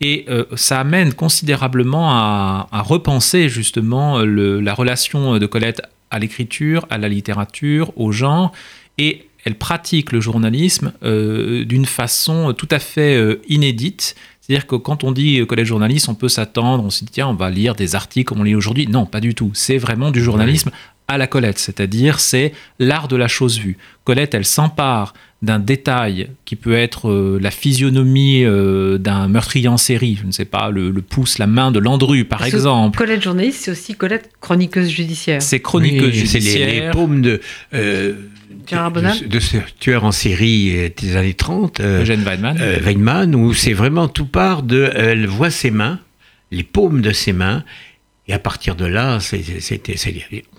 Et 0.00 0.26
ça 0.54 0.78
amène 0.78 1.12
considérablement 1.12 2.12
à, 2.12 2.82
repenser 2.82 3.48
justement 3.48 4.20
la 4.20 4.72
relation 4.72 5.40
de 5.40 5.46
Colette 5.46 5.82
à 6.12 6.20
l'écriture, 6.20 6.86
à 6.88 6.98
la 6.98 7.08
littérature, 7.08 7.92
aux 7.98 8.12
gens, 8.12 8.52
et 8.98 9.26
elle 9.44 9.54
pratique 9.54 10.12
le 10.12 10.20
journalisme 10.20 10.92
euh, 11.02 11.64
d'une 11.64 11.86
façon 11.86 12.52
tout 12.52 12.68
à 12.70 12.78
fait 12.78 13.16
euh, 13.16 13.40
inédite. 13.48 14.14
C'est-à-dire 14.40 14.66
que 14.66 14.76
quand 14.76 15.04
on 15.04 15.12
dit 15.12 15.44
collège 15.46 15.68
journaliste, 15.68 16.08
on 16.08 16.14
peut 16.14 16.28
s'attendre, 16.28 16.84
on 16.84 16.90
se 16.90 17.04
dit 17.04 17.10
tiens, 17.12 17.28
on 17.28 17.34
va 17.34 17.50
lire 17.50 17.74
des 17.74 17.94
articles 17.94 18.28
comme 18.28 18.40
on 18.40 18.44
lit 18.44 18.54
aujourd'hui. 18.54 18.86
Non, 18.86 19.06
pas 19.06 19.20
du 19.20 19.34
tout. 19.34 19.50
C'est 19.54 19.78
vraiment 19.78 20.10
du 20.10 20.22
journalisme 20.22 20.70
à 21.08 21.16
la 21.16 21.26
Colette, 21.26 21.58
c'est-à-dire 21.58 22.20
c'est 22.20 22.52
l'art 22.78 23.08
de 23.08 23.16
la 23.16 23.28
chose 23.28 23.58
vue. 23.58 23.78
Colette, 24.04 24.34
elle 24.34 24.44
s'empare 24.44 25.14
d'un 25.40 25.58
détail 25.58 26.30
qui 26.44 26.56
peut 26.56 26.74
être 26.74 27.08
euh, 27.08 27.38
la 27.40 27.50
physionomie 27.50 28.44
euh, 28.44 28.98
d'un 28.98 29.28
meurtrier 29.28 29.68
en 29.68 29.76
série, 29.76 30.18
je 30.20 30.26
ne 30.26 30.32
sais 30.32 30.44
pas, 30.44 30.70
le, 30.70 30.90
le 30.90 31.00
pouce, 31.02 31.38
la 31.38 31.46
main 31.46 31.70
de 31.70 31.78
Landru, 31.78 32.24
par 32.24 32.40
Parce 32.40 32.52
exemple. 32.52 32.98
Colette 32.98 33.22
journaliste, 33.22 33.62
c'est 33.62 33.70
aussi 33.70 33.94
Colette 33.94 34.30
chroniqueuse 34.40 34.88
judiciaire. 34.88 35.40
C'est 35.40 35.60
chroniqueuse 35.60 36.08
Oui, 36.08 36.12
judiciaire. 36.12 36.42
C'est 36.42 36.58
les, 36.58 36.80
les 36.80 36.90
paumes 36.90 37.22
de, 37.22 37.40
euh, 37.72 38.14
de, 38.70 39.40
ce 39.40 39.56
tueur 39.80 40.04
en 40.04 40.12
série 40.12 40.72
euh, 40.76 40.88
des 40.96 41.16
années 41.16 41.34
30, 41.34 41.80
euh, 41.80 42.02
Eugène 42.02 42.22
Weidmann. 42.22 42.56
euh, 42.60 42.80
Weinmann, 42.80 43.34
où 43.34 43.54
c'est 43.54 43.72
vraiment 43.72 44.08
tout 44.08 44.26
part 44.26 44.62
de. 44.62 44.90
Elle 44.94 45.26
voit 45.26 45.50
ses 45.50 45.70
mains, 45.70 46.00
les 46.50 46.62
paumes 46.62 47.00
de 47.00 47.12
ses 47.12 47.32
mains, 47.32 47.64
et 48.30 48.34
à 48.34 48.38
partir 48.38 48.76
de 48.76 48.84
là, 48.84 49.18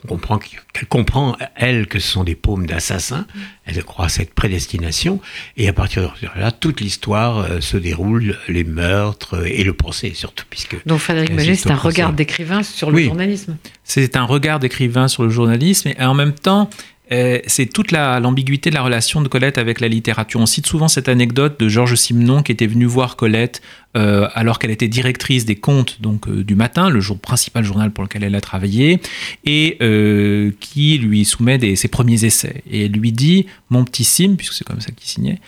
on 0.04 0.08
comprend 0.08 0.40
qu'elle 0.40 0.88
comprend, 0.88 1.38
elle, 1.56 1.86
que 1.86 2.00
ce 2.00 2.08
sont 2.12 2.24
des 2.24 2.34
paumes 2.34 2.66
d'assassins. 2.66 3.28
Elle 3.66 3.84
croit 3.84 4.06
à 4.06 4.10
cette 4.10 4.34
prédestination. 4.34 5.22
Et 5.56 5.68
à 5.68 5.74
partir 5.74 6.02
de 6.20 6.28
là, 6.40 6.52
toute 6.52 6.82
l'histoire 6.82 7.38
euh, 7.38 7.62
se 7.62 7.78
déroule, 7.78 8.36
les 8.48 8.64
meurtres 8.64 9.46
et 9.46 9.64
le 9.64 9.74
procès 9.74 10.14
surtout. 10.16 10.46
Puisque 10.50 10.78
Donc 10.88 10.98
Frédéric 11.00 11.32
Maget, 11.32 11.54
c'est 11.54 11.70
un 11.70 11.76
regard 11.76 12.14
d'écrivain 12.14 12.64
sur 12.64 12.90
le 12.90 12.96
Oui. 12.96 13.06
journalisme. 13.06 13.56
C'est 13.84 14.16
un 14.16 14.24
regard 14.24 14.60
d'écrivain 14.60 15.08
sur 15.08 15.22
le 15.22 15.30
journalisme 15.30 15.90
et 15.90 16.04
en 16.04 16.16
même 16.16 16.34
temps, 16.34 16.72
c'est 17.10 17.66
toute 17.74 17.92
la- 17.92 18.20
l'ambiguïté 18.20 18.70
de 18.70 18.76
la 18.76 18.84
relation 18.84 19.22
de 19.22 19.28
Colette 19.28 19.58
avec 19.58 19.80
la 19.80 19.88
littérature. 19.88 20.40
On 20.40 20.46
cite 20.46 20.68
souvent 20.68 20.88
cette 20.88 21.10
anecdote 21.10 21.60
de 21.60 21.68
Georges 21.68 21.96
Simenon 21.96 22.44
qui 22.44 22.52
était 22.52 22.68
venu 22.68 22.86
voir 22.86 23.16
Colette 23.16 23.62
euh, 23.98 24.28
alors 24.36 24.60
qu'elle 24.60 24.70
était 24.70 24.88
directrice 24.88 25.46
des 25.46 25.56
comptes 25.56 26.02
donc 26.02 26.28
euh, 26.28 26.44
du 26.44 26.54
matin, 26.56 26.90
le 26.90 27.00
jour 27.00 27.18
principal 27.18 27.64
journal 27.64 27.92
pour 27.92 28.04
lequel 28.04 28.24
elle 28.24 28.36
a 28.36 28.42
travaillé, 28.42 29.00
et 29.46 29.78
euh, 29.82 30.52
qui 30.60 31.00
lui 31.00 31.26
soumet 31.26 31.76
ses 31.76 31.88
premiers 31.88 32.26
essais. 32.26 32.62
Et 32.70 32.86
elle 32.86 32.92
lui 32.92 33.12
dit, 33.12 33.48
mon 33.72 33.84
petit 33.86 34.04
Sim, 34.04 34.36
puisque 34.38 34.54
c'est 34.54 34.64
comme 34.66 34.82
ça 34.82 34.92
qu'il 34.92 35.08
signait, 35.08 35.40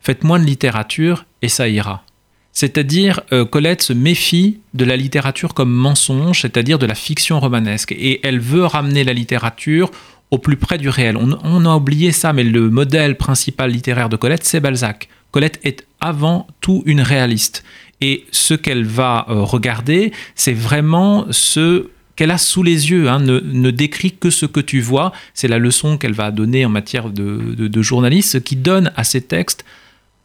faites 0.00 0.24
moins 0.24 0.38
de 0.38 0.46
littérature 0.46 1.26
et 1.42 1.48
ça 1.48 1.68
ira. 1.68 2.04
C'est-à-dire, 2.52 3.20
euh, 3.32 3.44
Colette 3.44 3.82
se 3.82 3.92
méfie 3.92 4.58
de 4.74 4.84
la 4.84 4.96
littérature 4.96 5.54
comme 5.54 5.70
mensonge, 5.72 6.40
c'est-à-dire 6.40 6.78
de 6.78 6.86
la 6.86 6.94
fiction 6.94 7.38
romanesque. 7.38 7.92
Et 7.92 8.20
elle 8.26 8.40
veut 8.40 8.64
ramener 8.64 9.04
la 9.04 9.12
littérature 9.12 9.90
au 10.30 10.38
plus 10.38 10.56
près 10.56 10.78
du 10.78 10.88
réel. 10.88 11.16
On, 11.16 11.64
a 11.64 11.76
oublié 11.76 12.12
ça, 12.12 12.32
mais 12.32 12.44
le 12.44 12.70
modèle 12.70 13.16
principal 13.16 13.70
littéraire 13.70 14.08
de 14.08 14.16
Colette, 14.16 14.44
c'est 14.44 14.60
Balzac. 14.60 15.08
Colette 15.32 15.60
est 15.64 15.86
avant 16.00 16.46
tout 16.60 16.82
une 16.86 17.00
réaliste. 17.00 17.64
Et 18.00 18.24
ce 18.30 18.54
qu'elle 18.54 18.84
va 18.84 19.26
euh, 19.28 19.42
regarder, 19.42 20.12
c'est 20.34 20.52
vraiment 20.52 21.26
ce 21.30 21.88
qu'elle 22.16 22.30
a 22.30 22.38
sous 22.38 22.62
les 22.62 22.90
yeux, 22.90 23.08
hein, 23.08 23.18
ne, 23.18 23.70
décrit 23.70 24.12
que 24.12 24.30
ce 24.30 24.46
que 24.46 24.60
tu 24.60 24.80
vois. 24.80 25.12
C'est 25.34 25.48
la 25.48 25.58
leçon 25.58 25.98
qu'elle 25.98 26.12
va 26.12 26.30
donner 26.30 26.64
en 26.64 26.68
matière 26.68 27.10
de, 27.10 27.54
de, 27.56 27.82
journaliste, 27.82 28.32
ce 28.32 28.38
qui 28.38 28.56
donne 28.56 28.92
à 28.96 29.04
ses 29.04 29.22
textes 29.22 29.64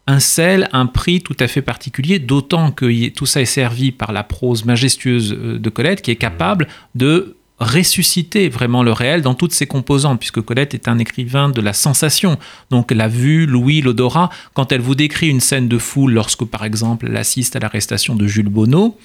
un 0.07 0.19
sel, 0.19 0.69
un 0.71 0.85
prix 0.85 1.21
tout 1.21 1.35
à 1.39 1.47
fait 1.47 1.61
particulier, 1.61 2.19
d'autant 2.19 2.71
que 2.71 3.09
tout 3.09 3.25
ça 3.25 3.41
est 3.41 3.45
servi 3.45 3.91
par 3.91 4.11
la 4.11 4.23
prose 4.23 4.65
majestueuse 4.65 5.33
euh, 5.33 5.57
de 5.57 5.69
Colette, 5.69 6.01
qui 6.01 6.11
est 6.11 6.15
capable 6.15 6.67
de 6.93 7.35
ressusciter 7.59 8.49
vraiment 8.49 8.83
le 8.83 8.91
réel 8.91 9.21
dans 9.21 9.33
toutes 9.33 9.53
ses 9.53 9.67
composantes, 9.67 10.19
puisque 10.19 10.41
Colette 10.41 10.73
est 10.73 10.87
un 10.87 10.99
écrivain 10.99 11.49
de 11.49 11.61
la 11.61 11.73
sensation. 11.73 12.37
Donc 12.69 12.91
la 12.91 13.07
vue, 13.07 13.45
l'ouïe, 13.45 13.81
l'odorat, 13.81 14.29
quand 14.53 14.71
elle 14.71 14.81
vous 14.81 14.95
décrit 14.95 15.29
une 15.29 15.39
scène 15.39 15.67
de 15.67 15.77
foule, 15.77 16.13
lorsque 16.13 16.45
par 16.45 16.65
exemple 16.65 17.07
elle 17.09 17.17
assiste 17.17 17.55
à 17.55 17.59
l'arrestation 17.59 18.15
de 18.15 18.27
Jules 18.27 18.49
Bonneau, 18.49 18.97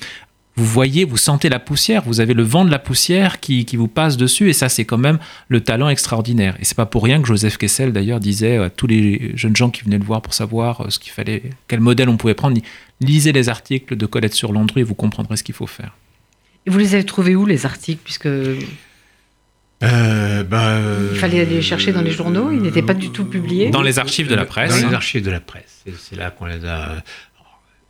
vous 0.56 0.66
voyez, 0.66 1.04
vous 1.04 1.16
sentez 1.16 1.48
la 1.48 1.58
poussière, 1.58 2.02
vous 2.02 2.20
avez 2.20 2.34
le 2.34 2.42
vent 2.42 2.64
de 2.64 2.70
la 2.70 2.78
poussière 2.78 3.40
qui, 3.40 3.64
qui 3.64 3.76
vous 3.76 3.88
passe 3.88 4.16
dessus, 4.16 4.50
et 4.50 4.52
ça, 4.52 4.68
c'est 4.68 4.84
quand 4.84 4.98
même 4.98 5.18
le 5.48 5.62
talent 5.62 5.88
extraordinaire. 5.88 6.56
Et 6.60 6.64
c'est 6.64 6.76
pas 6.76 6.86
pour 6.86 7.04
rien 7.04 7.22
que 7.22 7.28
Joseph 7.28 7.56
Kessel, 7.56 7.92
d'ailleurs, 7.92 8.20
disait 8.20 8.58
à 8.58 8.68
tous 8.68 8.86
les 8.86 9.32
jeunes 9.36 9.56
gens 9.56 9.70
qui 9.70 9.84
venaient 9.84 9.96
le 9.96 10.04
voir 10.04 10.20
pour 10.20 10.34
savoir 10.34 10.82
euh, 10.82 10.90
ce 10.90 10.98
qu'il 10.98 11.12
fallait, 11.12 11.44
quel 11.66 11.80
modèle 11.80 12.08
on 12.10 12.16
pouvait 12.16 12.34
prendre, 12.34 12.60
lisez 13.00 13.32
les 13.32 13.48
articles 13.48 13.96
de 13.96 14.06
Colette 14.06 14.34
sur 14.34 14.52
Landru 14.52 14.80
et 14.80 14.84
vous 14.84 14.94
comprendrez 14.94 15.36
ce 15.36 15.44
qu'il 15.44 15.54
faut 15.54 15.68
faire. 15.68 15.94
Et 16.66 16.70
vous 16.70 16.79
les 16.79 16.94
avez 16.94 17.05
trouvés 17.05 17.35
où, 17.37 17.46
les 17.46 17.64
articles 17.66 18.01
Puisque 18.05 18.27
Euh, 19.83 20.42
bah, 20.44 20.68
euh, 20.77 21.09
il 21.14 21.18
fallait 21.18 21.40
aller 21.40 21.55
les 21.55 21.62
chercher 21.62 21.90
dans 21.92 22.03
les 22.03 22.11
journaux, 22.11 22.51
ils 22.53 22.61
n'étaient 22.61 22.83
pas 22.83 22.92
du 22.94 23.11
tout 23.11 23.25
publiés. 23.25 23.70
Dans 23.70 23.81
les 23.81 23.99
archives 23.99 24.29
de 24.29 24.35
la 24.35 24.44
presse. 24.44 24.79
Dans 24.83 24.88
les 24.88 24.94
archives 24.94 25.25
de 25.25 25.31
la 25.31 25.40
presse. 25.40 25.85
C'est- 25.99 26.16
là 26.16 26.31
qu'on 26.31 26.44
les 26.44 26.64
a. 26.66 26.83
alors, 26.85 27.01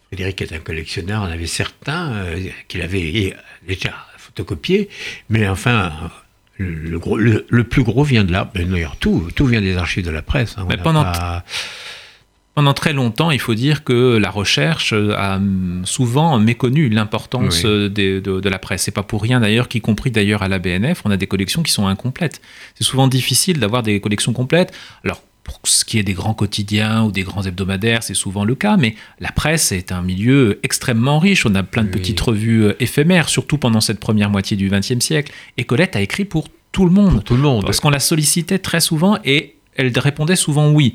Frédéric 0.07 0.41
est 0.43 0.53
un 0.53 0.59
collectionneur, 0.61 1.23
on 1.23 1.33
avait 1.33 1.47
certains 1.49 2.13
euh, 2.13 2.49
qu'il 2.69 2.83
avait 2.83 3.35
déjà 3.67 3.93
photocopiés, 4.19 4.89
mais 5.31 5.49
enfin, 5.49 5.91
le, 6.59 6.71
le 6.73 6.99
gros- 7.01 7.19
le- 7.19 7.45
le 7.49 7.65
plus 7.65 7.83
gros 7.83 8.05
vient 8.05 8.23
de 8.23 8.31
là. 8.31 8.49
D'ailleurs, 8.55 8.97
tout, 8.97 9.29
tout 9.35 9.47
vient 9.47 9.61
des 9.61 9.77
archives 9.77 10.05
de 10.05 10.11
la 10.13 10.23
presse. 10.23 10.55
hein. 10.59 10.67
Mais 10.69 10.77
pendant- 10.77 11.03
pas- 11.03 11.45
Pendant 12.55 12.75
très 12.75 12.93
longtemps, 12.93 13.31
il 13.31 13.39
faut 13.41 13.55
dire 13.55 13.85
que 13.85 14.17
la 14.17 14.29
recherche 14.31 14.93
a 14.93 15.37
hum, 15.37 15.83
souvent 15.85 16.39
méconnu 16.39 16.89
l'importance 16.89 17.63
Oui. 17.63 17.71
euh, 17.71 17.89
de, 17.89 18.21
de 18.21 18.49
la 18.49 18.59
presse. 18.59 18.83
C'est 18.83 18.91
pas 18.91 19.05
pour 19.05 19.23
rien 19.23 19.41
d'ailleurs, 19.41 19.69
qu'y 19.69 19.81
compris 19.81 20.11
d'ailleurs 20.11 20.43
à 20.43 20.49
la 20.49 20.59
BNF, 20.59 21.03
on 21.05 21.11
a 21.11 21.17
des 21.17 21.27
collections 21.29 21.63
qui 21.63 21.73
sont 21.73 21.87
incomplètes. 21.87 22.41
C'est 22.75 22.85
souvent 22.85 23.07
difficile 23.09 23.61
d'avoir 23.61 23.83
des 23.83 24.01
collections 24.01 24.33
complètes. 24.33 24.73
Alors, 25.05 25.23
pour 25.45 25.59
ce 25.65 25.85
qui 25.85 25.99
est 25.99 26.03
des 26.03 26.13
grands 26.13 26.35
quotidiens 26.35 27.05
ou 27.05 27.13
des 27.13 27.23
grands 27.23 27.43
hebdomadaires, 27.43 28.03
c'est 28.03 28.15
souvent 28.15 28.45
le 28.45 28.55
cas, 28.55 28.77
mais 28.77 28.95
la 29.21 29.31
presse 29.33 29.73
est 29.73 29.91
un 29.91 30.03
milieu 30.03 30.59
extrêmement 30.63 31.19
riche. 31.19 31.47
On 31.47 31.55
a 31.55 31.63
plein 31.63 31.83
de 31.83 31.89
Oui. 31.89 31.95
petites 32.01 32.21
revues 32.21 32.65
euh, 32.65 32.77
éphémères, 32.81 33.29
surtout 33.29 33.59
pendant 33.59 33.81
cette 33.81 34.01
première 34.01 34.29
moitié 34.29 34.57
du 34.57 34.69
XXe 34.69 34.99
siècle. 35.01 35.33
Et 35.57 35.65
Colette 35.65 35.97
a 35.97 36.01
écrit 36.03 36.25
pour 36.25 36.49
tout 36.73 36.85
le 36.85 36.91
monde. 36.91 37.15
pour 37.15 37.25
tout 37.25 37.37
le 37.37 37.43
monde. 37.43 37.65
Parce 37.65 37.81
qu'on 37.81 37.91
la 37.91 38.01
sollicitait 38.01 38.59
très 38.59 38.81
souvent 38.81 39.19
et 39.25 39.57
elle 39.77 39.97
répondait 39.99 40.37
souvent 40.37 40.71
oui. 40.73 40.95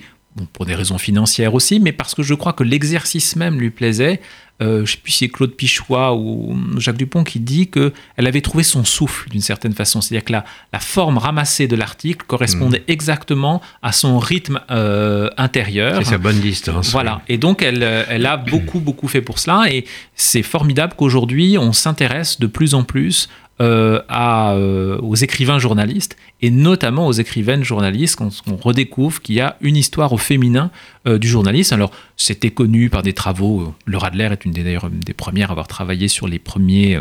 Pour 0.54 0.65
des 0.65 0.76
raisons 0.76 0.98
financières 0.98 1.54
aussi, 1.54 1.80
mais 1.80 1.91
parce 1.91 2.13
que 2.15 2.24
je 2.24 2.34
crois 2.34 2.54
que 2.54 2.63
l'exercice 2.63 3.36
même 3.36 3.60
lui 3.60 3.69
plaisait. 3.69 4.19
Euh, 4.62 4.78
je 4.78 4.82
ne 4.82 4.86
sais 4.86 4.98
plus 5.04 5.12
si 5.12 5.17
c'est 5.17 5.28
Claude 5.28 5.52
Pichois 5.52 6.15
ou 6.15 6.58
Jacques 6.78 6.95
Dupont 6.95 7.26
qui 7.26 7.41
dit 7.41 7.67
qu'elle 7.69 7.91
avait 8.15 8.39
trouvé 8.39 8.63
son 8.63 8.86
souffle 8.86 9.30
d'une 9.30 9.41
certaine 9.41 9.74
façon. 9.74 10.00
C'est-à-dire 10.00 10.24
que 10.24 10.32
la, 10.32 10.45
la, 10.71 10.80
forme 10.80 11.17
ramassée 11.17 11.67
de 11.67 11.76
l'article 11.76 12.26
correspondait 12.26 12.80
mmh. 12.80 12.91
exactement 12.91 13.62
à 13.82 13.91
son 13.91 14.17
rythme 14.17 14.62
euh, 14.71 15.30
intérieur. 15.36 15.98
C'est 15.98 16.12
sa 16.12 16.17
bonne 16.17 16.39
distance. 16.39 16.91
Voilà. 16.91 17.21
Et 17.28 17.38
donc, 17.38 17.62
elle, 17.62 17.84
elle 17.84 18.26
a 18.26 18.38
beaucoup, 18.38 18.80
beaucoup 18.80 19.10
fait 19.10 19.21
pour 19.21 19.39
cela. 19.39 19.65
Et 19.69 19.86
c'est 20.15 20.43
formidable 20.43 20.93
qu'aujourd'hui, 20.95 21.58
on 21.58 21.74
s'intéresse 21.74 22.39
de 22.39 22.48
plus 22.48 22.76
en 22.76 22.84
plus 22.84 23.28
euh, 23.62 24.02
euh, 24.12 24.98
aux 24.98 25.15
écrivains 25.15 25.60
journalistes 25.60 26.18
et 26.41 26.52
notamment 26.52 27.08
aux 27.08 27.13
écrivaines 27.13 27.63
journalistes 27.63 28.18
qu'on 28.18 28.58
redécouvre 28.58 29.22
qu'il 29.22 29.36
y 29.36 29.39
a 29.39 29.56
une 29.62 29.78
histoire 29.78 30.12
au 30.12 30.18
féminin 30.18 30.72
euh, 31.08 31.18
du 31.18 31.30
journalisme. 31.30 31.74
Alors 31.74 31.91
c'était 32.18 32.49
connu 32.49 32.89
par 32.89 33.01
des 33.01 33.14
travaux. 33.14 33.74
Laura 33.86 34.08
Adler 34.08 34.28
est 34.30 34.43
une 34.43 34.51
des, 34.51 34.78
des 34.91 35.14
premières 35.14 35.51
à 35.51 35.51
avoir 35.51 35.70
travaillé 35.70 36.10
sur 36.10 36.28
les 36.28 36.38
premiers 36.38 36.99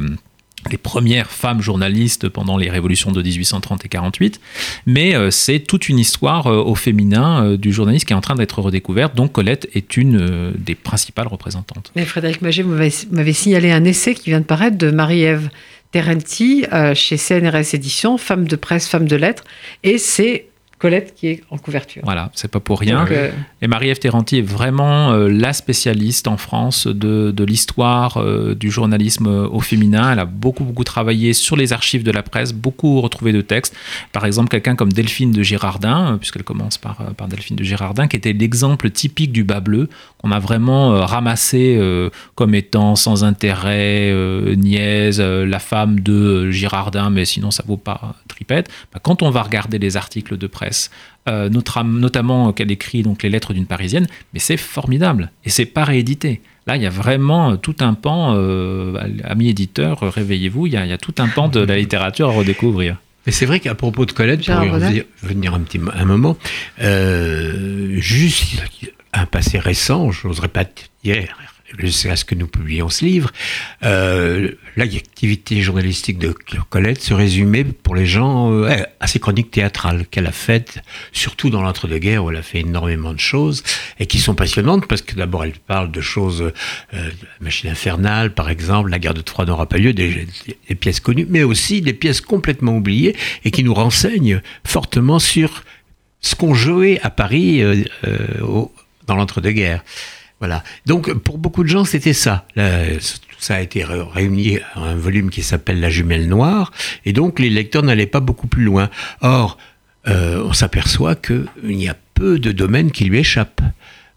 les 0.71 0.79
premières 0.79 1.31
femmes 1.31 1.61
journalistes 1.61 2.29
pendant 2.29 2.57
les 2.57 2.71
révolutions 2.71 3.11
de 3.11 3.21
1830 3.21 3.85
et 3.85 3.89
48, 3.89 4.41
mais 4.87 5.15
c'est 5.31 5.61
toute 5.61 5.91
une 5.91 5.99
histoire 5.99 6.47
au 6.47 6.75
féminin 6.75 7.57
du 7.57 7.71
journalisme 7.71 8.07
qui 8.07 8.15
est 8.15 8.17
en 8.17 8.23
train 8.23 8.35
d'être 8.35 8.63
redécouverte, 8.63 9.15
donc 9.15 9.33
Colette 9.33 9.69
est 9.75 9.99
une 9.99 10.55
des 10.57 10.75
principales 10.75 11.27
représentantes. 11.27 11.93
Mais 11.97 12.07
Frédéric 12.07 12.41
Maget 12.41 12.63
m'avait 12.63 13.33
signalé 13.35 13.73
un 13.73 13.85
essai 13.85 14.15
qui 14.15 14.31
vient 14.31 14.41
de 14.41 14.47
paraître 14.47 14.79
de 14.79 14.91
Marie-Ève 14.91 15.51
Terenti 15.95 16.67
euh, 16.73 16.93
chez 16.93 17.17
CNRS 17.17 17.73
Éditions, 17.73 18.19
femme 18.19 18.49
de 18.49 18.57
presse, 18.57 18.89
femme 18.89 19.07
de 19.07 19.15
lettres, 19.15 19.45
et 19.85 19.97
c'est 19.99 20.47
Colette 20.85 21.15
qui 21.15 21.29
est 21.29 21.43
en 21.51 21.57
couverture. 21.57 22.03
Voilà, 22.05 22.31
c'est 22.35 22.51
pas 22.51 22.61
pour 22.61 22.81
rien. 22.81 23.07
Euh, 23.11 23.31
et 23.63 23.69
Marie-Ève 23.69 24.01
Terranti 24.01 24.39
est 24.39 24.43
vraiment 24.43 25.13
euh, 25.13 25.29
la 25.29 25.53
spécialiste 25.53 26.27
en 26.27 26.37
France 26.37 26.87
de, 26.89 27.31
de 27.31 27.45
l'histoire 27.45 28.17
euh, 28.17 28.55
du 28.55 28.71
journalisme 28.71 29.29
au 29.29 29.61
féminin. 29.61 30.13
Elle 30.13 30.19
a 30.19 30.25
beaucoup, 30.25 30.65
beaucoup 30.65 30.85
travaillé 30.85 31.33
sur 31.33 31.57
les 31.57 31.73
archives 31.73 32.03
de 32.03 32.11
la 32.11 32.23
presse, 32.23 32.53
beaucoup 32.53 33.01
retrouvé 33.01 33.33
de 33.33 33.41
textes. 33.41 33.75
Par 34.13 34.27
exemple, 34.27 34.49
quelqu'un 34.49 34.75
comme 34.75 34.93
Delphine 34.93 35.31
de 35.31 35.43
Girardin, 35.43 36.19
puisqu'elle 36.19 36.45
commence 36.45 36.77
par, 36.77 36.97
par 37.17 37.29
Delphine 37.29 37.57
de 37.57 37.65
Girardin, 37.65 38.09
qui 38.09 38.17
était 38.17 38.33
l'exemple 38.33 38.91
typique 38.91 39.31
du 39.33 39.45
bas 39.45 39.61
bleu, 39.61 39.89
qu'on 40.25 40.33
a 40.33 40.39
vraiment 40.39 41.05
ramassé 41.05 41.79
comme 42.35 42.55
étant 42.55 42.97
sans 42.97 43.25
intérêt, 43.25 44.11
niaise, 44.57 45.21
la 45.21 45.59
femme 45.59 46.01
de 46.01 46.51
Girardin, 46.51 47.11
mais 47.11 47.27
sinon 47.27 47.51
ça 47.51 47.63
vaut 47.67 47.77
pas 47.77 48.15
tripette. 48.29 48.71
Bah, 48.93 49.01
quand 49.03 49.23
on 49.23 49.31
va 49.31 49.43
regarder 49.43 49.79
les 49.79 49.97
articles 49.97 50.39
de 50.39 50.47
presse, 50.47 50.91
euh, 51.29 51.49
notamment 51.49 52.53
qu'elle 52.53 52.71
écrit 52.71 53.03
donc 53.03 53.23
les 53.23 53.31
lettres 53.31 53.55
d'une 53.55 53.67
Parisienne, 53.67 54.07
mais 54.33 54.41
c'est 54.41 54.57
formidable 54.57 55.31
et 55.45 55.51
c'est 55.51 55.65
pas 55.65 55.85
réédité. 55.85 56.41
Là, 56.67 56.77
il 56.77 56.83
y 56.83 56.87
a 56.87 56.91
vraiment 56.91 57.57
tout 57.57 57.77
un 57.81 57.95
pan, 57.95 58.35
euh, 58.37 58.95
amis 59.25 59.49
éditeurs, 59.49 60.01
réveillez-vous, 60.01 60.67
il 60.67 60.73
y, 60.73 60.77
a, 60.77 60.99
tout 60.99 61.15
un 61.19 61.29
pan 61.29 61.49
de 61.49 61.61
la 61.61 61.77
littérature 61.77 62.29
à 62.29 62.33
redécouvrir. 62.33 62.97
Mais 63.27 63.33
c'est 63.33 63.47
vrai 63.47 63.61
qu'à 63.61 63.75
propos 63.75 64.05
de 64.07 64.13
Colette, 64.13 64.45
pour 64.45 64.55
revenir 64.55 65.55
un 65.55 65.61
petit 65.61 65.81
un 65.95 66.05
moment, 66.05 66.37
euh, 66.83 67.97
juste 67.97 68.63
un 69.15 69.27
passé 69.27 69.59
récent, 69.59 70.11
je 70.11 70.27
n'oserais 70.27 70.49
pas 70.49 70.65
dire 71.03 71.37
à 72.09 72.17
ce 72.17 72.25
que 72.25 72.35
nous 72.35 72.47
publions 72.47 72.89
ce 72.89 73.05
livre, 73.05 73.31
euh, 73.83 74.53
l'activité 74.77 75.61
journalistique 75.61 76.19
de 76.19 76.35
Colette 76.71 77.01
se 77.01 77.15
résumait 77.15 77.65
pour 77.65 77.95
les 77.95 78.07
gens 78.07 78.53
euh, 78.53 78.83
à 79.01 79.07
ses 79.07 79.19
chroniques 79.19 79.51
théâtrales 79.51 80.07
qu'elle 80.07 80.27
a 80.27 80.33
faites, 80.33 80.79
surtout 81.13 81.51
dans 81.51 81.63
l'entre-deux-guerres 81.63 82.25
où 82.25 82.31
elle 82.31 82.37
a 82.37 82.43
fait 82.43 82.61
énormément 82.61 83.13
de 83.13 83.21
choses 83.21 83.63
et 83.99 84.07
qui 84.07 84.19
sont 84.19 84.35
passionnantes 84.35 84.87
parce 84.87 85.03
que 85.03 85.15
d'abord 85.15 85.45
elle 85.45 85.53
parle 85.53 85.91
de 85.91 86.01
choses, 86.01 86.53
euh, 86.95 87.11
machine 87.41 87.71
infernale 87.71 88.33
par 88.35 88.51
exemple, 88.51 88.91
la 88.91 88.99
guerre 88.99 89.15
de 89.15 89.23
Troie 89.23 89.45
n'aura 89.45 89.69
pas 89.69 89.79
lieu, 89.79 89.93
des, 89.93 90.27
pièces 90.79 91.01
connues, 91.01 91.27
mais 91.29 91.43
aussi 91.43 91.81
des 91.81 91.95
pièces 91.95 92.21
complètement 92.21 92.77
oubliées 92.77 93.17
et 93.45 93.51
qui 93.51 93.65
nous 93.65 93.75
renseignent 93.75 94.41
fortement 94.65 95.19
sur 95.19 95.65
ce 96.21 96.35
qu'on 96.35 96.55
jouait 96.55 97.01
à 97.03 97.11
Paris 97.11 97.63
euh, 97.63 97.85
au, 98.43 98.73
dans 99.07 99.17
l'entre-deux-guerres. 99.17 99.85
Voilà. 100.41 100.63
Donc, 100.87 101.13
pour 101.13 101.39
beaucoup 101.39 101.63
de 101.63 101.69
gens, 101.69 101.85
c'était 101.85 102.13
ça. 102.13 102.47
tout 102.55 103.37
ça 103.39 103.57
a 103.57 103.61
été 103.61 103.85
réuni 103.85 104.59
à 104.75 104.81
un 104.81 104.97
volume 104.97 105.31
qui 105.31 105.43
s'appelle 105.43 105.81
La 105.81 105.91
jumelle 105.91 106.29
noire, 106.29 106.73
et 107.05 107.13
donc 107.13 107.39
les 107.39 107.51
lecteurs 107.51 107.83
n'allaient 107.83 108.07
pas 108.07 108.21
beaucoup 108.21 108.47
plus 108.47 108.65
loin. 108.65 108.91
Or, 109.21 109.59
euh, 110.09 110.43
on 110.45 110.53
s'aperçoit 110.53 111.15
qu'il 111.15 111.47
y 111.63 111.89
a 111.89 111.97
peu 112.15 112.39
de 112.39 112.53
domaines 112.53 112.91
qui 112.91 113.05
lui 113.05 113.19
échappent. 113.19 113.63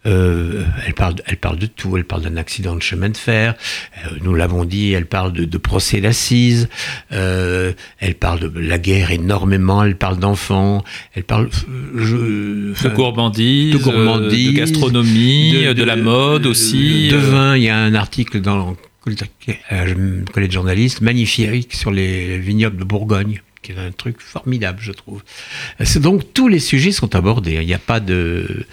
Euh, 0.07 0.63
elle, 0.85 0.93
parle, 0.93 1.15
elle 1.25 1.37
parle 1.37 1.59
de 1.59 1.65
tout. 1.65 1.97
Elle 1.97 2.05
parle 2.05 2.23
d'un 2.23 2.37
accident 2.37 2.75
de 2.75 2.81
chemin 2.81 3.09
de 3.09 3.17
fer. 3.17 3.55
Euh, 4.05 4.09
nous 4.23 4.33
l'avons 4.33 4.65
dit, 4.65 4.93
elle 4.93 5.05
parle 5.05 5.33
de, 5.33 5.57
procès 5.57 6.01
d'assises. 6.01 6.69
Euh, 7.11 7.73
elle 7.99 8.15
parle 8.15 8.51
de 8.51 8.59
la 8.59 8.77
guerre 8.77 9.11
énormément. 9.11 9.83
Elle 9.83 9.97
parle 9.97 10.17
d'enfants. 10.17 10.83
Elle 11.13 11.23
parle 11.23 11.49
je, 11.95 12.15
de 12.15 12.89
gourmandise, 12.95 13.73
de, 13.73 13.77
gourmandise, 13.77 14.53
de 14.53 14.57
gastronomie, 14.57 15.73
de, 15.73 15.83
la 15.83 15.95
mode 15.95 16.45
aussi. 16.45 17.09
De 17.09 17.17
vin. 17.17 17.57
Il 17.57 17.63
y 17.63 17.69
a 17.69 17.77
un 17.77 17.93
article 17.93 18.39
dans 18.41 18.75
le 19.05 20.25
collège 20.31 20.51
journaliste 20.51 21.01
magnifique 21.01 21.73
sur 21.73 21.91
les 21.91 22.37
vignobles 22.37 22.77
de 22.77 22.83
Bourgogne 22.83 23.41
qui 23.61 23.71
est 23.71 23.77
un 23.77 23.91
truc 23.91 24.21
formidable, 24.21 24.79
je 24.81 24.91
trouve. 24.91 25.23
Donc 25.97 26.33
tous 26.33 26.47
les 26.47 26.59
sujets 26.59 26.91
sont 26.91 27.15
abordés. 27.15 27.53
Il 27.61 27.67
n'y 27.67 27.73
a 27.73 27.79
pas 27.79 27.99
de, 27.99 28.65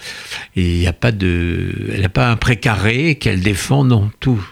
il 0.55 0.79
n'y 0.79 0.87
a 0.87 0.93
pas 0.93 1.11
de, 1.11 1.89
elle 1.93 2.01
n'a 2.01 2.09
pas 2.09 2.29
un 2.29 2.37
précaré 2.37 3.15
qu'elle 3.15 3.41
défend, 3.41 3.83
non, 3.83 4.11
tout. 4.19 4.45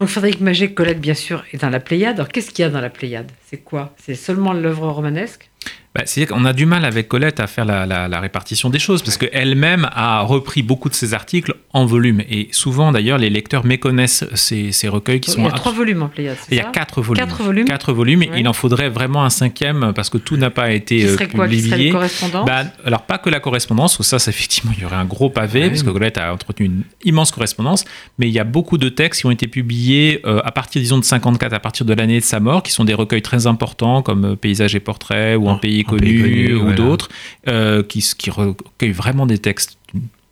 Donc 0.00 0.08
Frédéric 0.08 0.40
Maget, 0.40 0.72
Colette, 0.72 1.00
bien 1.00 1.14
sûr, 1.14 1.44
est 1.52 1.58
dans 1.58 1.70
la 1.70 1.80
Pléiade. 1.80 2.16
Alors 2.16 2.28
qu'est-ce 2.28 2.50
qu'il 2.50 2.62
y 2.62 2.66
a 2.66 2.70
dans 2.70 2.80
la 2.80 2.90
Pléiade? 2.90 3.30
C'est 3.46 3.58
quoi? 3.58 3.94
C'est 4.04 4.16
seulement 4.16 4.52
l'œuvre 4.52 4.88
romanesque? 4.90 5.50
Bah, 5.94 6.02
c'est-à-dire 6.06 6.34
qu'on 6.34 6.44
a 6.44 6.52
du 6.52 6.66
mal 6.66 6.84
avec 6.84 7.06
Colette 7.06 7.38
à 7.38 7.46
faire 7.46 7.64
la, 7.64 8.20
répartition 8.20 8.68
des 8.68 8.80
choses, 8.80 9.02
parce 9.02 9.16
qu'elle-même 9.16 9.88
a 9.92 10.22
repris 10.22 10.62
beaucoup 10.62 10.88
de 10.88 10.94
ses 10.94 11.14
articles 11.14 11.54
en 11.72 11.86
volume. 11.86 12.20
Et 12.28 12.48
souvent, 12.50 12.90
d'ailleurs, 12.90 13.16
les 13.16 13.30
lecteurs 13.30 13.64
méconnaissent 13.64 14.24
ces, 14.34 14.72
recueils 14.88 15.20
qui 15.20 15.30
sont... 15.30 15.42
Il 15.42 15.44
y 15.44 15.48
a 15.48 15.52
trois 15.52 15.72
volumes 15.72 16.02
en 16.02 16.08
Pléiade, 16.08 16.36
Il 16.50 16.56
y 16.56 16.60
a 16.60 16.64
quatre 16.64 17.00
volumes. 17.00 17.24
Quatre 17.24 17.42
volumes 17.44 17.64
Quatre 17.64 17.92
volumes. 17.92 18.24
Il 18.36 18.48
en 18.48 18.52
faudrait 18.52 18.88
vraiment 18.88 19.24
un 19.24 19.30
cinquième, 19.30 19.92
parce 19.94 20.10
que 20.10 20.18
tout 20.18 20.36
n'a 20.36 20.50
pas 20.50 20.72
été 20.72 20.96
qui 20.98 21.08
serait 21.08 21.28
quoi, 21.28 21.44
publié. 21.44 21.86
Qui 21.86 21.90
correspondance 21.90 22.44
bah, 22.44 22.64
Alors, 22.84 23.02
pas 23.02 23.18
que 23.18 23.30
la 23.30 23.38
correspondance, 23.38 24.02
ça, 24.02 24.18
ça, 24.18 24.30
effectivement, 24.30 24.72
il 24.76 24.82
y 24.82 24.86
aurait 24.86 24.96
un 24.96 25.04
gros 25.04 25.30
pavé, 25.30 25.68
parce 25.68 25.84
que 25.84 25.90
Colette 25.90 26.18
a 26.18 26.32
entretenu 26.32 26.66
une 26.66 26.82
immense 27.04 27.30
correspondance, 27.30 27.84
mais 28.18 28.26
il 28.26 28.32
y 28.32 28.40
a 28.40 28.44
beaucoup 28.44 28.78
de 28.78 28.88
textes 28.88 29.20
qui 29.20 29.26
ont 29.26 29.30
été 29.30 29.46
publiés 29.46 30.22
euh, 30.26 30.40
à 30.44 30.50
partir, 30.50 30.82
disons, 30.82 30.98
de 30.98 31.04
54, 31.04 31.52
à 31.52 31.60
partir 31.60 31.86
de 31.86 31.94
l'année 31.94 32.18
de 32.18 32.24
sa 32.24 32.40
mort, 32.40 32.64
qui 32.64 32.72
sont 32.72 32.84
des 32.84 32.94
recueils 32.94 33.22
très 33.22 33.46
importants, 33.46 34.02
comme 34.02 34.24
euh, 34.24 34.34
Paysages 34.34 34.74
et 34.74 34.80
Portraits, 34.80 35.38
ou 35.38 35.48
Un 35.48 35.54
pays 35.54 35.83
connu, 35.84 36.54
ou 36.54 36.72
d'autres, 36.72 37.08
euh, 37.48 37.82
qui, 37.82 38.04
qui 38.18 38.30
recueillent 38.30 38.92
vraiment 38.92 39.26
des 39.26 39.38
textes 39.38 39.78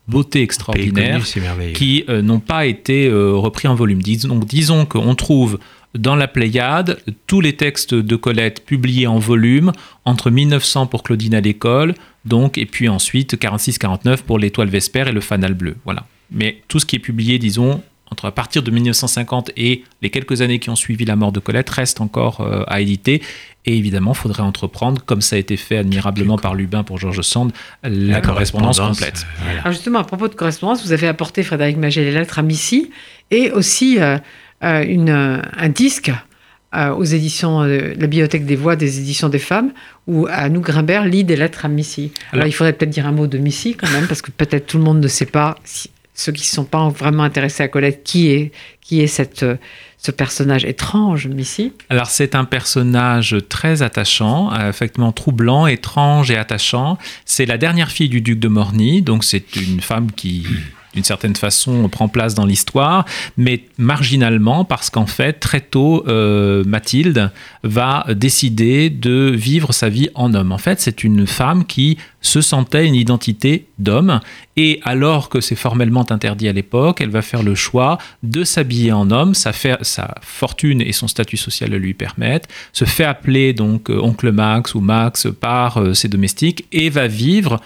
beauté 0.07 0.41
extraordinaire, 0.41 1.23
qui 1.73 2.03
euh, 2.09 2.21
n'ont 2.21 2.39
pas 2.39 2.65
été 2.65 3.07
euh, 3.07 3.33
repris 3.35 3.67
en 3.67 3.75
volume. 3.75 4.01
donc 4.01 4.45
disons 4.45 4.85
qu'on 4.85 5.15
trouve 5.15 5.59
dans 5.95 6.15
la 6.15 6.27
Pléiade 6.27 6.99
tous 7.27 7.39
les 7.39 7.53
textes 7.53 7.93
de 7.93 8.15
Colette 8.15 8.65
publiés 8.65 9.07
en 9.07 9.19
volume 9.19 9.71
entre 10.05 10.29
1900 10.31 10.87
pour 10.87 11.03
Claudine 11.03 11.35
à 11.35 11.41
l'école, 11.41 11.93
donc 12.25 12.57
et 12.57 12.65
puis 12.65 12.89
ensuite 12.89 13.35
46-49 13.35 14.23
pour 14.23 14.39
l'Étoile 14.39 14.69
Vespère 14.69 15.07
et 15.07 15.11
le 15.11 15.21
Fanal 15.21 15.53
bleu. 15.53 15.77
Voilà. 15.85 16.05
Mais 16.31 16.61
tout 16.67 16.79
ce 16.79 16.85
qui 16.85 16.95
est 16.95 16.99
publié, 16.99 17.37
disons, 17.37 17.81
entre 18.09 18.25
à 18.25 18.31
partir 18.31 18.63
de 18.63 18.71
1950 18.71 19.51
et 19.55 19.83
les 20.01 20.09
quelques 20.09 20.41
années 20.41 20.59
qui 20.59 20.69
ont 20.69 20.75
suivi 20.75 21.05
la 21.05 21.15
mort 21.15 21.31
de 21.31 21.39
Colette 21.39 21.69
reste 21.69 22.01
encore 22.01 22.45
à 22.67 22.81
éditer 22.81 23.21
et 23.65 23.77
évidemment, 23.77 24.11
il 24.11 24.17
faudrait 24.17 24.43
entreprendre, 24.43 25.01
comme 25.05 25.21
ça 25.21 25.37
a 25.37 25.39
été 25.39 25.55
fait 25.55 25.77
admirablement 25.77 26.37
par 26.37 26.53
Lubin 26.53 26.83
pour 26.83 26.97
Georges 26.97 27.21
Sand, 27.21 27.51
la, 27.83 28.19
correspondance, 28.19 28.79
complète. 28.79 29.25
Alors 29.61 29.71
justement, 29.71 29.99
à 29.99 30.03
propos 30.03 30.27
de 30.27 30.35
correspondance, 30.35 30.85
vous 30.85 30.91
avez 30.91 31.07
apporté, 31.07 31.43
Frédéric 31.43 31.77
Maget, 31.77 32.03
les 32.03 32.11
lettres 32.11 32.39
à 32.39 32.41
Missy 32.41 32.91
et 33.31 33.51
aussi 33.51 34.01
euh, 34.01 34.17
euh, 34.63 34.83
une, 34.83 35.09
un 35.09 35.69
disque 35.69 36.11
euh, 36.75 36.89
aux 36.89 37.05
éditions, 37.05 37.61
la 37.61 37.93
Bibliothèque 37.95 38.45
des 38.45 38.57
Voix 38.57 38.75
des 38.75 38.99
éditions 38.99 39.29
des 39.29 39.39
femmes, 39.39 39.71
où 40.07 40.27
Anouk 40.29 40.65
Grimbert 40.65 41.05
lit 41.05 41.23
des 41.23 41.37
lettres 41.37 41.63
à 41.63 41.69
Missy. 41.69 42.11
Alors, 42.33 42.47
il 42.47 42.51
faudrait 42.51 42.73
peut-être 42.73 42.89
dire 42.89 43.07
un 43.07 43.11
mot 43.13 43.27
de 43.27 43.37
Missy 43.37 43.75
quand 43.75 43.89
même, 43.91 44.07
parce 44.07 44.21
que 44.21 44.31
peut-être 44.31 44.67
tout 44.67 44.77
le 44.77 44.83
monde 44.83 44.99
ne 44.99 45.07
sait 45.07 45.25
pas, 45.25 45.55
ceux 46.13 46.31
qui 46.31 46.43
ne 46.43 46.53
sont 46.53 46.65
pas 46.65 46.89
vraiment 46.89 47.23
intéressés 47.23 47.63
à 47.63 47.67
Colette, 47.67 48.03
qui 48.03 48.29
est, 48.29 48.51
qui 48.81 49.01
est 49.01 49.07
cette 49.07 49.45
ce 50.03 50.11
personnage 50.11 50.65
étrange, 50.65 51.27
Missy? 51.27 51.71
Alors 51.89 52.07
c'est 52.07 52.35
un 52.35 52.43
personnage 52.43 53.37
très 53.47 53.81
attachant, 53.81 54.53
euh, 54.53 54.69
effectivement 54.69 55.13
troublant, 55.13 55.65
étrange 55.65 56.29
et 56.29 56.35
attachant. 56.35 56.97
C'est 57.25 57.45
la 57.45 57.57
dernière 57.57 57.89
fille 57.89 58.09
du 58.09 58.19
duc 58.19 58.37
de 58.37 58.49
Morny, 58.49 59.01
donc 59.01 59.23
c'est 59.23 59.55
une 59.55 59.79
femme 59.79 60.11
qui 60.11 60.45
d'une 60.93 61.03
certaine 61.03 61.35
façon 61.35 61.89
prend 61.89 62.07
place 62.07 62.35
dans 62.35 62.45
l'histoire, 62.45 63.05
mais 63.37 63.65
marginalement 63.77 64.65
parce 64.65 64.89
qu'en 64.89 65.05
fait, 65.05 65.33
très 65.33 65.61
tôt, 65.61 66.03
euh, 66.07 66.63
Mathilde 66.65 67.31
va 67.63 68.05
décider 68.15 68.89
de 68.89 69.31
vivre 69.33 69.73
sa 69.73 69.89
vie 69.89 70.09
en 70.15 70.33
homme. 70.33 70.51
En 70.51 70.57
fait, 70.57 70.79
c'est 70.79 71.03
une 71.03 71.27
femme 71.27 71.65
qui 71.65 71.97
se 72.21 72.41
sentait 72.41 72.87
une 72.87 72.95
identité 72.95 73.67
d'homme, 73.79 74.19
et 74.55 74.79
alors 74.83 75.29
que 75.29 75.41
c'est 75.41 75.55
formellement 75.55 76.09
interdit 76.09 76.47
à 76.47 76.53
l'époque, 76.53 77.01
elle 77.01 77.09
va 77.09 77.21
faire 77.21 77.43
le 77.43 77.55
choix 77.55 77.97
de 78.21 78.43
s'habiller 78.43 78.91
en 78.91 79.11
homme, 79.11 79.33
sa, 79.33 79.51
sa 79.81 80.15
fortune 80.21 80.81
et 80.81 80.93
son 80.93 81.07
statut 81.07 81.37
social 81.37 81.71
le 81.71 81.79
lui 81.79 81.93
permettent, 81.93 82.47
se 82.71 82.85
fait 82.85 83.03
appeler 83.03 83.53
donc 83.53 83.89
euh, 83.89 83.99
oncle 83.99 84.31
Max 84.31 84.75
ou 84.75 84.79
Max 84.79 85.27
par 85.39 85.77
euh, 85.77 85.93
ses 85.93 86.07
domestiques, 86.07 86.65
et 86.71 86.89
va 86.89 87.07
vivre 87.07 87.59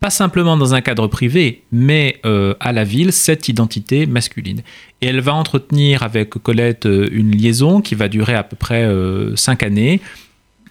pas 0.00 0.10
simplement 0.10 0.56
dans 0.56 0.74
un 0.74 0.80
cadre 0.80 1.06
privé, 1.06 1.62
mais 1.72 2.20
euh, 2.26 2.54
à 2.60 2.72
la 2.72 2.84
ville, 2.84 3.12
cette 3.12 3.48
identité 3.48 4.06
masculine. 4.06 4.60
Et 5.00 5.06
elle 5.06 5.20
va 5.20 5.34
entretenir 5.34 6.02
avec 6.02 6.30
Colette 6.30 6.86
euh, 6.86 7.08
une 7.12 7.30
liaison 7.30 7.80
qui 7.80 7.94
va 7.94 8.08
durer 8.08 8.34
à 8.34 8.42
peu 8.42 8.56
près 8.56 8.84
euh, 8.84 9.34
cinq 9.36 9.62
années, 9.62 10.00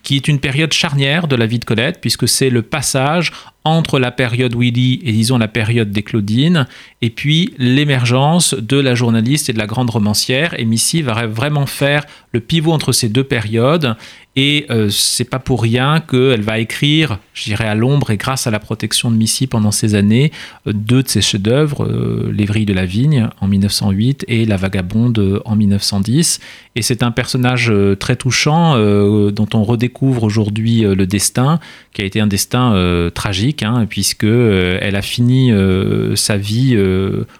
qui 0.04 0.16
est 0.16 0.28
une 0.28 0.40
période 0.40 0.72
charnière 0.72 1.28
de 1.28 1.36
la 1.36 1.48
vie 1.48 1.58
de 1.58 1.66
Colette, 1.66 2.00
puisque 2.00 2.28
c'est 2.28 2.52
le 2.52 2.62
passage 2.62 3.32
entre 3.64 3.98
la 3.98 4.12
période 4.12 4.56
Willy 4.56 5.02
et 5.04 5.12
disons 5.12 5.40
la 5.40 5.48
période 5.48 5.90
des 5.90 6.04
Claudines, 6.04 6.68
et 7.02 7.10
puis 7.10 7.56
l'émergence 7.58 8.54
de 8.54 8.78
la 8.78 8.94
journaliste 8.94 9.50
et 9.50 9.54
de 9.54 9.58
la 9.58 9.66
grande 9.66 9.90
romancière. 9.90 10.54
Et 10.60 10.66
Missy 10.66 11.02
va 11.02 11.26
vraiment 11.26 11.66
faire 11.66 12.06
le 12.32 12.40
pivot 12.40 12.72
entre 12.72 12.92
ces 12.92 13.10
deux 13.10 13.24
périodes, 13.24 13.96
et 14.36 14.66
euh, 14.70 14.90
c'est 14.90 15.30
pas 15.30 15.40
pour 15.40 15.62
rien 15.62 16.02
qu'elle 16.02 16.42
va 16.42 16.60
écrire, 16.60 17.20
je 17.34 17.46
dirais 17.46 17.68
à 17.68 17.76
l'ombre 17.76 18.12
et 18.12 18.18
grâce 18.18 18.48
à 18.48 18.52
la 18.52 18.60
protection 18.60 19.10
de 19.10 19.16
Missy 19.16 19.48
pendant 19.48 19.72
ces 19.72 19.96
années, 19.96 20.32
euh, 20.68 20.74
deux 20.74 21.04
de 21.04 21.08
ses 21.08 21.22
chefs-d'œuvre, 21.22 21.86
euh, 21.86 22.34
de 22.36 22.74
la 22.74 22.86
vigne 22.86 23.30
en 23.42 23.48
1908 23.48 24.26
et 24.28 24.46
La 24.46 24.58
vagabonde 24.58 25.42
en 25.46 25.56
1910. 25.56 26.40
Et 26.76 26.82
c'est 26.82 27.04
un 27.04 27.12
personnage 27.12 27.72
très 28.00 28.16
touchant 28.16 28.76
dont 29.32 29.48
on 29.54 29.64
redécouvre 29.64 30.24
aujourd'hui 30.24 30.82
le 30.82 31.06
destin, 31.06 31.60
qui 31.94 32.02
a 32.02 32.06
été 32.06 32.20
un 32.20 32.28
destin 32.28 33.10
tragique, 33.14 33.64
hein, 33.64 33.86
puisque 33.90 34.24
elle 34.24 34.96
a 34.96 35.02
fini 35.02 35.52
sa 36.16 36.38
vie 36.38 36.78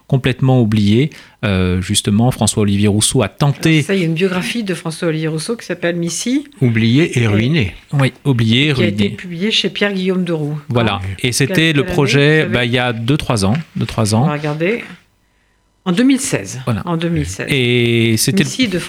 complètement 0.08 0.62
oubliée 0.62 1.12
euh, 1.46 1.82
justement, 1.82 2.32
François-Olivier 2.32 2.88
Rousseau 2.88 3.22
a 3.22 3.30
tenté. 3.30 3.82
ça, 3.82 3.94
il 3.94 4.00
y 4.00 4.04
a 4.04 4.06
une 4.06 4.14
biographie 4.14 4.64
de 4.64 4.74
François-Olivier 4.74 5.28
Rousseau 5.28 5.56
qui 5.56 5.66
s'appelle 5.66 5.96
Missy. 5.96 6.48
Oublié 6.62 7.20
et 7.20 7.28
ruiné. 7.28 7.74
oui, 7.94 8.14
oublié 8.26 8.68
et 8.68 8.72
ruiné. 8.74 8.94
Qui 8.96 9.04
a 9.04 9.06
été 9.06 9.16
publié 9.16 9.52
chez 9.52 9.70
Pierre-Guillaume 9.70 10.24
de 10.24 10.34
Roux. 10.34 10.60
Voilà. 10.70 11.00
Et 11.20 11.32
c'était 11.32 11.74
le 11.74 11.84
projet 11.86 12.46
bah, 12.46 12.66
il 12.66 12.72
y 12.72 12.80
a 12.80 12.94
2-3 12.94 13.46
ans. 13.46 13.54
2-3 13.80 14.16
ans. 14.16 14.24
On 14.24 14.28
va 14.28 14.34
regarder. 14.34 14.84
En 15.86 15.92
2016. 15.92 16.62
Voilà. 16.66 16.82
En 16.86 16.98
2016. 16.98 17.48
Et 17.50 18.16
c'était. 18.18 18.44
Missy 18.44 18.68
de 18.68 18.80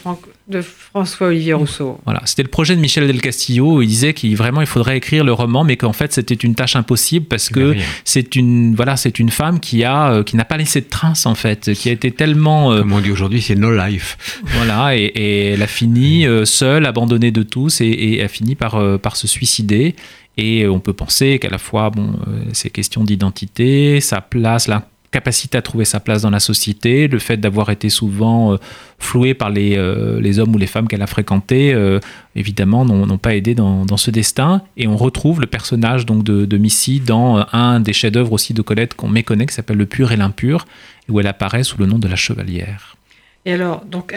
de 0.49 0.63
François-Olivier 0.63 1.55
Rousseau. 1.55 1.99
Voilà, 2.05 2.23
c'était 2.25 2.45
le 2.45 2.49
projet 2.49 2.77
de 2.77 2.81
Michel 2.81 3.07
Del 3.09 3.21
Castillo 3.21 3.83
il 3.83 3.89
disait 3.89 4.15
qu'il 4.15 4.37
vraiment 4.37 4.61
il 4.61 4.67
faudrait 4.67 4.97
écrire 4.97 5.25
le 5.25 5.33
roman, 5.33 5.65
mais 5.65 5.77
qu'en 5.77 5.93
fait 5.93 6.13
c'était 6.13 6.35
une 6.35 6.55
tâche 6.55 6.77
impossible 6.77 7.27
parce 7.27 7.49
que 7.49 7.75
c'est 8.05 8.37
une 8.37 8.75
voilà 8.77 8.97
c'est 8.97 9.19
une 9.19 9.31
femme 9.31 9.59
qui 9.59 9.83
a 9.83 10.13
euh, 10.13 10.23
qui 10.23 10.37
n'a 10.37 10.45
pas 10.45 10.57
laissé 10.57 10.81
de 10.81 10.87
traces 10.87 11.27
en 11.27 11.35
fait, 11.35 11.73
qui 11.75 11.89
a 11.89 11.93
été 11.93 12.13
tellement 12.13 12.73
euh, 12.73 12.81
comme 12.81 12.93
on 12.93 13.01
dit 13.01 13.11
aujourd'hui 13.11 13.43
c'est 13.43 13.57
no 13.57 13.77
life. 13.77 14.41
Voilà 14.55 14.97
et, 14.97 15.53
elle 15.55 15.63
a 15.63 15.67
fini 15.67 16.27
euh, 16.27 16.45
seule, 16.45 16.87
abandonnée 16.87 17.33
de 17.33 17.43
tous 17.43 17.81
et, 17.81 17.87
et 17.87 18.23
a 18.23 18.29
fini 18.29 18.55
par 18.55 18.81
par 19.01 19.17
se 19.17 19.27
suicider. 19.27 19.97
Et 20.39 20.69
on 20.69 20.81
peut 20.81 20.93
penser 20.93 21.39
qu'à 21.39 21.49
la 21.49 21.57
fois, 21.57 21.89
bon, 21.89 22.15
ces 22.53 22.69
questions 22.69 23.05
d'identité, 23.05 24.03
sa 24.03 24.21
place, 24.21 24.69
là 24.69 24.87
capacité 25.17 25.57
à 25.57 25.63
trouver 25.63 25.87
sa 25.87 25.99
place 25.99 26.21
dans 26.21 26.29
la 26.29 26.41
société, 26.41 27.09
le 27.09 27.19
fait 27.19 27.39
d'avoir 27.39 27.71
été 27.71 27.89
souvent 27.89 28.53
euh, 28.53 28.57
floué 28.99 29.33
par 29.33 29.49
les, 29.49 29.75
euh, 29.79 30.21
les, 30.21 30.39
hommes 30.39 30.55
ou 30.55 30.59
les 30.59 30.67
femmes 30.67 30.89
qu'elle 30.89 31.01
a 31.01 31.07
fréquentés, 31.07 31.73
euh, 31.73 32.01
évidemment, 32.35 32.85
n'ont 32.85 33.17
pas 33.17 33.35
aidé 33.35 33.55
dans, 33.55 33.87
dans, 33.87 33.97
ce 33.97 34.11
destin. 34.11 34.61
Et 34.77 34.87
on 34.87 34.99
retrouve 34.99 35.41
le 35.41 35.47
personnage 35.47 36.05
donc 36.05 36.23
de, 36.23 36.45
de 36.45 36.59
Missy 36.59 37.01
dans 37.01 37.47
un 37.55 37.81
des 37.81 37.95
chefs-d'œuvre 37.95 38.33
aussi 38.33 38.53
de 38.53 38.61
Colette 38.61 38.93
qu'on 38.93 39.09
méconnaît, 39.09 39.47
qui 39.47 39.55
s'appelle 39.55 39.79
Le 39.79 39.87
Pur 39.87 40.13
et 40.13 40.17
l'Impur, 40.17 40.67
où 41.09 41.19
elle 41.19 41.29
apparaît 41.29 41.65
sous 41.65 41.79
le 41.79 41.87
nom 41.87 41.99
de 41.99 42.09
la 42.09 42.17
Chevalière. 42.17 42.99
Et 43.47 43.55
alors, 43.55 43.87
donc, 43.87 44.15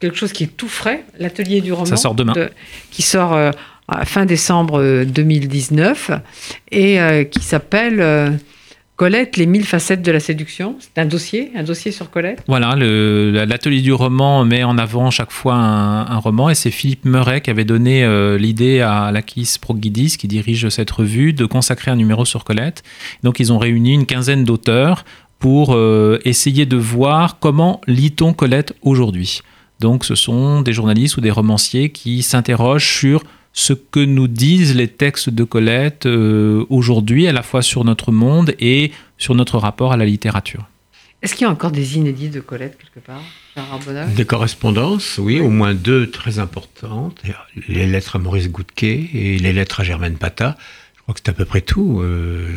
quelque 0.00 0.16
chose 0.16 0.32
qui 0.32 0.42
est 0.42 0.56
tout 0.56 0.68
frais, 0.68 1.04
l'atelier 1.20 1.60
du 1.60 1.72
roman. 1.72 1.86
Ça 1.86 1.96
sort 1.96 2.16
demain. 2.16 2.34
qui 2.90 3.02
sort 3.02 3.38
fin 4.04 4.26
décembre 4.26 5.04
2019 5.04 6.10
et 6.72 7.28
qui 7.30 7.44
s'appelle 7.44 8.40
Colette, 8.96 9.36
les 9.36 9.44
mille 9.44 9.66
facettes 9.66 10.00
de 10.00 10.10
la 10.10 10.20
séduction. 10.20 10.76
C'est 10.78 10.98
un 10.98 11.04
dossier, 11.04 11.52
un 11.54 11.64
dossier 11.64 11.92
sur 11.92 12.10
Colette. 12.10 12.42
Voilà, 12.48 12.74
l'atelier 12.76 13.82
du 13.82 13.92
roman 13.92 14.42
met 14.46 14.64
en 14.64 14.78
avant 14.78 15.10
chaque 15.10 15.32
fois 15.32 15.54
un, 15.54 16.16
roman 16.16 16.48
et 16.48 16.54
c'est 16.54 16.70
Philippe 16.70 17.04
Meuret 17.04 17.42
qui 17.42 17.50
avait 17.50 17.66
donné 17.66 18.04
euh, 18.04 18.38
l'idée 18.38 18.80
à 18.80 19.12
Lakis 19.12 19.56
Progidis, 19.60 20.16
qui 20.16 20.28
dirige 20.28 20.70
cette 20.70 20.90
revue, 20.90 21.34
de 21.34 21.44
consacrer 21.44 21.90
un 21.90 21.96
numéro 21.96 22.24
sur 22.24 22.42
Colette. 22.42 22.84
Donc 23.22 23.38
ils 23.38 23.52
ont 23.52 23.58
réuni 23.58 23.92
une 23.92 24.06
quinzaine 24.06 24.44
d'auteurs 24.44 25.04
pour 25.38 25.74
euh, 25.74 26.18
essayer 26.24 26.64
de 26.64 26.78
voir 26.78 27.38
comment 27.38 27.82
lit-on 27.86 28.32
Colette 28.32 28.74
aujourd'hui. 28.80 29.42
Donc 29.78 30.06
ce 30.06 30.14
sont 30.14 30.62
des 30.62 30.72
journalistes 30.72 31.18
ou 31.18 31.20
des 31.20 31.30
romanciers 31.30 31.90
qui 31.90 32.22
s'interrogent 32.22 32.88
sur 32.88 33.24
ce 33.56 33.72
que 33.72 34.00
nous 34.00 34.28
disent 34.28 34.76
les 34.76 34.86
textes 34.86 35.30
de 35.30 35.42
Colette 35.42 36.04
euh, 36.04 36.64
aujourd'hui, 36.68 37.26
à 37.26 37.32
la 37.32 37.42
fois 37.42 37.62
sur 37.62 37.84
notre 37.84 38.12
monde 38.12 38.54
et 38.60 38.92
sur 39.16 39.34
notre 39.34 39.58
rapport 39.58 39.92
à 39.92 39.96
la 39.96 40.04
littérature. 40.04 40.66
Est-ce 41.22 41.34
qu'il 41.34 41.46
y 41.46 41.48
a 41.48 41.50
encore 41.50 41.70
des 41.70 41.96
inédits 41.96 42.28
de 42.28 42.40
Colette 42.40 42.76
quelque 42.78 43.04
part 43.04 43.22
Des 44.14 44.26
correspondances, 44.26 45.18
oui, 45.18 45.40
au 45.40 45.48
moins 45.48 45.74
deux 45.74 46.10
très 46.10 46.38
importantes. 46.38 47.20
Les 47.66 47.86
lettres 47.86 48.16
à 48.16 48.18
Maurice 48.18 48.50
Goudquet 48.50 49.08
et 49.14 49.38
les 49.38 49.54
lettres 49.54 49.80
à 49.80 49.84
Germaine 49.84 50.18
Pata. 50.18 50.56
Je 50.94 51.02
crois 51.02 51.14
que 51.14 51.20
c'est 51.24 51.30
à 51.30 51.34
peu 51.34 51.46
près 51.46 51.62
tout. 51.62 52.00
Euh. 52.02 52.50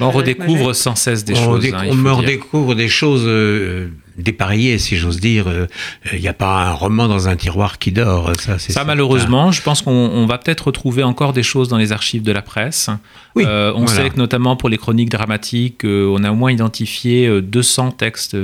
On 0.00 0.10
redécouvre 0.10 0.74
sans 0.74 0.96
cesse 0.96 1.24
des 1.24 1.34
choses. 1.34 1.66
Hein, 1.72 1.86
on 1.88 1.94
me 1.94 2.12
redécouvre 2.12 2.74
des 2.74 2.88
choses 2.88 3.24
euh, 3.24 3.88
dépareillé, 4.22 4.78
si 4.78 4.96
j'ose 4.96 5.20
dire. 5.20 5.46
Il 5.48 6.16
euh, 6.16 6.18
n'y 6.18 6.28
a 6.28 6.32
pas 6.32 6.64
un 6.64 6.72
roman 6.72 7.08
dans 7.08 7.28
un 7.28 7.36
tiroir 7.36 7.78
qui 7.78 7.92
dort. 7.92 8.32
Ça, 8.38 8.58
ça 8.58 8.84
malheureusement, 8.84 9.52
je 9.52 9.62
pense 9.62 9.82
qu'on 9.82 10.26
va 10.26 10.38
peut-être 10.38 10.68
retrouver 10.68 11.02
encore 11.02 11.32
des 11.32 11.42
choses 11.42 11.68
dans 11.68 11.78
les 11.78 11.92
archives 11.92 12.22
de 12.22 12.32
la 12.32 12.42
presse. 12.42 12.90
Oui, 13.34 13.44
euh, 13.46 13.72
on 13.74 13.86
sait 13.86 14.10
que 14.10 14.16
notamment 14.16 14.56
pour 14.56 14.68
les 14.68 14.78
chroniques 14.78 15.10
dramatiques, 15.10 15.84
euh, 15.84 16.12
on 16.12 16.24
a 16.24 16.30
au 16.30 16.34
moins 16.34 16.52
identifié 16.52 17.40
200 17.40 17.92
textes 17.92 18.36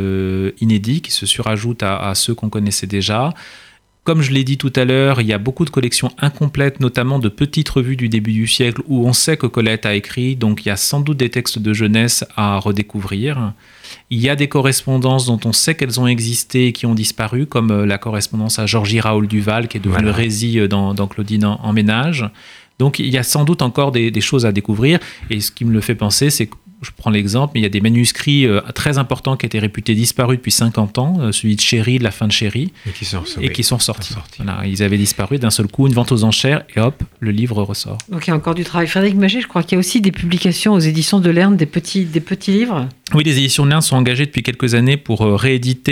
inédits 0.60 1.00
qui 1.00 1.10
se 1.10 1.26
surajoutent 1.26 1.82
à, 1.82 2.14
ceux 2.14 2.34
qu'on 2.34 2.48
connaissait 2.48 2.86
déjà. 2.86 3.34
Comme 4.04 4.22
je 4.22 4.30
l'ai 4.30 4.44
dit 4.44 4.56
tout 4.56 4.72
à 4.76 4.84
l'heure, 4.84 5.20
il 5.20 5.26
y 5.26 5.32
a 5.32 5.38
beaucoup 5.38 5.64
de 5.64 5.70
collections 5.70 6.12
incomplètes, 6.18 6.78
notamment 6.78 7.18
de 7.18 7.28
petites 7.28 7.68
revues 7.68 7.96
du 7.96 8.08
début 8.08 8.32
du 8.32 8.46
siècle 8.46 8.80
où 8.86 9.04
on 9.04 9.12
sait 9.12 9.36
que 9.36 9.48
Colette 9.48 9.84
a 9.84 9.94
écrit, 9.94 10.36
donc 10.36 10.64
il 10.64 10.68
y 10.68 10.70
a 10.70 10.76
sans 10.76 11.00
doute 11.00 11.16
des 11.16 11.28
textes 11.28 11.58
de 11.58 11.72
jeunesse 11.74 12.24
à 12.36 12.58
redécouvrir. 12.58 13.52
Il 14.10 14.20
y 14.20 14.28
a 14.28 14.36
des 14.36 14.48
correspondances 14.48 15.26
dont 15.26 15.40
on 15.44 15.52
sait 15.52 15.74
qu'elles 15.74 16.00
ont 16.00 16.06
existé 16.06 16.68
et 16.68 16.72
qui 16.72 16.86
ont 16.86 16.94
disparu, 16.94 17.46
comme 17.46 17.70
euh, 17.70 17.86
la 17.86 17.98
correspondance 17.98 18.58
à 18.58 18.66
Georgie 18.66 19.00
Raoul 19.00 19.26
Duval, 19.26 19.68
qui 19.68 19.76
est 19.78 19.80
devenue 19.80 20.10
résie 20.10 20.58
euh, 20.60 20.68
dans, 20.68 21.06
Claudine 21.06 21.44
en, 21.44 21.72
ménage. 21.72 22.28
Donc 22.78 22.98
il 22.98 23.08
y 23.08 23.18
a 23.18 23.22
sans 23.22 23.44
doute 23.44 23.62
encore 23.62 23.92
des, 23.92 24.10
des, 24.10 24.20
choses 24.20 24.46
à 24.46 24.52
découvrir. 24.52 24.98
Et 25.30 25.40
ce 25.40 25.50
qui 25.50 25.64
me 25.64 25.72
le 25.72 25.80
fait 25.80 25.94
penser, 25.94 26.30
c'est 26.30 26.46
que 26.46 26.56
je 26.86 26.92
prends 26.96 27.10
l'exemple, 27.10 27.52
mais 27.54 27.60
il 27.60 27.62
y 27.62 27.66
a 27.66 27.70
des 27.70 27.80
manuscrits 27.80 28.46
euh, 28.46 28.60
très 28.74 28.98
importants 28.98 29.36
qui 29.36 29.46
étaient 29.46 29.58
réputés 29.58 29.94
disparus 29.94 30.38
depuis 30.38 30.52
50 30.52 30.98
ans, 30.98 31.16
euh, 31.20 31.32
celui 31.32 31.56
de 31.56 31.60
Chéri, 31.60 31.98
de 31.98 32.04
la 32.04 32.10
fin 32.10 32.26
de 32.26 32.32
Chéri, 32.32 32.72
et 32.86 32.90
qui 32.92 33.04
sont, 33.04 33.22
et 33.40 33.50
qui 33.50 33.62
sont 33.62 33.78
sortis. 33.78 34.14
ils 34.64 34.82
avaient 34.82 34.98
disparu 34.98 35.38
d'un 35.38 35.50
seul 35.50 35.66
coup, 35.66 35.86
une 35.86 35.92
vente 35.92 36.12
aux 36.12 36.24
enchères, 36.24 36.62
et 36.74 36.80
hop, 36.80 37.02
le 37.20 37.30
livre 37.30 37.62
ressort. 37.62 37.98
Donc 38.10 38.26
il 38.26 38.30
y 38.30 38.32
a 38.32 38.36
encore 38.36 38.54
du 38.54 38.64
travail. 38.64 38.86
Frédéric 38.86 39.16
Magé, 39.16 39.40
je 39.40 39.48
crois 39.48 39.62
qu'il 39.62 39.72
y 39.72 39.76
a 39.76 39.78
aussi 39.78 40.00
des 40.00 40.12
publications 40.12 40.74
aux 40.74 40.80
éditions 40.80 41.20
de 41.20 41.30
Lerne, 41.30 41.56
des 41.56 41.66
petits, 41.66 42.04
des 42.04 42.20
petits 42.20 42.52
livres 42.52 42.88
Oui, 43.14 43.24
les 43.24 43.38
éditions 43.38 43.64
de 43.64 43.70
Lerne 43.70 43.82
sont 43.82 43.96
engagées 43.96 44.26
depuis 44.26 44.42
quelques 44.42 44.74
années 44.74 44.96
pour 44.96 45.22
euh, 45.22 45.36
rééditer 45.36 45.86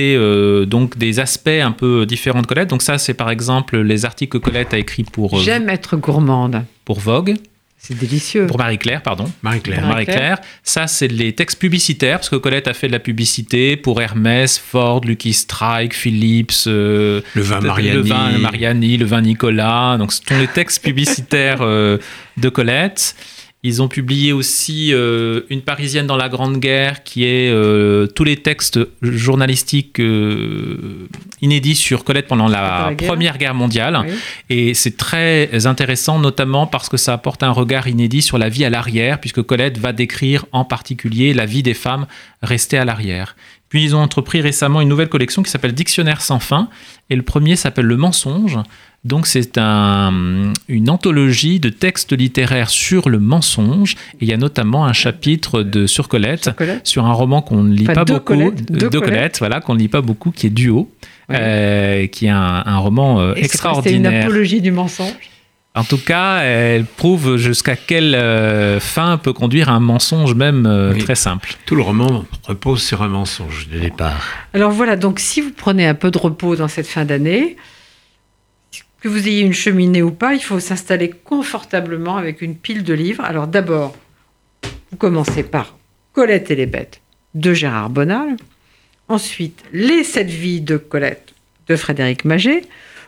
donc 0.66 0.96
des 0.98 1.20
aspects 1.20 1.48
un 1.48 1.72
peu 1.72 2.06
différents 2.06 2.42
de 2.42 2.46
Colette. 2.46 2.70
Donc 2.70 2.82
ça, 2.82 2.98
c'est 2.98 3.14
par 3.14 3.30
exemple 3.30 3.78
les 3.78 4.04
articles 4.04 4.38
que 4.38 4.44
Colette 4.44 4.74
a 4.74 4.78
écrits 4.78 5.04
pour... 5.04 5.38
J'aime 5.40 5.68
être 5.68 5.96
gourmande. 5.96 6.64
Pour 6.84 7.00
Vogue. 7.00 7.36
C'est 7.86 7.98
délicieux. 7.98 8.46
Pour 8.46 8.56
Marie-Claire, 8.56 9.02
pardon. 9.02 9.30
Marie-Claire. 9.42 9.86
Marie-Claire. 9.86 10.38
Ça, 10.62 10.86
c'est 10.86 11.06
les 11.06 11.34
textes 11.34 11.58
publicitaires, 11.58 12.16
parce 12.16 12.30
que 12.30 12.36
Colette 12.36 12.66
a 12.66 12.72
fait 12.72 12.86
de 12.86 12.92
la 12.92 12.98
publicité 12.98 13.76
pour 13.76 14.00
Hermès, 14.00 14.56
Ford, 14.56 15.02
Lucky 15.04 15.34
Strike, 15.34 15.92
Philips. 15.92 16.66
Euh, 16.66 17.20
le 17.34 17.42
vin 17.42 17.60
Mariani. 17.60 17.96
Le 17.96 18.00
vin 18.00 18.38
Mariani, 18.38 18.96
le 18.96 19.04
vin 19.04 19.20
Nicolas. 19.20 19.98
Donc, 19.98 20.14
ce 20.14 20.22
sont 20.26 20.38
les 20.38 20.46
textes 20.46 20.82
publicitaires 20.82 21.58
euh, 21.60 21.98
de 22.38 22.48
Colette. 22.48 23.16
Ils 23.66 23.80
ont 23.80 23.88
publié 23.88 24.34
aussi 24.34 24.92
euh, 24.92 25.40
Une 25.48 25.62
Parisienne 25.62 26.06
dans 26.06 26.18
la 26.18 26.28
Grande 26.28 26.58
Guerre, 26.58 27.02
qui 27.02 27.24
est 27.24 27.50
euh, 27.50 28.06
tous 28.06 28.22
les 28.22 28.36
textes 28.36 28.78
journalistiques 29.00 30.00
euh, 30.00 31.08
inédits 31.40 31.74
sur 31.74 32.04
Colette 32.04 32.26
pendant 32.26 32.46
la, 32.46 32.88
la 32.88 32.94
guerre. 32.94 33.08
Première 33.08 33.38
Guerre 33.38 33.54
mondiale. 33.54 34.04
Oui. 34.06 34.14
Et 34.50 34.74
c'est 34.74 34.98
très 34.98 35.64
intéressant, 35.66 36.18
notamment 36.18 36.66
parce 36.66 36.90
que 36.90 36.98
ça 36.98 37.14
apporte 37.14 37.42
un 37.42 37.52
regard 37.52 37.88
inédit 37.88 38.20
sur 38.20 38.36
la 38.36 38.50
vie 38.50 38.66
à 38.66 38.70
l'arrière, 38.70 39.18
puisque 39.18 39.40
Colette 39.40 39.78
va 39.78 39.94
décrire 39.94 40.44
en 40.52 40.66
particulier 40.66 41.32
la 41.32 41.46
vie 41.46 41.62
des 41.62 41.72
femmes 41.72 42.06
restées 42.42 42.76
à 42.76 42.84
l'arrière. 42.84 43.34
Puis 43.70 43.82
ils 43.82 43.96
ont 43.96 44.00
entrepris 44.00 44.42
récemment 44.42 44.82
une 44.82 44.90
nouvelle 44.90 45.08
collection 45.08 45.42
qui 45.42 45.50
s'appelle 45.50 45.72
Dictionnaire 45.72 46.20
sans 46.20 46.38
fin, 46.38 46.68
et 47.08 47.16
le 47.16 47.22
premier 47.22 47.56
s'appelle 47.56 47.86
Le 47.86 47.96
mensonge. 47.96 48.58
Donc 49.04 49.26
c'est 49.26 49.58
un- 49.58 50.52
une 50.68 50.88
anthologie 50.88 51.60
de 51.60 51.68
textes 51.68 52.12
littéraires 52.16 52.70
sur 52.70 53.10
le 53.10 53.18
mensonge, 53.18 53.96
et 54.14 54.16
il 54.22 54.28
y 54.28 54.32
a 54.32 54.38
notamment 54.38 54.86
un 54.86 54.94
chapitre 54.94 55.62
de 55.62 55.86
sur 55.86 56.08
Colette, 56.08 56.44
Sur 56.44 56.56
Colette. 56.56 56.86
sur 56.86 57.04
un 57.04 57.12
roman 57.12 57.42
qu'on 57.42 57.62
ne 57.64 57.74
lit 57.74 57.82
Enfin, 57.84 57.92
pas 57.94 58.04
de 58.06 58.12
beaucoup, 58.14 58.24
Colette, 58.32 58.72
de 58.72 58.78
de 58.78 58.98
Colette. 58.98 59.04
Colette, 59.04 59.38
voilà, 59.40 59.60
qu'on 59.60 59.74
ne 59.74 59.78
lit 59.80 59.88
pas 59.88 60.00
beaucoup, 60.00 60.30
qui 60.30 60.46
est 60.46 60.50
Duo, 60.50 60.90
Ouais. 61.28 61.36
euh, 61.38 62.06
qui 62.06 62.26
est 62.26 62.30
un, 62.30 62.62
un 62.64 62.78
roman 62.78 63.20
euh, 63.20 63.32
Et 63.32 63.34
c'est 63.34 63.38
une 63.40 63.44
extraordinaire. 63.46 64.24
apologie 64.24 64.60
du 64.62 64.70
mensonge? 64.72 65.12
En 65.76 65.82
tout 65.84 65.98
cas, 65.98 66.42
elle 66.42 66.84
prouve 66.84 67.36
jusqu'à 67.36 67.74
quelle 67.76 68.14
euh, 68.14 68.78
fin 68.78 69.18
peut 69.18 69.32
conduire 69.32 69.68
un 69.70 69.80
mensonge 69.80 70.34
même 70.34 70.66
euh, 70.66 70.92
Oui. 70.94 71.00
très 71.00 71.16
simple. 71.16 71.54
Tout 71.66 71.74
le 71.74 71.82
roman 71.82 72.24
repose 72.44 72.80
sur 72.82 73.02
un 73.02 73.08
mensonge 73.08 73.68
de 73.72 73.80
départ. 73.80 74.22
Alors 74.54 74.70
voilà, 74.70 74.94
donc 74.96 75.18
si 75.18 75.40
vous 75.40 75.50
prenez 75.50 75.84
un 75.86 75.94
peu 75.94 76.10
de 76.12 76.18
repos 76.18 76.54
dans 76.56 76.68
cette 76.68 76.86
fin 76.86 77.04
d'année, 77.04 77.56
que 79.04 79.08
vous 79.10 79.28
ayez 79.28 79.42
une 79.42 79.52
cheminée 79.52 80.00
ou 80.00 80.12
pas, 80.12 80.32
il 80.32 80.40
faut 80.40 80.60
s'installer 80.60 81.10
confortablement 81.10 82.16
avec 82.16 82.40
une 82.40 82.56
pile 82.56 82.82
de 82.82 82.94
livres. 82.94 83.22
Alors 83.22 83.46
d'abord, 83.46 83.94
vous 84.62 84.96
commencez 84.96 85.42
par 85.42 85.76
Colette 86.14 86.50
et 86.50 86.56
les 86.56 86.64
bêtes 86.64 87.02
de 87.34 87.52
Gérard 87.52 87.90
Bonal. 87.90 88.36
Ensuite, 89.08 89.62
Les 89.74 90.04
sept 90.04 90.30
vies 90.30 90.62
de 90.62 90.78
Colette 90.78 91.34
de 91.68 91.76
Frédéric 91.76 92.24
Maget. 92.24 92.62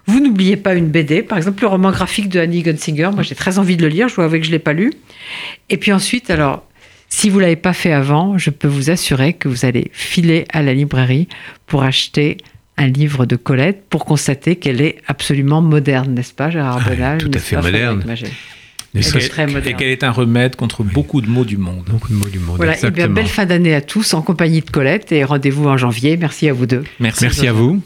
Vous 0.04 0.20
n'oubliez 0.20 0.58
pas 0.58 0.74
une 0.74 0.88
BD, 0.88 1.22
par 1.22 1.38
exemple 1.38 1.62
le 1.62 1.68
roman 1.68 1.90
graphique 1.92 2.28
de 2.28 2.40
Annie 2.40 2.60
Gunsinger. 2.60 3.08
Moi, 3.14 3.22
j'ai 3.22 3.34
très 3.34 3.58
envie 3.58 3.78
de 3.78 3.82
le 3.82 3.88
lire. 3.88 4.08
Je 4.08 4.16
dois 4.16 4.26
avouer 4.26 4.40
que 4.40 4.46
je 4.46 4.52
l'ai 4.52 4.58
pas 4.58 4.74
lu. 4.74 4.92
Et 5.70 5.78
puis 5.78 5.94
ensuite, 5.94 6.28
alors, 6.28 6.68
si 7.08 7.30
vous 7.30 7.38
l'avez 7.38 7.56
pas 7.56 7.72
fait 7.72 7.92
avant, 7.92 8.36
je 8.36 8.50
peux 8.50 8.68
vous 8.68 8.90
assurer 8.90 9.32
que 9.32 9.48
vous 9.48 9.64
allez 9.64 9.90
filer 9.94 10.44
à 10.52 10.60
la 10.60 10.74
librairie 10.74 11.26
pour 11.64 11.84
acheter 11.84 12.36
un 12.76 12.86
livre 12.86 13.26
de 13.26 13.36
Colette 13.36 13.84
pour 13.88 14.04
constater 14.04 14.56
qu'elle 14.56 14.80
est 14.80 14.96
absolument 15.06 15.62
moderne, 15.62 16.14
n'est-ce 16.14 16.34
pas, 16.34 16.50
Gérard 16.50 16.82
Ah, 16.84 16.88
Bonal 16.88 17.18
tout 17.18 17.30
à 17.32 17.38
fait 17.38 17.56
moderne. 17.56 18.04
Et 18.94 19.74
qu'elle 19.74 19.88
est 19.88 20.04
un 20.04 20.10
remède 20.10 20.56
contre 20.56 20.82
beaucoup 20.82 21.20
de 21.20 21.28
maux 21.28 21.44
du 21.44 21.56
monde. 21.56 21.84
beaucoup 21.90 22.08
de 22.08 22.14
mots 22.14 22.28
du 22.28 22.38
monde. 22.38 22.56
Voilà, 22.56 22.72
et 22.72 22.80
bien 22.80 22.88
exactement. 22.88 23.14
belle 23.14 23.26
fin 23.26 23.46
d'année 23.46 23.74
à 23.74 23.80
tous 23.80 24.14
en 24.14 24.22
compagnie 24.22 24.60
de 24.60 24.70
Colette 24.70 25.12
et 25.12 25.24
rendez-vous 25.24 25.68
en 25.68 25.76
janvier. 25.76 26.16
Merci 26.16 26.48
à 26.48 26.52
vous 26.52 26.66
deux. 26.66 26.84
Merci. 27.00 27.24
Merci 27.24 27.46
à 27.46 27.52
vous. 27.52 27.80